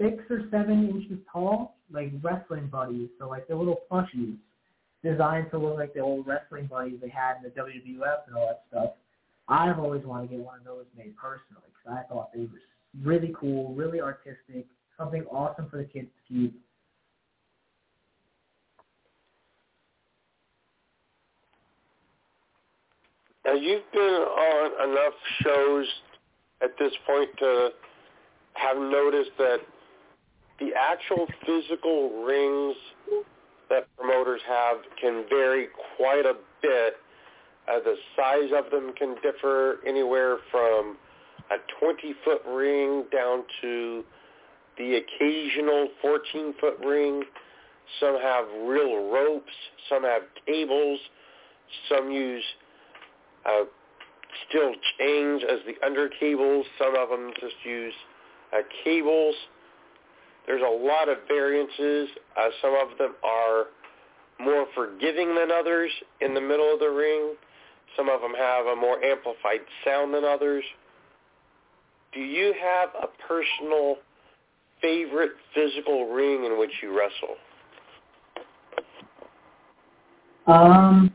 six 0.00 0.22
or 0.30 0.42
seven 0.52 0.88
inches 0.88 1.18
tall, 1.32 1.74
like 1.90 2.12
wrestling 2.22 2.68
buddies. 2.68 3.08
So 3.18 3.28
like 3.28 3.48
they're 3.48 3.56
little 3.56 3.80
plushies 3.90 4.36
designed 5.02 5.50
to 5.50 5.58
look 5.58 5.78
like 5.78 5.94
the 5.94 6.00
old 6.00 6.28
wrestling 6.28 6.66
buddies 6.66 6.98
they 7.02 7.08
had 7.08 7.38
in 7.38 7.42
the 7.42 7.50
WWF 7.50 8.26
and 8.28 8.36
all 8.36 8.46
that 8.46 8.62
stuff. 8.70 8.90
I've 9.48 9.80
always 9.80 10.04
wanted 10.04 10.28
to 10.28 10.36
get 10.36 10.44
one 10.44 10.58
of 10.58 10.64
those 10.64 10.84
made 10.96 11.16
personally 11.16 11.62
because 11.66 11.98
I 11.98 12.12
thought 12.12 12.32
they 12.32 12.40
were 12.40 12.60
really 13.02 13.34
cool, 13.38 13.74
really 13.74 14.00
artistic, 14.00 14.66
something 14.98 15.24
awesome 15.30 15.68
for 15.70 15.78
the 15.78 15.84
kids 15.84 16.08
to 16.28 16.34
keep. 16.34 16.60
Now 23.46 23.54
you've 23.54 23.90
been 23.92 24.00
on 24.00 24.90
enough 24.90 25.14
shows 25.42 25.86
at 26.62 26.70
this 26.78 26.92
point 27.06 27.30
to 27.38 27.70
have 28.54 28.76
noticed 28.76 29.30
that 29.38 29.58
the 30.60 30.70
actual 30.76 31.26
physical 31.46 32.24
rings 32.24 32.76
that 33.70 33.86
promoters 33.96 34.40
have 34.46 34.78
can 35.00 35.24
vary 35.30 35.68
quite 35.96 36.26
a 36.26 36.34
bit 36.60 36.96
Uh, 37.68 37.78
the 37.84 37.96
size 38.16 38.50
of 38.56 38.70
them 38.70 38.94
can 38.94 39.14
differ 39.22 39.78
anywhere 39.86 40.38
from 40.50 40.96
a 41.50 41.56
20-foot 41.84 42.42
ring 42.48 43.04
down 43.12 43.44
to 43.60 44.04
the 44.78 44.96
occasional 44.96 45.88
14-foot 46.04 46.78
ring. 46.84 47.24
Some 48.00 48.18
have 48.20 48.44
real 48.64 49.10
ropes. 49.10 49.52
Some 49.88 50.04
have 50.04 50.22
cables. 50.46 51.00
Some 51.88 52.10
use 52.10 52.44
uh, 53.44 53.64
steel 54.48 54.72
chains 54.98 55.42
as 55.50 55.58
the 55.66 55.84
under 55.84 56.08
cables. 56.08 56.66
Some 56.78 56.96
of 56.96 57.08
them 57.08 57.32
just 57.40 57.54
use 57.64 57.94
uh, 58.52 58.58
cables. 58.84 59.34
There's 60.46 60.62
a 60.62 60.86
lot 60.86 61.08
of 61.08 61.18
variances. 61.28 62.08
Uh, 62.36 62.48
some 62.62 62.74
of 62.74 62.96
them 62.98 63.14
are 63.22 63.66
more 64.40 64.66
forgiving 64.74 65.34
than 65.34 65.50
others 65.50 65.90
in 66.20 66.34
the 66.34 66.40
middle 66.40 66.72
of 66.72 66.80
the 66.80 66.90
ring. 66.90 67.34
Some 67.96 68.08
of 68.08 68.20
them 68.20 68.32
have 68.38 68.66
a 68.66 68.76
more 68.76 69.02
amplified 69.02 69.60
sound 69.84 70.14
than 70.14 70.24
others. 70.24 70.64
Do 72.12 72.20
you 72.20 72.54
have 72.60 72.90
a 73.02 73.08
personal 73.26 73.96
favorite 74.80 75.32
physical 75.54 76.12
ring 76.12 76.44
in 76.44 76.58
which 76.58 76.70
you 76.82 76.96
wrestle? 76.96 77.36
Um, 80.46 81.14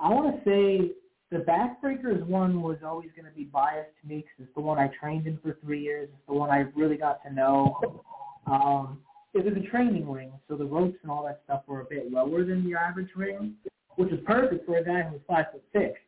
I 0.00 0.08
want 0.08 0.34
to 0.36 0.44
say 0.44 0.90
the 1.30 1.38
Backbreakers 1.38 2.24
one 2.26 2.62
was 2.62 2.78
always 2.84 3.10
going 3.16 3.26
to 3.26 3.36
be 3.36 3.44
biased 3.44 3.90
to 4.02 4.08
me 4.08 4.16
because 4.16 4.46
it's 4.46 4.54
the 4.54 4.60
one 4.60 4.78
I 4.78 4.88
trained 5.00 5.26
in 5.26 5.38
for 5.38 5.56
three 5.64 5.82
years. 5.82 6.08
It's 6.12 6.26
the 6.26 6.34
one 6.34 6.50
I 6.50 6.66
really 6.74 6.96
got 6.96 7.22
to 7.24 7.32
know. 7.32 8.02
Um, 8.46 8.98
it 9.32 9.44
was 9.44 9.54
a 9.56 9.68
training 9.68 10.08
ring, 10.08 10.32
so 10.48 10.56
the 10.56 10.64
ropes 10.64 10.96
and 11.02 11.10
all 11.10 11.24
that 11.24 11.40
stuff 11.44 11.62
were 11.66 11.80
a 11.80 11.84
bit 11.84 12.12
lower 12.12 12.44
than 12.44 12.68
your 12.68 12.78
average 12.78 13.10
ring, 13.16 13.54
which 13.96 14.12
is 14.12 14.20
perfect 14.24 14.66
for 14.66 14.76
a 14.76 14.84
guy 14.84 15.02
who's 15.02 15.20
five 15.28 15.46
foot 15.50 15.64
six. 15.72 15.98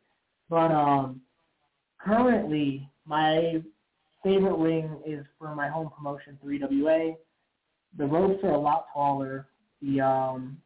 But 0.49 0.71
um, 0.71 1.21
currently, 1.99 2.89
my 3.05 3.61
favorite 4.27 4.57
ring 4.57 5.01
is 5.05 5.25
for 5.39 5.55
my 5.55 5.69
home 5.69 5.89
promotion, 5.95 6.37
3WA. 6.43 7.15
The 7.97 8.05
ropes 8.05 8.43
are 8.43 8.51
a 8.51 8.59
lot 8.59 8.87
taller. 8.93 9.47
The 9.81 10.01
um, 10.01 10.57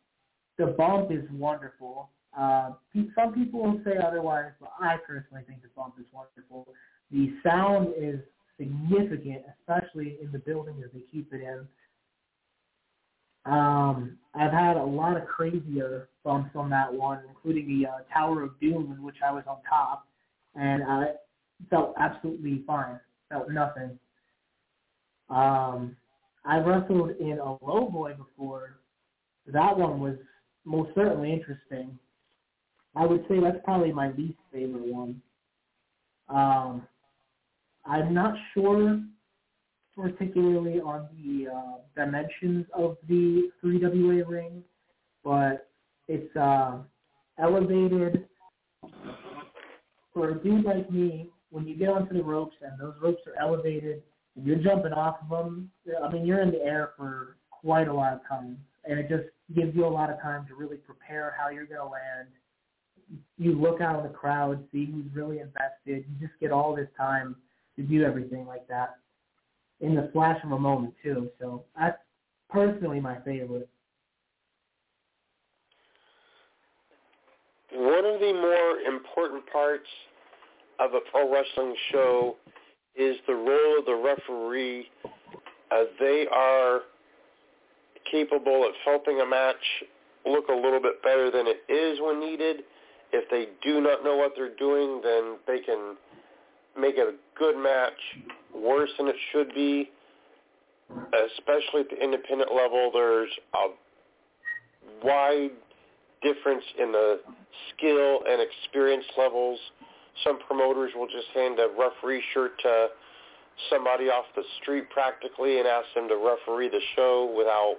the 0.58 0.68
bump 0.68 1.12
is 1.12 1.24
wonderful. 1.32 2.10
Uh, 2.38 2.72
some 3.16 3.34
people 3.34 3.62
will 3.62 3.82
say 3.84 3.94
otherwise, 4.06 4.52
but 4.60 4.72
I 4.80 4.98
personally 5.06 5.44
think 5.48 5.62
the 5.62 5.70
bump 5.76 5.96
is 6.00 6.06
wonderful. 6.12 6.68
The 7.12 7.34
sound 7.44 7.90
is 7.98 8.20
significant, 8.58 9.44
especially 9.60 10.18
in 10.22 10.32
the 10.32 10.40
building 10.40 10.80
that 10.82 10.94
they 10.94 11.04
keep 11.12 11.32
it 11.34 11.42
in. 11.42 11.68
Um, 13.46 14.18
I've 14.34 14.52
had 14.52 14.78
a 14.78 14.84
lot 14.84 15.18
of 15.18 15.28
crazier 15.28 16.10
bumps 16.24 16.52
on 16.56 16.70
that 16.70 16.94
one, 16.94 17.20
including 17.28 17.68
the 17.68 17.90
uh, 17.90 17.92
Tower 18.14 18.44
of 18.44 18.60
Doom, 18.60 18.94
in 18.96 19.04
which 19.04 19.18
I 19.26 19.32
was 19.32 19.44
on 19.48 19.58
top, 19.68 20.08
and 20.56 20.84
I 20.84 21.14
felt 21.70 21.94
absolutely 22.00 22.64
fine. 22.66 23.00
Felt 23.32 23.50
nothing. 23.50 23.98
Um, 25.30 25.96
I 26.46 26.58
wrestled 26.60 27.12
in 27.20 27.40
a 27.40 27.66
low 27.66 27.90
boy 27.90 28.14
before. 28.14 28.76
That 29.48 29.78
one 29.78 30.00
was 30.00 30.16
most 30.66 30.90
certainly 30.94 31.32
interesting. 31.32 31.98
I 32.96 33.06
would 33.06 33.26
say 33.30 33.40
that's 33.40 33.64
probably 33.64 33.94
my 33.94 34.12
least 34.12 34.38
favorite 34.52 34.86
one. 34.86 35.22
Um, 36.28 36.86
I'm 37.86 38.14
not 38.14 38.36
sure 38.54 39.02
particularly 39.96 40.80
on 40.80 41.08
the 41.16 41.52
uh, 41.52 41.78
dimensions 41.96 42.66
of 42.74 42.98
the 43.08 43.50
3WA 43.64 44.28
ring, 44.28 44.64
but 45.24 45.70
it's 46.08 46.36
uh, 46.36 46.80
elevated. 47.40 48.26
For 50.14 50.32
a 50.32 50.44
dude 50.44 50.66
like 50.66 50.92
me, 50.92 51.30
when 51.52 51.68
you 51.68 51.76
get 51.76 51.90
onto 51.90 52.14
the 52.14 52.24
ropes 52.24 52.56
and 52.62 52.80
those 52.80 52.96
ropes 53.02 53.22
are 53.28 53.40
elevated 53.40 54.02
and 54.36 54.48
you're 54.48 54.58
jumping 54.58 54.94
off 54.94 55.18
of 55.22 55.30
them, 55.30 55.70
I 56.04 56.10
mean, 56.12 56.26
you're 56.26 56.42
in 56.42 56.52
the 56.52 56.62
air 56.62 56.92
for 56.98 57.36
quite 57.50 57.88
a 57.88 57.94
lot 57.94 58.14
of 58.14 58.22
time, 58.28 58.58
and 58.86 58.98
it 59.00 59.10
just 59.10 59.26
gives 59.56 59.76
you 59.76 59.86
a 59.86 59.88
lot 59.88 60.10
of 60.10 60.20
time 60.22 60.48
to 60.48 60.56
really 60.56 60.78
prepare 60.78 61.36
how 61.38 61.50
you're 61.50 61.66
going 61.66 61.82
to 61.82 61.86
land. 61.86 62.30
You 63.38 63.60
look 63.60 63.82
out 63.82 63.98
in 63.98 64.04
the 64.04 64.18
crowd, 64.18 64.64
see 64.72 64.86
who's 64.86 65.06
really 65.14 65.40
invested. 65.40 66.06
You 66.10 66.28
just 66.28 66.40
get 66.40 66.52
all 66.52 66.74
this 66.76 66.88
time 66.98 67.36
to 67.76 67.84
do 67.84 68.04
everything 68.04 68.48
like 68.48 68.68
that 68.70 68.98
in 69.82 69.96
the 69.96 70.10
flash 70.14 70.42
of 70.44 70.52
a 70.52 70.60
moment 70.60 70.94
too. 71.04 71.30
So 71.40 71.66
that's 71.78 71.98
personally 72.50 73.02
my 73.02 73.20
favorite. 73.26 73.68
One 77.74 78.06
of 78.06 78.20
the 78.20 78.34
more 78.34 78.80
important 78.94 79.44
parts 79.52 79.88
of 80.82 80.94
a 80.94 81.00
pro 81.12 81.32
wrestling 81.32 81.76
show 81.92 82.36
is 82.96 83.16
the 83.28 83.34
role 83.34 83.80
of 83.80 83.86
the 83.86 83.96
referee. 83.96 84.90
Uh, 85.72 85.84
they 86.00 86.26
are 86.34 86.82
capable 88.12 88.66
of 88.66 88.74
helping 88.84 89.22
a 89.22 89.26
match 89.26 89.56
look 90.26 90.48
a 90.50 90.54
little 90.54 90.82
bit 90.82 91.02
better 91.04 91.32
than 91.32 91.46
it 91.48 91.72
is 91.72 92.00
when 92.02 92.20
needed. 92.20 92.64
If 93.14 93.30
they 93.30 93.48
do 93.64 93.82
not 93.82 94.04
know 94.04 94.16
what 94.16 94.34
they're 94.36 94.56
doing, 94.56 95.02
then 95.04 95.38
they 95.48 95.60
can 95.60 95.96
make 96.80 96.98
a 96.98 97.14
good 97.38 97.62
match 97.62 97.94
worse 98.56 98.90
than 98.98 99.08
it 99.08 99.16
should 99.32 99.54
be, 99.54 99.90
especially 100.90 101.82
at 101.82 101.90
the 101.90 102.02
independent 102.02 102.52
level. 102.54 102.90
There's 102.94 103.30
a 103.54 105.06
wide 105.06 105.52
difference 106.22 106.64
in 106.80 106.92
the 106.92 107.20
skill 107.76 108.20
and 108.28 108.42
experience 108.42 109.06
levels. 109.18 109.60
Some 110.24 110.40
promoters 110.40 110.92
will 110.96 111.08
just 111.08 111.28
hand 111.34 111.60
a 111.60 111.68
referee 111.78 112.24
shirt 112.34 112.52
to 112.64 112.88
somebody 113.70 114.06
off 114.06 114.26
the 114.36 114.44
street 114.62 114.90
practically 114.90 115.60
and 115.60 115.68
ask 115.68 115.88
them 115.96 116.08
to 116.10 116.16
referee 116.16 116.70
the 116.70 116.82
show 116.96 117.34
without 117.36 117.76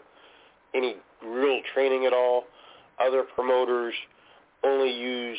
any 0.75 0.97
real 1.25 1.61
training 1.75 2.07
at 2.07 2.13
all. 2.13 2.45
Other 3.01 3.25
promoters 3.35 3.95
only 4.65 4.93
use 4.93 5.39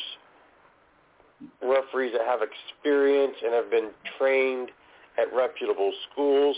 referees 1.62 2.12
that 2.12 2.26
have 2.26 2.40
experience 2.42 3.36
and 3.42 3.52
have 3.54 3.70
been 3.70 3.90
trained 4.18 4.70
at 5.18 5.32
reputable 5.34 5.92
schools. 6.10 6.56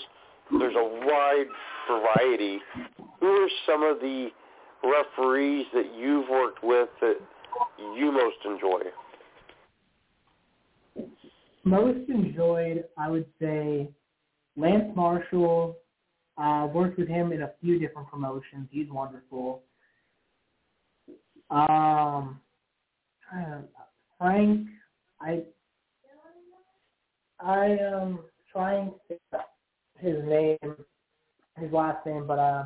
There's 0.59 0.76
a 0.76 1.07
wide 1.07 1.47
variety. 1.89 2.61
Who 3.20 3.26
are 3.26 3.49
some 3.66 3.82
of 3.82 4.01
the 4.01 4.28
referees 4.84 5.66
that 5.74 5.95
you've 5.97 6.28
worked 6.28 6.62
with 6.62 6.89
that 7.01 7.16
you 7.97 8.12
most 8.12 8.37
enjoy? 8.45 8.80
Most 11.66 12.08
enjoyed, 12.08 12.84
I 12.96 13.10
would 13.10 13.26
say, 13.40 13.88
Lance 14.56 14.94
Marshall. 14.94 15.76
Uh, 16.38 16.68
worked 16.72 16.98
with 16.98 17.08
him 17.08 17.32
in 17.32 17.42
a 17.42 17.50
few 17.60 17.78
different 17.78 18.08
promotions. 18.08 18.68
He's 18.70 18.88
wonderful. 18.90 19.62
Um, 21.50 22.40
Frank, 24.18 24.66
I 25.20 25.42
I 27.40 27.66
am 27.80 28.20
trying 28.52 28.92
to 29.08 29.16
his 29.98 30.22
name, 30.24 30.76
his 31.56 31.72
last 31.72 32.06
name, 32.06 32.26
but 32.28 32.38
uh, 32.38 32.64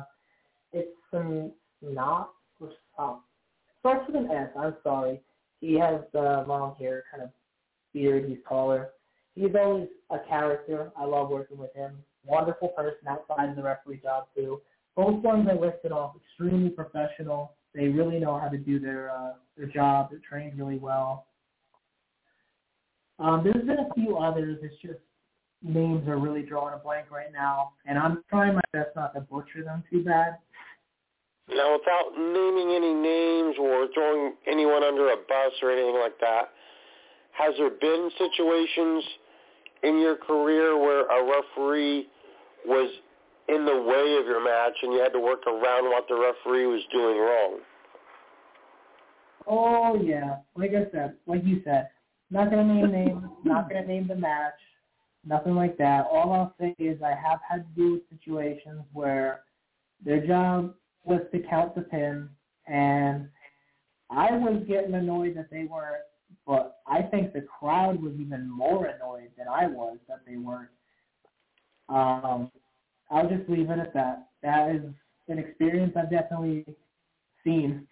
it's 0.73 0.91
some 1.09 1.53
not 1.81 2.33
oh, 2.99 3.21
starts 3.79 4.05
with 4.07 4.17
an 4.17 4.29
S. 4.29 4.49
I'm 4.55 4.75
sorry. 4.83 5.21
He 5.59 5.73
has 5.79 6.01
uh, 6.13 6.43
long 6.47 6.75
hair, 6.77 7.03
kind 7.09 7.23
of 7.23 7.29
beard. 7.93 8.25
He's 8.27 8.37
taller. 8.47 8.89
He's 9.35 9.51
always 9.55 9.87
a 10.09 10.19
character. 10.27 10.91
I 10.97 11.05
love 11.05 11.29
working 11.29 11.57
with 11.57 11.73
him. 11.73 11.97
Wonderful 12.25 12.69
person 12.69 13.07
outside 13.07 13.49
of 13.49 13.55
the 13.55 13.63
referee 13.63 14.01
job 14.03 14.27
too. 14.35 14.61
Both 14.95 15.23
ones 15.23 15.47
I 15.49 15.55
listed 15.55 15.91
off 15.91 16.15
extremely 16.15 16.69
professional. 16.69 17.53
They 17.73 17.87
really 17.87 18.19
know 18.19 18.37
how 18.37 18.49
to 18.49 18.57
do 18.57 18.79
their 18.79 19.11
uh, 19.11 19.33
their 19.57 19.67
job. 19.67 20.09
They're 20.11 20.21
trained 20.27 20.57
really 20.57 20.77
well. 20.77 21.27
Um, 23.19 23.43
there's 23.43 23.65
been 23.65 23.79
a 23.79 23.93
few 23.93 24.17
others. 24.17 24.57
It's 24.61 24.75
just 24.81 24.99
names 25.63 26.07
are 26.07 26.17
really 26.17 26.41
drawing 26.41 26.73
a 26.73 26.77
blank 26.77 27.11
right 27.11 27.31
now, 27.31 27.73
and 27.85 27.97
I'm 27.97 28.23
trying 28.29 28.55
my 28.55 28.61
best 28.73 28.89
not 28.95 29.13
to 29.13 29.21
butcher 29.21 29.63
them 29.63 29.83
too 29.89 30.03
bad. 30.03 30.37
Now, 31.49 31.73
without 31.73 32.17
naming 32.17 32.75
any 32.75 32.93
names 32.93 33.55
or 33.59 33.87
throwing 33.93 34.33
anyone 34.47 34.83
under 34.83 35.11
a 35.11 35.17
bus 35.17 35.53
or 35.61 35.71
anything 35.71 35.99
like 35.99 36.17
that, 36.19 36.49
has 37.37 37.53
there 37.57 37.69
been 37.69 38.09
situations 38.17 39.03
in 39.83 39.99
your 39.99 40.15
career 40.15 40.77
where 40.77 41.05
a 41.07 41.23
referee 41.23 42.07
was 42.65 42.91
in 43.47 43.65
the 43.65 43.75
way 43.75 44.17
of 44.19 44.25
your 44.25 44.43
match 44.43 44.73
and 44.83 44.93
you 44.93 44.99
had 44.99 45.13
to 45.13 45.19
work 45.19 45.45
around 45.47 45.85
what 45.85 46.05
the 46.07 46.15
referee 46.15 46.67
was 46.67 46.81
doing 46.91 47.17
wrong? 47.17 47.59
Oh 49.47 50.01
yeah, 50.01 50.37
like 50.55 50.71
I 50.71 50.89
said, 50.91 51.15
like 51.25 51.43
you 51.43 51.61
said, 51.63 51.89
not 52.29 52.49
gonna 52.49 52.63
name 52.63 52.91
names, 52.91 53.23
not 53.43 53.69
gonna 53.69 53.87
name 53.87 54.07
the 54.07 54.15
match, 54.15 54.53
nothing 55.25 55.55
like 55.55 55.77
that. 55.77 56.05
All 56.11 56.31
I'll 56.31 56.55
say 56.59 56.75
is 56.77 57.01
I 57.01 57.09
have 57.09 57.39
had 57.47 57.65
to 57.67 57.75
do 57.75 57.93
with 57.93 58.01
situations 58.19 58.83
where 58.93 59.41
their 60.05 60.25
job 60.25 60.75
was 61.03 61.21
to 61.31 61.39
count 61.39 61.75
the 61.75 61.81
pin, 61.81 62.29
and 62.67 63.27
I 64.09 64.31
was 64.31 64.63
getting 64.67 64.93
annoyed 64.93 65.35
that 65.37 65.49
they 65.49 65.63
weren't, 65.65 66.03
but 66.51 66.81
I 66.85 67.01
think 67.01 67.31
the 67.31 67.43
crowd 67.43 68.03
was 68.03 68.11
even 68.19 68.51
more 68.51 68.85
annoyed 68.87 69.29
than 69.37 69.47
I 69.47 69.67
was 69.67 69.95
that 70.09 70.19
they 70.27 70.35
weren't. 70.35 70.67
Um, 71.87 72.51
I'll 73.09 73.29
just 73.29 73.47
leave 73.49 73.69
it 73.69 73.79
at 73.79 73.93
that. 73.93 74.27
That 74.43 74.75
is 74.75 74.81
an 75.29 75.39
experience 75.39 75.93
I've 75.95 76.11
definitely 76.11 76.65
seen. 77.45 77.87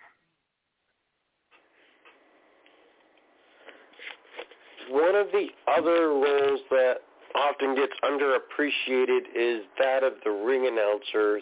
One 4.89 5.15
of 5.15 5.27
the 5.31 5.47
other 5.73 6.09
roles 6.09 6.59
that 6.69 6.95
often 7.35 7.75
gets 7.75 7.93
underappreciated 8.03 9.21
is 9.37 9.63
that 9.81 10.03
of 10.03 10.15
the 10.25 10.31
ring 10.31 10.67
announcer. 10.67 11.39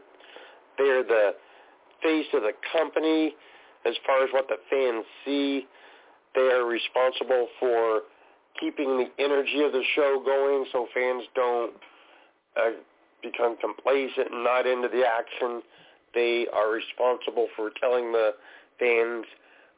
They're 0.77 1.01
the 1.01 1.31
face 2.03 2.27
of 2.35 2.43
the 2.43 2.51
company 2.71 3.33
as 3.87 3.95
far 4.05 4.23
as 4.23 4.29
what 4.33 4.47
the 4.47 4.57
fans 4.69 5.03
see. 5.25 5.65
They 6.37 6.51
are 6.53 6.65
responsible 6.65 7.47
for 7.59 8.01
keeping 8.59 8.95
the 8.95 9.09
energy 9.17 9.63
of 9.63 9.71
the 9.71 9.81
show 9.95 10.21
going 10.23 10.65
so 10.71 10.85
fans 10.93 11.23
don't 11.33 11.73
uh, 12.55 12.77
become 13.23 13.57
complacent 13.57 14.31
and 14.31 14.43
not 14.43 14.67
into 14.67 14.87
the 14.87 15.01
action. 15.03 15.63
They 16.13 16.45
are 16.53 16.69
responsible 16.69 17.47
for 17.55 17.71
telling 17.81 18.11
the 18.11 18.35
fans 18.79 19.25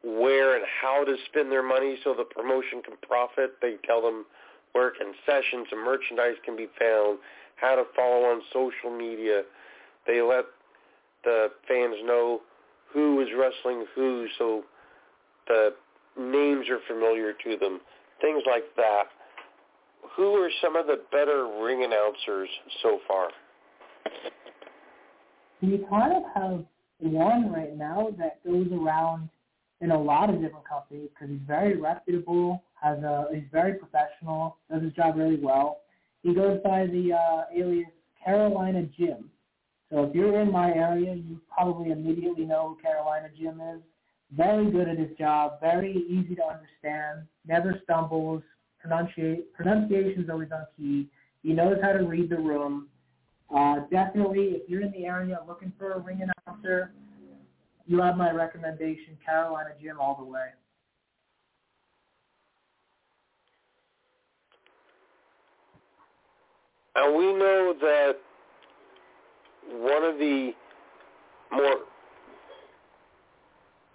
where 0.03 0.57
and 0.57 0.65
how 0.81 1.05
to 1.05 1.15
spend 1.29 1.49
their 1.49 1.63
money 1.63 1.95
so 2.03 2.13
the 2.13 2.25
promotion 2.25 2.81
can 2.83 2.97
profit. 3.07 3.51
They 3.61 3.75
tell 3.85 4.01
them 4.01 4.25
where 4.73 4.91
concessions 4.91 5.67
and 5.71 5.81
merchandise 5.81 6.35
can 6.43 6.57
be 6.57 6.67
found, 6.77 7.19
how 7.55 7.75
to 7.75 7.85
follow 7.95 8.25
on 8.25 8.41
social 8.51 8.91
media. 8.91 9.43
They 10.05 10.21
let 10.21 10.43
the 11.23 11.51
fans 11.69 11.95
know 12.03 12.41
who 12.91 13.21
is 13.21 13.29
wrestling 13.37 13.85
who 13.95 14.27
so 14.37 14.63
the 15.47 15.73
names 16.19 16.67
are 16.69 16.79
familiar 16.87 17.33
to 17.33 17.57
them, 17.57 17.79
things 18.21 18.43
like 18.45 18.63
that. 18.75 19.03
Who 20.15 20.35
are 20.35 20.49
some 20.61 20.75
of 20.75 20.87
the 20.87 21.01
better 21.11 21.47
ring 21.61 21.83
announcers 21.83 22.49
so 22.83 22.99
far? 23.07 23.29
We 25.61 25.85
kind 25.89 26.13
of 26.13 26.23
have 26.33 26.65
one 26.99 27.51
right 27.51 27.75
now 27.75 28.09
that 28.17 28.43
goes 28.45 28.67
around 28.71 29.29
in 29.81 29.91
a 29.91 29.99
lot 29.99 30.29
of 30.29 30.41
different 30.41 30.67
companies 30.67 31.09
because 31.13 31.29
he's 31.29 31.47
very 31.47 31.77
reputable, 31.77 32.63
has 32.81 32.99
a 32.99 33.27
he's 33.33 33.43
very 33.51 33.73
professional, 33.73 34.57
does 34.71 34.83
his 34.83 34.93
job 34.93 35.15
really 35.15 35.39
well. 35.41 35.81
He 36.23 36.33
goes 36.33 36.59
by 36.63 36.85
the 36.87 37.13
uh, 37.13 37.43
alias 37.55 37.87
Carolina 38.23 38.83
Jim. 38.97 39.29
So 39.91 40.03
if 40.03 40.15
you're 40.15 40.39
in 40.41 40.51
my 40.51 40.71
area, 40.71 41.15
you 41.15 41.39
probably 41.51 41.91
immediately 41.91 42.45
know 42.45 42.75
who 42.75 42.81
Carolina 42.81 43.29
Jim 43.37 43.59
is. 43.75 43.81
Very 44.35 44.69
good 44.69 44.87
at 44.87 44.97
his 44.97 45.09
job, 45.17 45.59
very 45.59 46.05
easy 46.07 46.35
to 46.35 46.43
understand, 46.43 47.27
never 47.47 47.79
stumbles, 47.83 48.43
pronunciate 48.79 49.51
pronunciation's 49.53 50.29
always 50.29 50.51
on 50.51 50.65
key. 50.77 51.09
He 51.41 51.53
knows 51.53 51.77
how 51.81 51.93
to 51.93 52.03
read 52.03 52.29
the 52.29 52.37
room. 52.37 52.87
Uh, 53.53 53.81
definitely, 53.91 54.49
if 54.49 54.69
you're 54.69 54.81
in 54.81 54.91
the 54.91 55.05
area 55.05 55.39
looking 55.47 55.73
for 55.77 55.93
a 55.93 55.99
ring 55.99 56.21
announcer, 56.21 56.91
you 57.87 57.99
have 57.99 58.17
my 58.17 58.29
recommendation, 58.31 59.17
Carolina 59.25 59.71
Jim 59.81 59.99
all 59.99 60.15
the 60.15 60.23
way. 60.23 60.49
And 66.95 67.15
we 67.15 67.33
know 67.33 67.73
that 67.81 68.13
one 69.71 70.03
of 70.03 70.19
the 70.19 70.51
more, 71.51 71.79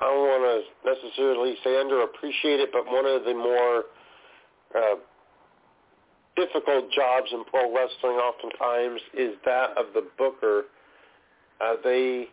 I 0.05 0.09
don't 0.09 0.28
want 0.28 0.64
to 0.84 0.90
necessarily 0.90 1.55
say 1.64 1.70
underappreciated, 1.70 2.66
but 2.72 2.84
one 2.84 3.07
of 3.07 3.24
the 3.24 3.32
more 3.32 3.84
uh, 4.76 4.96
difficult 6.36 6.90
jobs 6.92 7.28
in 7.32 7.42
pro 7.44 7.74
wrestling 7.74 8.16
oftentimes 8.20 9.00
is 9.16 9.34
that 9.46 9.70
of 9.78 9.86
the 9.94 10.07
booker. 10.18 10.64
Uh, 11.59 11.76
they 11.82 12.26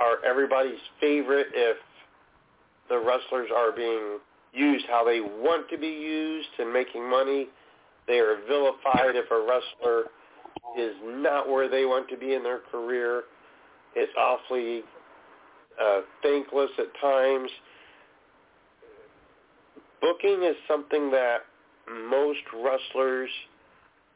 are 0.00 0.24
everybody's 0.24 0.80
favorite 0.98 1.48
if 1.52 1.76
the 2.88 2.96
wrestlers 2.96 3.50
are 3.54 3.72
being 3.72 4.18
used 4.54 4.86
how 4.88 5.04
they 5.04 5.20
want 5.20 5.68
to 5.68 5.76
be 5.76 5.88
used 5.88 6.48
and 6.58 6.72
making 6.72 7.08
money. 7.08 7.48
They 8.06 8.18
are 8.18 8.38
vilified 8.48 9.14
if 9.14 9.30
a 9.30 9.40
wrestler 9.40 10.04
is 10.78 10.94
not 11.04 11.50
where 11.50 11.68
they 11.68 11.84
want 11.84 12.08
to 12.08 12.16
be 12.16 12.32
in 12.32 12.42
their 12.42 12.60
career. 12.70 13.24
It's 13.94 14.12
awfully 14.16 14.82
uh, 15.82 16.00
thankless 16.22 16.70
at 16.78 16.86
times. 17.00 17.50
Booking 20.00 20.42
is 20.42 20.56
something 20.68 21.10
that 21.10 21.38
most 22.08 22.40
wrestlers 22.54 23.30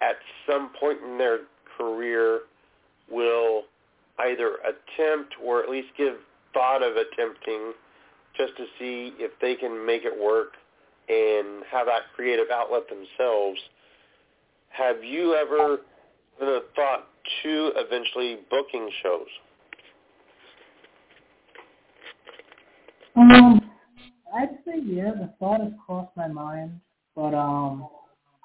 at 0.03 0.17
some 0.49 0.71
point 0.79 0.99
in 1.05 1.19
their 1.19 1.41
career 1.77 2.41
will 3.11 3.65
either 4.19 4.59
attempt 4.65 5.35
or 5.43 5.63
at 5.63 5.69
least 5.71 5.89
give 5.97 6.15
thought 6.53 6.83
of 6.83 6.97
attempting 6.97 7.73
just 8.37 8.57
to 8.57 8.65
see 8.79 9.13
if 9.19 9.33
they 9.41 9.55
can 9.55 9.85
make 9.85 10.03
it 10.05 10.13
work 10.19 10.55
and 11.09 11.65
have 11.71 11.87
that 11.87 12.03
creative 12.15 12.47
outlet 12.53 12.83
themselves. 12.89 13.59
Have 14.71 15.03
you 15.03 15.35
ever 15.35 15.79
thought 16.77 17.07
to 17.43 17.73
eventually 17.77 18.39
booking 18.51 18.89
shows? 19.03 19.27
Um, 23.21 23.61
I'd 24.35 24.59
say 24.65 24.81
yeah, 24.83 25.11
the 25.13 25.31
thought 25.39 25.61
has 25.61 25.73
crossed 25.85 26.17
my 26.17 26.27
mind, 26.27 26.81
but 27.15 27.35
um, 27.35 27.87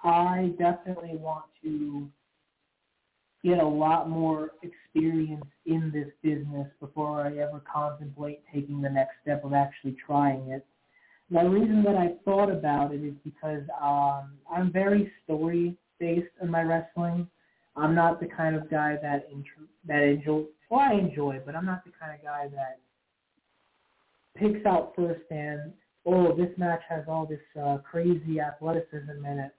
I 0.04 0.52
definitely 0.60 1.16
want 1.16 1.46
to 1.64 2.10
get 3.42 3.60
a 3.60 3.66
lot 3.66 4.10
more 4.10 4.50
experience 4.64 5.46
in 5.66 5.92
this 5.94 6.10
business 6.22 6.68
before 6.82 7.22
I 7.22 7.38
ever 7.38 7.62
contemplate 7.72 8.42
taking 8.54 8.82
the 8.82 8.90
next 8.90 9.14
step 9.22 9.46
of 9.46 9.54
actually 9.54 9.96
trying 10.06 10.50
it. 10.50 10.66
The 11.32 11.48
reason 11.48 11.82
that 11.84 11.96
I 11.96 12.16
thought 12.26 12.52
about 12.52 12.94
it 12.94 13.02
is 13.02 13.14
because 13.24 13.64
um, 13.82 14.34
I'm 14.54 14.74
very 14.74 15.10
story 15.24 15.78
based 16.00 16.28
in 16.42 16.52
my 16.52 16.64
wrestling. 16.64 17.30
I'm 17.78 17.96
not 17.96 18.20
the 18.20 18.28
kind 18.28 18.58
of 18.58 18.70
guy 18.70 18.98
that 19.02 19.30
intro- 19.32 19.70
that 19.88 20.04
enjoy. 20.04 20.44
Well, 20.70 20.82
I 20.82 20.96
enjoy, 20.96 21.40
but 21.46 21.56
I'm 21.56 21.66
not 21.66 21.86
the 21.86 21.92
kind 21.98 22.14
of 22.14 22.22
guy 22.22 22.50
that 22.50 22.80
picks 24.36 24.66
out 24.66 24.94
first 24.96 25.22
and 25.32 25.74
oh, 26.06 26.36
this 26.36 26.50
match 26.58 26.82
has 26.88 27.04
all 27.08 27.26
this 27.26 27.40
uh, 27.62 27.78
crazy 27.78 28.40
athleticism 28.40 29.26
in 29.26 29.40
it. 29.40 29.52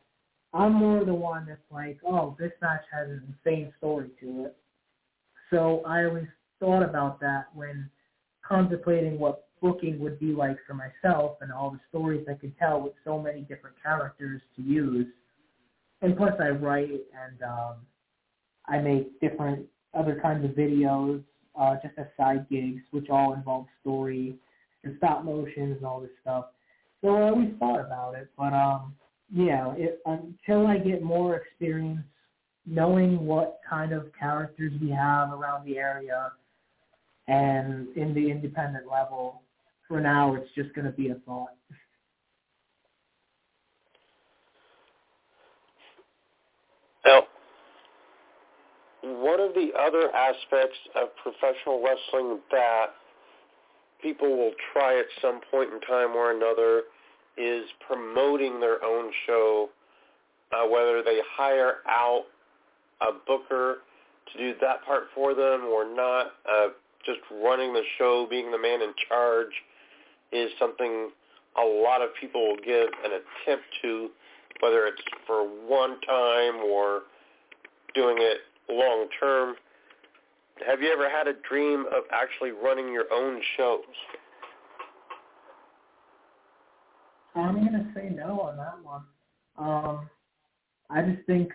I'm 0.54 0.72
more 0.72 1.04
the 1.04 1.14
one 1.14 1.46
that's 1.46 1.60
like, 1.70 1.98
oh, 2.06 2.36
this 2.38 2.52
match 2.62 2.82
has 2.92 3.08
an 3.08 3.34
insane 3.44 3.72
story 3.78 4.10
to 4.20 4.46
it. 4.46 4.56
So 5.50 5.82
I 5.86 6.04
always 6.04 6.28
thought 6.60 6.82
about 6.82 7.20
that 7.20 7.46
when 7.54 7.90
contemplating 8.46 9.18
what 9.18 9.48
booking 9.60 9.98
would 9.98 10.18
be 10.20 10.32
like 10.32 10.56
for 10.66 10.74
myself 10.74 11.38
and 11.40 11.52
all 11.52 11.70
the 11.70 11.80
stories 11.88 12.26
I 12.28 12.34
could 12.34 12.56
tell 12.58 12.80
with 12.80 12.92
so 13.04 13.20
many 13.20 13.40
different 13.42 13.76
characters 13.82 14.40
to 14.56 14.62
use. 14.62 15.06
And 16.02 16.16
plus 16.16 16.34
I 16.40 16.50
write 16.50 16.90
and 16.90 17.42
um, 17.42 17.74
I 18.66 18.78
make 18.78 19.18
different 19.20 19.66
other 19.94 20.18
kinds 20.20 20.44
of 20.44 20.52
videos 20.52 21.22
uh, 21.58 21.74
just 21.82 21.94
as 21.98 22.06
side 22.16 22.46
gigs, 22.50 22.82
which 22.90 23.08
all 23.10 23.34
involve 23.34 23.66
story 23.80 24.36
and 24.86 24.96
stop 24.98 25.24
motions 25.24 25.76
and 25.76 25.84
all 25.84 26.00
this 26.00 26.10
stuff. 26.22 26.46
So 27.02 27.08
I 27.14 27.22
always 27.22 27.50
thought 27.58 27.80
about 27.80 28.14
it, 28.14 28.28
but 28.38 28.52
um, 28.52 28.94
yeah, 29.32 29.74
it, 29.76 30.00
until 30.06 30.66
I 30.66 30.78
get 30.78 31.02
more 31.02 31.36
experience 31.36 32.00
knowing 32.64 33.24
what 33.24 33.60
kind 33.68 33.92
of 33.92 34.06
characters 34.18 34.72
we 34.80 34.90
have 34.90 35.32
around 35.32 35.64
the 35.66 35.78
area 35.78 36.32
and 37.28 37.88
in 37.96 38.14
the 38.14 38.30
independent 38.30 38.86
level, 38.90 39.42
for 39.86 40.00
now 40.00 40.34
it's 40.34 40.50
just 40.54 40.74
going 40.74 40.84
to 40.84 40.92
be 40.92 41.10
a 41.10 41.14
thought. 41.26 41.50
Now, 47.04 47.22
one 49.02 49.38
of 49.40 49.54
the 49.54 49.70
other 49.78 50.10
aspects 50.12 50.78
of 50.96 51.08
professional 51.22 51.82
wrestling 51.82 52.40
that 52.50 52.86
people 54.06 54.36
will 54.36 54.52
try 54.72 54.96
at 54.98 55.06
some 55.20 55.40
point 55.50 55.68
in 55.72 55.80
time 55.80 56.14
or 56.14 56.30
another 56.30 56.82
is 57.36 57.64
promoting 57.86 58.60
their 58.60 58.82
own 58.84 59.10
show, 59.26 59.68
uh, 60.52 60.68
whether 60.68 61.02
they 61.02 61.18
hire 61.36 61.78
out 61.88 62.24
a 63.00 63.12
booker 63.26 63.78
to 64.32 64.38
do 64.38 64.54
that 64.60 64.84
part 64.84 65.04
for 65.12 65.34
them 65.34 65.64
or 65.64 65.84
not. 65.84 66.26
Uh, 66.48 66.68
just 67.04 67.18
running 67.42 67.72
the 67.72 67.82
show, 67.98 68.26
being 68.30 68.52
the 68.52 68.58
man 68.58 68.80
in 68.80 68.92
charge, 69.08 69.52
is 70.32 70.50
something 70.58 71.10
a 71.60 71.64
lot 71.64 72.00
of 72.00 72.10
people 72.20 72.46
will 72.48 72.56
give 72.64 72.88
an 73.04 73.10
attempt 73.10 73.64
to, 73.82 74.08
whether 74.60 74.86
it's 74.86 75.02
for 75.26 75.42
one 75.42 76.00
time 76.02 76.56
or 76.64 77.02
doing 77.94 78.18
it 78.20 78.38
long 78.70 79.08
term. 79.18 79.56
Have 80.64 80.80
you 80.80 80.90
ever 80.90 81.10
had 81.10 81.28
a 81.28 81.34
dream 81.48 81.84
of 81.94 82.04
actually 82.10 82.50
running 82.50 82.92
your 82.92 83.04
own 83.12 83.40
shows? 83.56 83.82
I'm 87.34 87.56
gonna 87.56 87.92
say 87.94 88.08
no 88.08 88.40
on 88.40 88.56
that 88.56 88.82
one. 88.82 89.02
Um, 89.58 90.10
I 90.88 91.02
just 91.02 91.26
think 91.26 91.52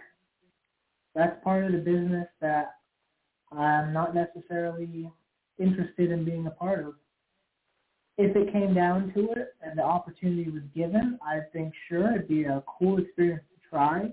that's 1.16 1.44
part 1.44 1.66
of 1.66 1.72
the 1.72 1.80
business 1.80 2.28
that 2.42 2.76
I'm 3.52 3.92
not 3.92 4.14
necessarily 4.14 5.10
interested 5.58 6.12
in 6.12 6.24
being 6.24 6.46
a 6.46 6.52
part 6.52 6.86
of. 6.86 6.94
If 8.18 8.36
it 8.36 8.54
came 8.54 8.76
down 8.76 9.12
to 9.16 9.32
it 9.32 9.56
and 9.64 9.78
the 9.80 9.84
opportunity 9.84 10.50
was 10.50 10.64
given, 10.76 11.18
I 11.26 11.40
think 11.52 11.74
sure 11.90 12.12
it'd 12.12 12.28
be 12.28 12.44
a 12.44 12.64
cool 12.80 13.00
experience 13.00 13.44
to 13.56 13.70
try. 13.70 14.12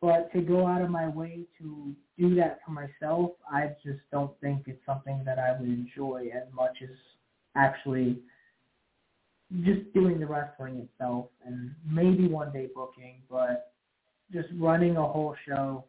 But 0.00 0.32
to 0.32 0.40
go 0.42 0.66
out 0.66 0.82
of 0.82 0.90
my 0.90 1.08
way 1.08 1.46
to 1.58 1.96
do 2.18 2.34
that 2.36 2.60
for 2.64 2.72
myself, 2.72 3.32
I 3.50 3.72
just 3.84 4.00
don't 4.10 4.32
think 4.40 4.62
it's 4.66 4.84
something 4.86 5.22
that 5.24 5.38
I 5.38 5.52
would 5.58 5.68
enjoy 5.68 6.30
as 6.34 6.52
much 6.52 6.78
as 6.82 6.96
actually 7.54 8.20
just 9.62 9.92
doing 9.94 10.18
the 10.18 10.26
wrestling 10.26 10.78
itself 10.78 11.26
and 11.44 11.72
maybe 11.88 12.26
one 12.26 12.52
day 12.52 12.68
booking, 12.74 13.22
but 13.30 13.72
just 14.32 14.48
running 14.58 14.96
a 14.96 15.06
whole 15.06 15.36
show, 15.46 15.84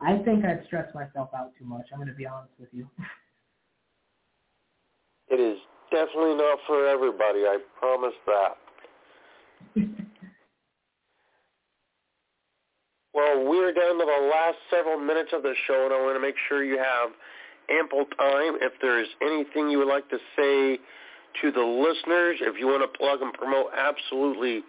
I 0.00 0.18
think 0.18 0.44
I'd 0.44 0.64
stress 0.66 0.94
myself 0.94 1.30
out 1.36 1.52
too 1.58 1.64
much. 1.64 1.86
I'm 1.92 1.98
going 1.98 2.08
to 2.08 2.14
be 2.14 2.26
honest 2.26 2.52
with 2.58 2.68
you. 2.72 2.88
it 5.28 5.40
is 5.40 5.58
definitely 5.90 6.36
not 6.36 6.58
for 6.66 6.86
everybody. 6.86 7.40
I 7.40 7.58
promise 7.78 8.14
that. 8.26 8.56
well, 13.20 13.44
we're 13.44 13.72
down 13.72 13.98
to 13.98 14.06
the 14.06 14.30
last 14.32 14.56
several 14.70 14.98
minutes 14.98 15.30
of 15.32 15.42
the 15.42 15.54
show, 15.66 15.84
and 15.84 15.92
I 15.92 16.00
want 16.00 16.16
to 16.16 16.20
make 16.20 16.36
sure 16.48 16.64
you 16.64 16.78
have 16.78 17.10
ample 17.68 18.06
time. 18.16 18.56
If 18.60 18.72
there's 18.80 19.08
anything 19.20 19.68
you 19.68 19.78
would 19.78 19.88
like 19.88 20.08
to 20.08 20.18
say 20.36 20.80
to 21.42 21.52
the 21.52 21.60
listeners, 21.60 22.38
if 22.40 22.58
you 22.58 22.66
want 22.66 22.80
to 22.80 22.98
plug 22.98 23.20
and 23.20 23.32
promote 23.34 23.66
absolutely 23.76 24.62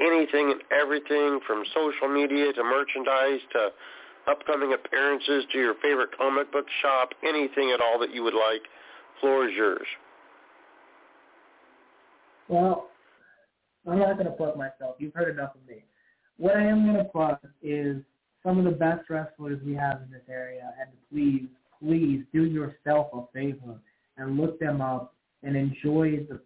anything 0.00 0.50
and 0.50 0.60
everything 0.74 1.38
from 1.46 1.62
social 1.72 2.08
media 2.08 2.52
to 2.52 2.64
merchandise 2.64 3.40
to 3.52 3.70
upcoming 4.26 4.74
appearances 4.74 5.44
to 5.52 5.58
your 5.58 5.74
favorite 5.80 6.10
comic 6.18 6.50
book 6.50 6.66
shop, 6.82 7.10
anything 7.22 7.70
at 7.70 7.80
all 7.80 7.98
that 8.00 8.12
you 8.12 8.24
would 8.24 8.34
like, 8.34 8.62
floor 9.20 9.48
is 9.48 9.54
yours. 9.56 9.86
Well, 12.48 12.90
I'm 13.88 14.00
not 14.00 14.14
going 14.14 14.26
to 14.26 14.32
plug 14.32 14.56
myself. 14.56 14.96
You've 14.98 15.14
heard 15.14 15.32
enough 15.32 15.54
of 15.54 15.66
me. 15.68 15.84
What 16.36 16.56
I 16.56 16.64
am 16.64 16.84
going 16.84 16.96
to 16.96 17.04
plug 17.04 17.38
is 17.62 18.02
some 18.42 18.58
of 18.58 18.64
the 18.64 18.70
best 18.70 19.08
wrestlers 19.08 19.60
we 19.64 19.74
have 19.74 20.02
in 20.02 20.10
this 20.10 20.22
area, 20.28 20.72
and 20.80 20.90
please, 21.10 21.48
please 21.80 22.24
do 22.32 22.44
yourself 22.44 23.08
a 23.12 23.22
favor 23.32 23.80
and 24.16 24.38
look 24.38 24.58
them 24.58 24.80
up 24.80 25.14
and 25.42 25.56
enjoy 25.56 26.26
the 26.28 26.40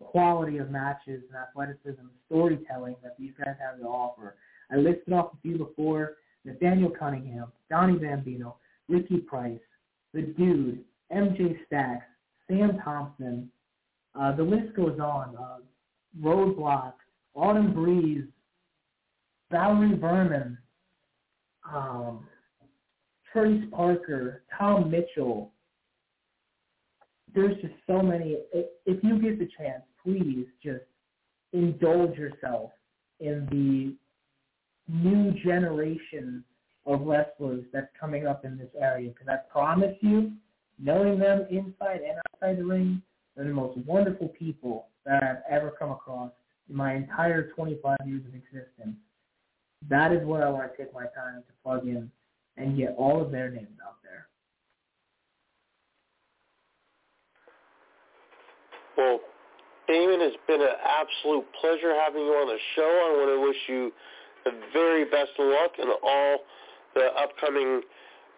quality 0.00 0.58
of 0.58 0.70
matches 0.70 1.22
and 1.28 1.36
athleticism 1.36 2.00
and 2.00 2.10
storytelling 2.26 2.96
that 3.02 3.16
these 3.18 3.32
guys 3.38 3.56
have 3.60 3.80
to 3.80 3.86
offer. 3.86 4.36
I 4.70 4.76
listed 4.76 5.12
off 5.12 5.32
a 5.32 5.36
few 5.42 5.58
before, 5.58 6.16
Nathaniel 6.44 6.90
Cunningham, 6.90 7.52
Donnie 7.70 7.98
Bambino, 7.98 8.56
Ricky 8.88 9.18
Price, 9.18 9.58
The 10.12 10.22
Dude, 10.22 10.84
MJ 11.12 11.56
Stacks, 11.66 12.06
Sam 12.48 12.78
Thompson, 12.84 13.50
uh, 14.18 14.34
the 14.34 14.42
list 14.42 14.74
goes 14.74 14.98
on. 14.98 15.36
Uh, 15.36 15.58
Roadblock, 16.22 16.94
Autumn 17.34 17.74
Breeze, 17.74 18.24
Valerie 19.50 19.96
Vernon, 19.96 20.58
um, 21.72 22.26
Trace 23.32 23.64
Parker, 23.72 24.42
Tom 24.56 24.90
Mitchell, 24.90 25.52
there's 27.34 27.56
just 27.60 27.74
so 27.86 28.02
many. 28.02 28.38
If 28.52 29.04
you 29.04 29.20
get 29.20 29.38
the 29.38 29.48
chance, 29.58 29.82
please 30.02 30.46
just 30.62 30.84
indulge 31.52 32.16
yourself 32.16 32.70
in 33.20 33.46
the 33.50 33.94
new 34.92 35.32
generation 35.44 36.42
of 36.86 37.02
wrestlers 37.02 37.64
that's 37.72 37.88
coming 37.98 38.26
up 38.26 38.44
in 38.44 38.56
this 38.56 38.70
area. 38.80 39.10
Because 39.10 39.28
I 39.28 39.36
promise 39.52 39.96
you, 40.00 40.32
knowing 40.78 41.18
them 41.18 41.46
inside 41.50 42.00
and 42.00 42.18
outside 42.32 42.58
the 42.58 42.64
ring, 42.64 43.02
they're 43.36 43.46
the 43.46 43.52
most 43.52 43.76
wonderful 43.86 44.28
people 44.28 44.88
that 45.04 45.22
I've 45.22 45.42
ever 45.50 45.72
come 45.78 45.90
across 45.90 46.30
in 46.70 46.76
my 46.76 46.94
entire 46.94 47.50
25 47.52 47.96
years 48.06 48.22
of 48.26 48.34
existence. 48.34 48.96
That 49.88 50.12
is 50.12 50.26
where 50.26 50.46
I 50.46 50.50
want 50.50 50.70
to 50.72 50.76
take 50.76 50.92
my 50.92 51.06
time 51.14 51.42
to 51.46 51.52
plug 51.62 51.86
in 51.86 52.10
and 52.56 52.76
get 52.76 52.94
all 52.98 53.22
of 53.22 53.30
their 53.30 53.50
names 53.50 53.78
out 53.84 53.96
there. 54.02 54.26
Well, 58.96 59.20
Damon, 59.86 60.20
it's 60.20 60.36
been 60.48 60.62
an 60.62 60.76
absolute 60.82 61.44
pleasure 61.60 61.94
having 61.94 62.22
you 62.22 62.32
on 62.32 62.48
the 62.48 62.58
show. 62.74 62.82
I 62.82 63.10
want 63.18 63.30
to 63.38 63.46
wish 63.46 63.56
you 63.68 63.92
the 64.44 64.52
very 64.72 65.04
best 65.04 65.30
of 65.38 65.46
luck 65.46 65.72
in 65.78 65.88
all 66.02 66.38
the 66.94 67.06
upcoming 67.18 67.82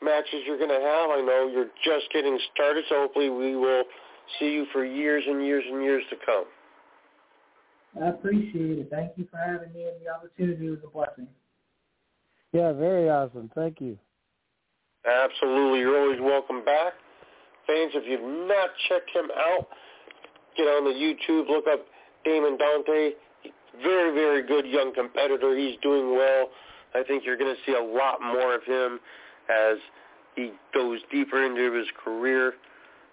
matches 0.03 0.43
you're 0.47 0.59
going 0.59 0.69
to 0.69 0.75
have. 0.75 1.11
I 1.11 1.23
know 1.25 1.49
you're 1.53 1.71
just 1.85 2.13
getting 2.13 2.39
started, 2.55 2.85
so 2.89 2.97
hopefully 2.97 3.31
we 3.31 3.57
will 3.57 3.85
see 4.39 4.53
you 4.53 4.67
for 4.73 4.85
years 4.85 5.25
and 5.27 5.45
years 5.45 5.65
and 5.71 5.83
years 5.83 6.03
to 6.11 6.17
come. 6.27 6.45
I 8.01 8.09
appreciate 8.09 8.79
it. 8.79 8.89
Thank 8.91 9.13
you 9.17 9.27
for 9.31 9.39
having 9.39 9.73
me, 9.73 9.85
and 9.85 9.95
the 10.05 10.11
opportunity 10.13 10.71
was 10.71 10.79
a 10.85 10.89
blessing. 10.89 11.27
Yeah, 12.53 12.73
very 12.73 13.09
awesome. 13.11 13.51
Thank 13.55 13.81
you. 13.81 13.99
Absolutely. 15.07 15.81
You're 15.81 16.01
always 16.01 16.21
welcome 16.21 16.65
back. 16.65 16.95
Fans, 17.67 17.93
if 17.95 18.05
you've 18.07 18.49
not 18.49 18.71
checked 18.89 19.11
him 19.15 19.29
out, 19.37 19.69
get 20.57 20.65
on 20.65 20.85
the 20.85 20.91
YouTube, 20.91 21.49
look 21.49 21.65
up 21.71 21.87
Damon 22.25 22.57
Dante. 22.57 23.13
Very, 23.83 24.13
very 24.15 24.47
good 24.47 24.67
young 24.67 24.93
competitor. 24.95 25.57
He's 25.57 25.77
doing 25.83 26.17
well. 26.17 26.49
I 26.95 27.03
think 27.03 27.25
you're 27.25 27.37
going 27.37 27.55
to 27.55 27.61
see 27.71 27.77
a 27.77 27.83
lot 27.83 28.21
more 28.21 28.55
of 28.55 28.65
him 28.65 28.99
as 29.51 29.77
he 30.35 30.53
goes 30.75 31.01
deeper 31.13 31.45
into 31.45 31.73
his 31.77 31.87
career. 32.03 32.55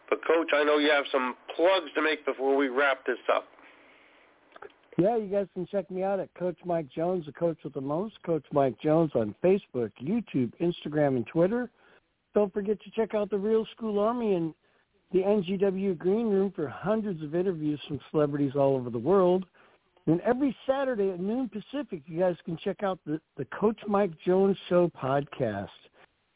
But, 0.09 0.19
Coach, 0.25 0.49
I 0.53 0.63
know 0.63 0.77
you 0.77 0.91
have 0.91 1.05
some 1.11 1.35
plugs 1.55 1.91
to 1.95 2.01
make 2.01 2.25
before 2.25 2.55
we 2.55 2.69
wrap 2.69 3.05
this 3.05 3.17
up. 3.33 3.45
Yeah, 4.97 5.17
you 5.17 5.27
guys 5.27 5.47
can 5.53 5.67
check 5.67 5.91
me 5.91 6.03
out 6.03 6.19
at 6.21 6.33
Coach 6.35 6.57
Mike 6.63 6.87
Jones, 6.89 7.25
the 7.25 7.33
coach 7.33 7.57
with 7.63 7.73
the 7.73 7.81
most, 7.81 8.15
Coach 8.25 8.45
Mike 8.53 8.79
Jones 8.81 9.11
on 9.13 9.35
Facebook, 9.43 9.91
YouTube, 10.01 10.53
Instagram, 10.61 11.17
and 11.17 11.27
Twitter. 11.27 11.69
Don't 12.33 12.53
forget 12.53 12.81
to 12.81 12.91
check 12.91 13.13
out 13.13 13.29
the 13.29 13.37
Real 13.37 13.65
School 13.75 13.99
Army 13.99 14.35
and 14.35 14.53
the 15.11 15.19
NGW 15.19 15.97
Green 15.97 16.29
Room 16.29 16.51
for 16.55 16.67
hundreds 16.67 17.21
of 17.23 17.35
interviews 17.35 17.79
from 17.87 17.99
celebrities 18.09 18.53
all 18.55 18.75
over 18.75 18.89
the 18.89 18.97
world. 18.97 19.45
And 20.07 20.21
every 20.21 20.55
Saturday 20.67 21.09
at 21.09 21.19
noon 21.19 21.49
Pacific, 21.49 22.03
you 22.05 22.19
guys 22.19 22.35
can 22.45 22.57
check 22.57 22.83
out 22.83 22.99
the, 23.05 23.19
the 23.37 23.45
Coach 23.45 23.79
Mike 23.87 24.11
Jones 24.25 24.57
Show 24.69 24.89
podcast 24.89 25.67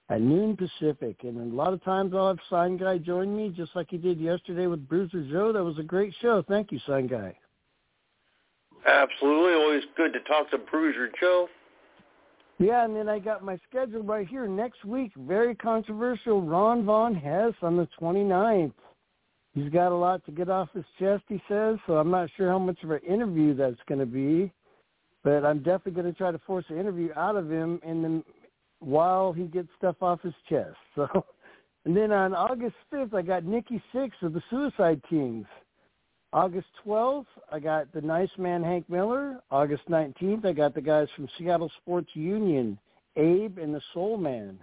at 0.10 0.22
noon 0.22 0.58
Pacific. 0.58 1.18
And 1.24 1.54
a 1.54 1.56
lot 1.56 1.72
of 1.72 1.84
times 1.84 2.14
I'll 2.14 2.28
have 2.28 2.40
Sign 2.50 2.78
Guy 2.78 2.98
join 2.98 3.36
me, 3.36 3.54
just 3.56 3.76
like 3.76 3.88
he 3.90 3.98
did 3.98 4.20
yesterday 4.20 4.68
with 4.68 4.88
Bruiser 4.88 5.24
Joe. 5.32 5.54
That 5.54 5.64
was 5.64 5.78
a 5.78 5.84
great 5.84 6.14
show. 6.22 6.44
Thank 6.48 6.72
you, 6.72 6.80
Sign 6.86 7.08
Guy. 7.08 7.36
Absolutely. 8.86 9.54
Always 9.54 9.84
good 9.96 10.14
to 10.14 10.20
talk 10.22 10.50
to 10.52 10.58
Bruiser 10.58 11.10
Joe. 11.20 11.48
Yeah, 12.60 12.84
and 12.84 12.94
then 12.96 13.08
I 13.08 13.20
got 13.20 13.44
my 13.44 13.58
schedule 13.70 14.04
right 14.04 14.28
here 14.28 14.48
next 14.48 14.84
week. 14.84 15.12
Very 15.18 15.56
controversial. 15.56 16.42
Ron 16.42 16.86
Von 16.86 17.16
Hess 17.16 17.54
on 17.62 17.78
the 17.78 17.88
29th. 18.00 18.74
He's 19.54 19.70
got 19.70 19.92
a 19.92 19.96
lot 19.96 20.26
to 20.26 20.32
get 20.32 20.50
off 20.50 20.70
his 20.74 20.84
chest, 21.00 21.24
he 21.28 21.42
says, 21.48 21.78
so 21.88 21.98
I'm 21.98 22.12
not 22.12 22.30
sure 22.38 22.50
how 22.50 22.60
much 22.60 22.78
of 22.84 22.92
an 22.92 23.00
interview 23.00 23.56
that's 23.56 23.80
going 23.88 24.00
to 24.00 24.06
be. 24.06 24.52
But 25.24 25.44
I'm 25.44 25.60
definitely 25.60 25.94
going 25.94 26.14
to 26.14 26.18
try 26.18 26.32
to 26.32 26.40
force 26.40 26.66
an 26.70 26.78
interview 26.78 27.10
out 27.16 27.36
of 27.36 27.50
him 27.50 27.80
in 27.84 28.02
the, 28.02 28.24
while 28.80 29.34
he 29.34 29.44
gets 29.44 29.68
stuff 29.78 29.96
off 30.02 30.22
his 30.22 30.36
chest. 30.48 30.76
So, 30.96 31.26
and 31.86 31.96
then 31.96 32.12
on 32.12 32.34
August 32.36 32.76
5th, 32.94 33.14
I 33.14 33.22
got 33.22 33.46
Nikki 33.46 33.82
Six 33.94 34.16
of 34.22 34.34
the 34.34 34.44
Suicide 34.50 35.02
Kings. 35.10 35.46
August 36.32 36.68
12th, 36.86 37.26
I 37.52 37.60
got 37.60 37.92
the 37.92 38.02
nice 38.02 38.30
man 38.38 38.64
Hank 38.64 38.88
Miller. 38.88 39.40
August 39.50 39.84
19th, 39.90 40.46
I 40.46 40.54
got 40.54 40.76
the 40.76 40.82
guys 40.82 41.08
from 41.16 41.28
Seattle 41.38 41.72
Sports 41.82 42.10
Union, 42.14 42.78
Abe 43.16 43.58
and 43.58 43.74
the 43.74 43.82
Soul 43.94 44.18
Man. 44.18 44.60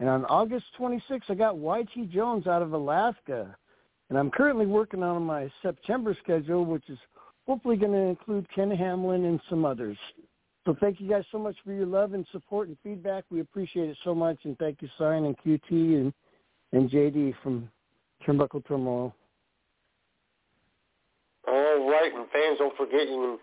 And 0.00 0.08
on 0.08 0.24
August 0.24 0.66
26th, 0.78 1.30
I 1.30 1.34
got 1.34 1.56
YT 1.56 2.10
Jones 2.10 2.46
out 2.48 2.60
of 2.60 2.72
Alaska. 2.72 3.56
And 4.10 4.18
I'm 4.18 4.30
currently 4.30 4.66
working 4.66 5.02
on 5.02 5.22
my 5.22 5.50
September 5.62 6.16
schedule, 6.22 6.64
which 6.64 6.88
is 6.88 6.98
hopefully 7.46 7.76
going 7.76 7.92
to 7.92 7.98
include 7.98 8.46
Ken 8.52 8.70
Hamlin 8.70 9.24
and 9.24 9.40
some 9.48 9.64
others. 9.64 9.96
So 10.64 10.76
thank 10.80 11.00
you 11.00 11.08
guys 11.08 11.24
so 11.30 11.38
much 11.38 11.56
for 11.64 11.72
your 11.72 11.86
love 11.86 12.14
and 12.14 12.26
support 12.32 12.66
and 12.66 12.76
feedback. 12.82 13.24
We 13.30 13.40
appreciate 13.40 13.88
it 13.88 13.96
so 14.02 14.12
much. 14.14 14.38
And 14.42 14.58
thank 14.58 14.82
you, 14.82 14.88
Sign 14.98 15.24
and 15.24 15.36
QT 15.38 15.70
and, 15.70 16.12
and 16.72 16.90
JD 16.90 17.34
from 17.42 17.70
Turnbuckle 18.26 18.66
Turmoil. 18.66 19.14
All 21.46 21.88
right, 21.90 22.12
and 22.14 22.26
fans, 22.32 22.58
don't 22.58 22.76
forget 22.76 23.08
you 23.08 23.16
can 23.16 23.38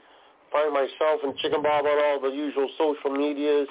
find 0.52 0.74
myself 0.74 1.22
and 1.24 1.36
Chicken 1.38 1.64
Bob 1.64 1.86
on 1.86 2.04
all 2.04 2.20
the 2.20 2.36
usual 2.36 2.70
social 2.78 3.12
medias. 3.12 3.68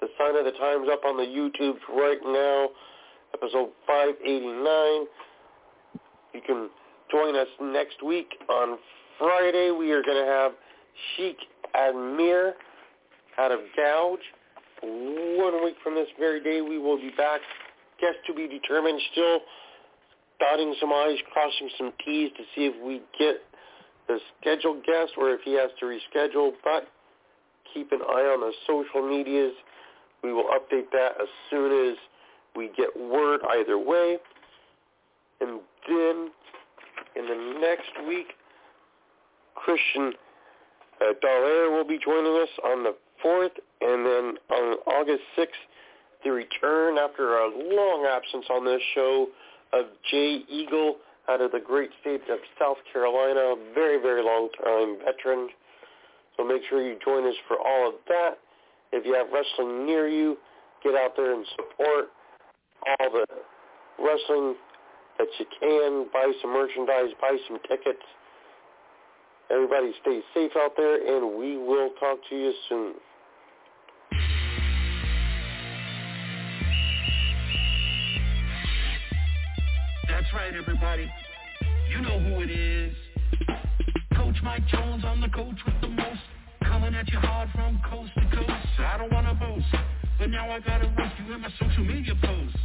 The 0.00 0.08
sign 0.18 0.36
of 0.36 0.44
the 0.44 0.52
times 0.52 0.88
up 0.90 1.04
on 1.04 1.16
the 1.16 1.22
YouTube 1.22 1.78
right 1.96 2.18
now, 2.24 2.70
episode 3.32 3.70
589. 3.86 5.06
You 6.34 6.40
can 6.44 6.68
join 7.10 7.36
us 7.36 7.46
next 7.60 8.02
week 8.02 8.28
on 8.48 8.78
Friday, 9.18 9.70
we 9.70 9.92
are 9.92 10.02
going 10.02 10.18
to 10.18 10.30
have 10.30 10.52
Sheikh 11.16 11.38
Admir 11.76 12.52
out 13.38 13.52
of 13.52 13.60
Gouge. 13.76 14.18
One 14.82 15.64
week 15.64 15.76
from 15.82 15.94
this 15.94 16.08
very 16.18 16.42
day, 16.42 16.60
we 16.60 16.78
will 16.78 16.98
be 16.98 17.10
back. 17.16 17.40
Guest 18.00 18.18
to 18.26 18.34
be 18.34 18.48
determined. 18.48 19.00
Still 19.12 19.38
dotting 20.44 20.74
some 20.80 20.92
I's, 20.92 21.18
crossing 21.32 21.70
some 21.78 21.92
T's 22.04 22.30
to 22.36 22.42
see 22.54 22.66
if 22.66 22.74
we 22.84 23.00
get 23.18 23.36
the 24.08 24.18
scheduled 24.40 24.84
guest 24.84 25.12
or 25.16 25.30
if 25.30 25.40
he 25.44 25.54
has 25.54 25.70
to 25.80 25.86
reschedule. 25.86 26.52
But 26.62 26.88
keep 27.72 27.92
an 27.92 28.00
eye 28.02 28.28
on 28.34 28.40
the 28.40 28.52
social 28.66 29.08
medias. 29.08 29.52
We 30.22 30.32
will 30.32 30.44
update 30.44 30.90
that 30.92 31.12
as 31.20 31.28
soon 31.50 31.90
as 31.90 31.96
we 32.56 32.70
get 32.76 32.88
word 32.98 33.40
either 33.50 33.78
way. 33.78 34.18
And 35.40 35.60
then 35.88 36.30
in 37.16 37.26
the 37.26 37.60
next 37.60 38.06
week, 38.06 38.28
Christian 39.54 40.12
uh, 41.00 41.12
Dallaire 41.22 41.70
will 41.70 41.86
be 41.86 41.98
joining 42.04 42.40
us 42.40 42.48
on 42.64 42.84
the 42.84 42.94
4th, 43.24 43.56
and 43.80 44.06
then 44.06 44.34
on 44.50 44.76
August 44.86 45.22
6th, 45.38 45.48
the 46.24 46.30
return 46.30 46.98
after 46.98 47.36
a 47.36 47.48
long 47.74 48.06
absence 48.10 48.46
on 48.50 48.64
this 48.64 48.80
show 48.94 49.28
of 49.74 49.86
Jay 50.10 50.40
Eagle 50.48 50.96
out 51.28 51.40
of 51.40 51.52
the 51.52 51.60
great 51.60 51.90
state 52.00 52.22
of 52.30 52.38
South 52.58 52.76
Carolina, 52.92 53.54
very, 53.74 54.00
very 54.00 54.22
long-time 54.22 54.98
veteran. 55.04 55.48
So 56.36 56.44
make 56.44 56.62
sure 56.68 56.82
you 56.82 56.98
join 57.04 57.26
us 57.26 57.34
for 57.48 57.58
all 57.58 57.88
of 57.88 57.94
that. 58.08 58.38
If 58.92 59.04
you 59.04 59.14
have 59.14 59.26
wrestling 59.32 59.86
near 59.86 60.08
you, 60.08 60.36
get 60.82 60.94
out 60.94 61.12
there 61.16 61.34
and 61.34 61.46
support 61.56 62.10
all 62.86 63.10
the 63.10 63.26
wrestling 63.98 64.54
that 65.18 65.28
you 65.38 65.46
can. 65.58 66.06
Buy 66.12 66.30
some 66.42 66.52
merchandise, 66.52 67.14
buy 67.20 67.36
some 67.48 67.58
tickets. 67.68 68.04
Everybody 69.50 69.92
stay 70.02 70.20
safe 70.34 70.52
out 70.56 70.72
there, 70.76 71.16
and 71.16 71.38
we 71.38 71.56
will 71.56 71.90
talk 72.00 72.18
to 72.30 72.36
you 72.36 72.52
soon. 72.68 72.94
Right, 80.34 80.54
everybody. 80.54 81.10
You 81.88 82.00
know 82.00 82.18
who 82.18 82.42
it 82.42 82.50
is. 82.50 82.94
Coach 84.16 84.36
Mike 84.42 84.66
Jones, 84.66 85.04
I'm 85.06 85.20
the 85.20 85.28
coach 85.28 85.56
with 85.64 85.80
the 85.80 85.88
most. 85.88 86.20
Coming 86.64 86.94
at 86.94 87.08
you 87.12 87.18
hard 87.20 87.48
from 87.54 87.80
coast 87.88 88.10
to 88.16 88.36
coast. 88.36 88.52
I 88.78 88.98
don't 88.98 89.12
want 89.12 89.28
to 89.28 89.34
boast, 89.34 89.66
but 90.18 90.30
now 90.30 90.50
I 90.50 90.58
gotta 90.60 90.92
roast 90.98 91.14
you 91.24 91.34
in 91.34 91.40
my 91.40 91.50
social 91.60 91.84
media 91.84 92.14
posts. 92.20 92.58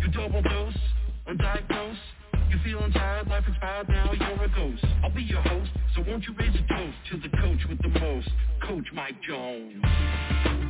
You 0.00 0.08
double 0.12 0.42
dose, 0.42 0.74
undiagnosed. 1.28 1.96
You 2.50 2.58
feeling 2.62 2.92
tired, 2.92 3.26
life 3.26 3.44
expired, 3.48 3.88
now 3.88 4.12
you're 4.12 4.44
a 4.44 4.48
ghost. 4.48 4.84
I'll 5.02 5.10
be 5.10 5.22
your 5.22 5.42
host, 5.42 5.70
so 5.96 6.04
won't 6.06 6.22
you 6.24 6.34
raise 6.38 6.54
a 6.54 6.74
toast 6.74 6.96
to 7.10 7.16
the 7.18 7.36
coach 7.38 7.60
with 7.68 7.82
the 7.82 7.98
most, 7.98 8.28
Coach 8.62 8.86
Mike 8.94 9.16
Jones. 9.26 10.65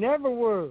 Never 0.00 0.30
were. 0.30 0.70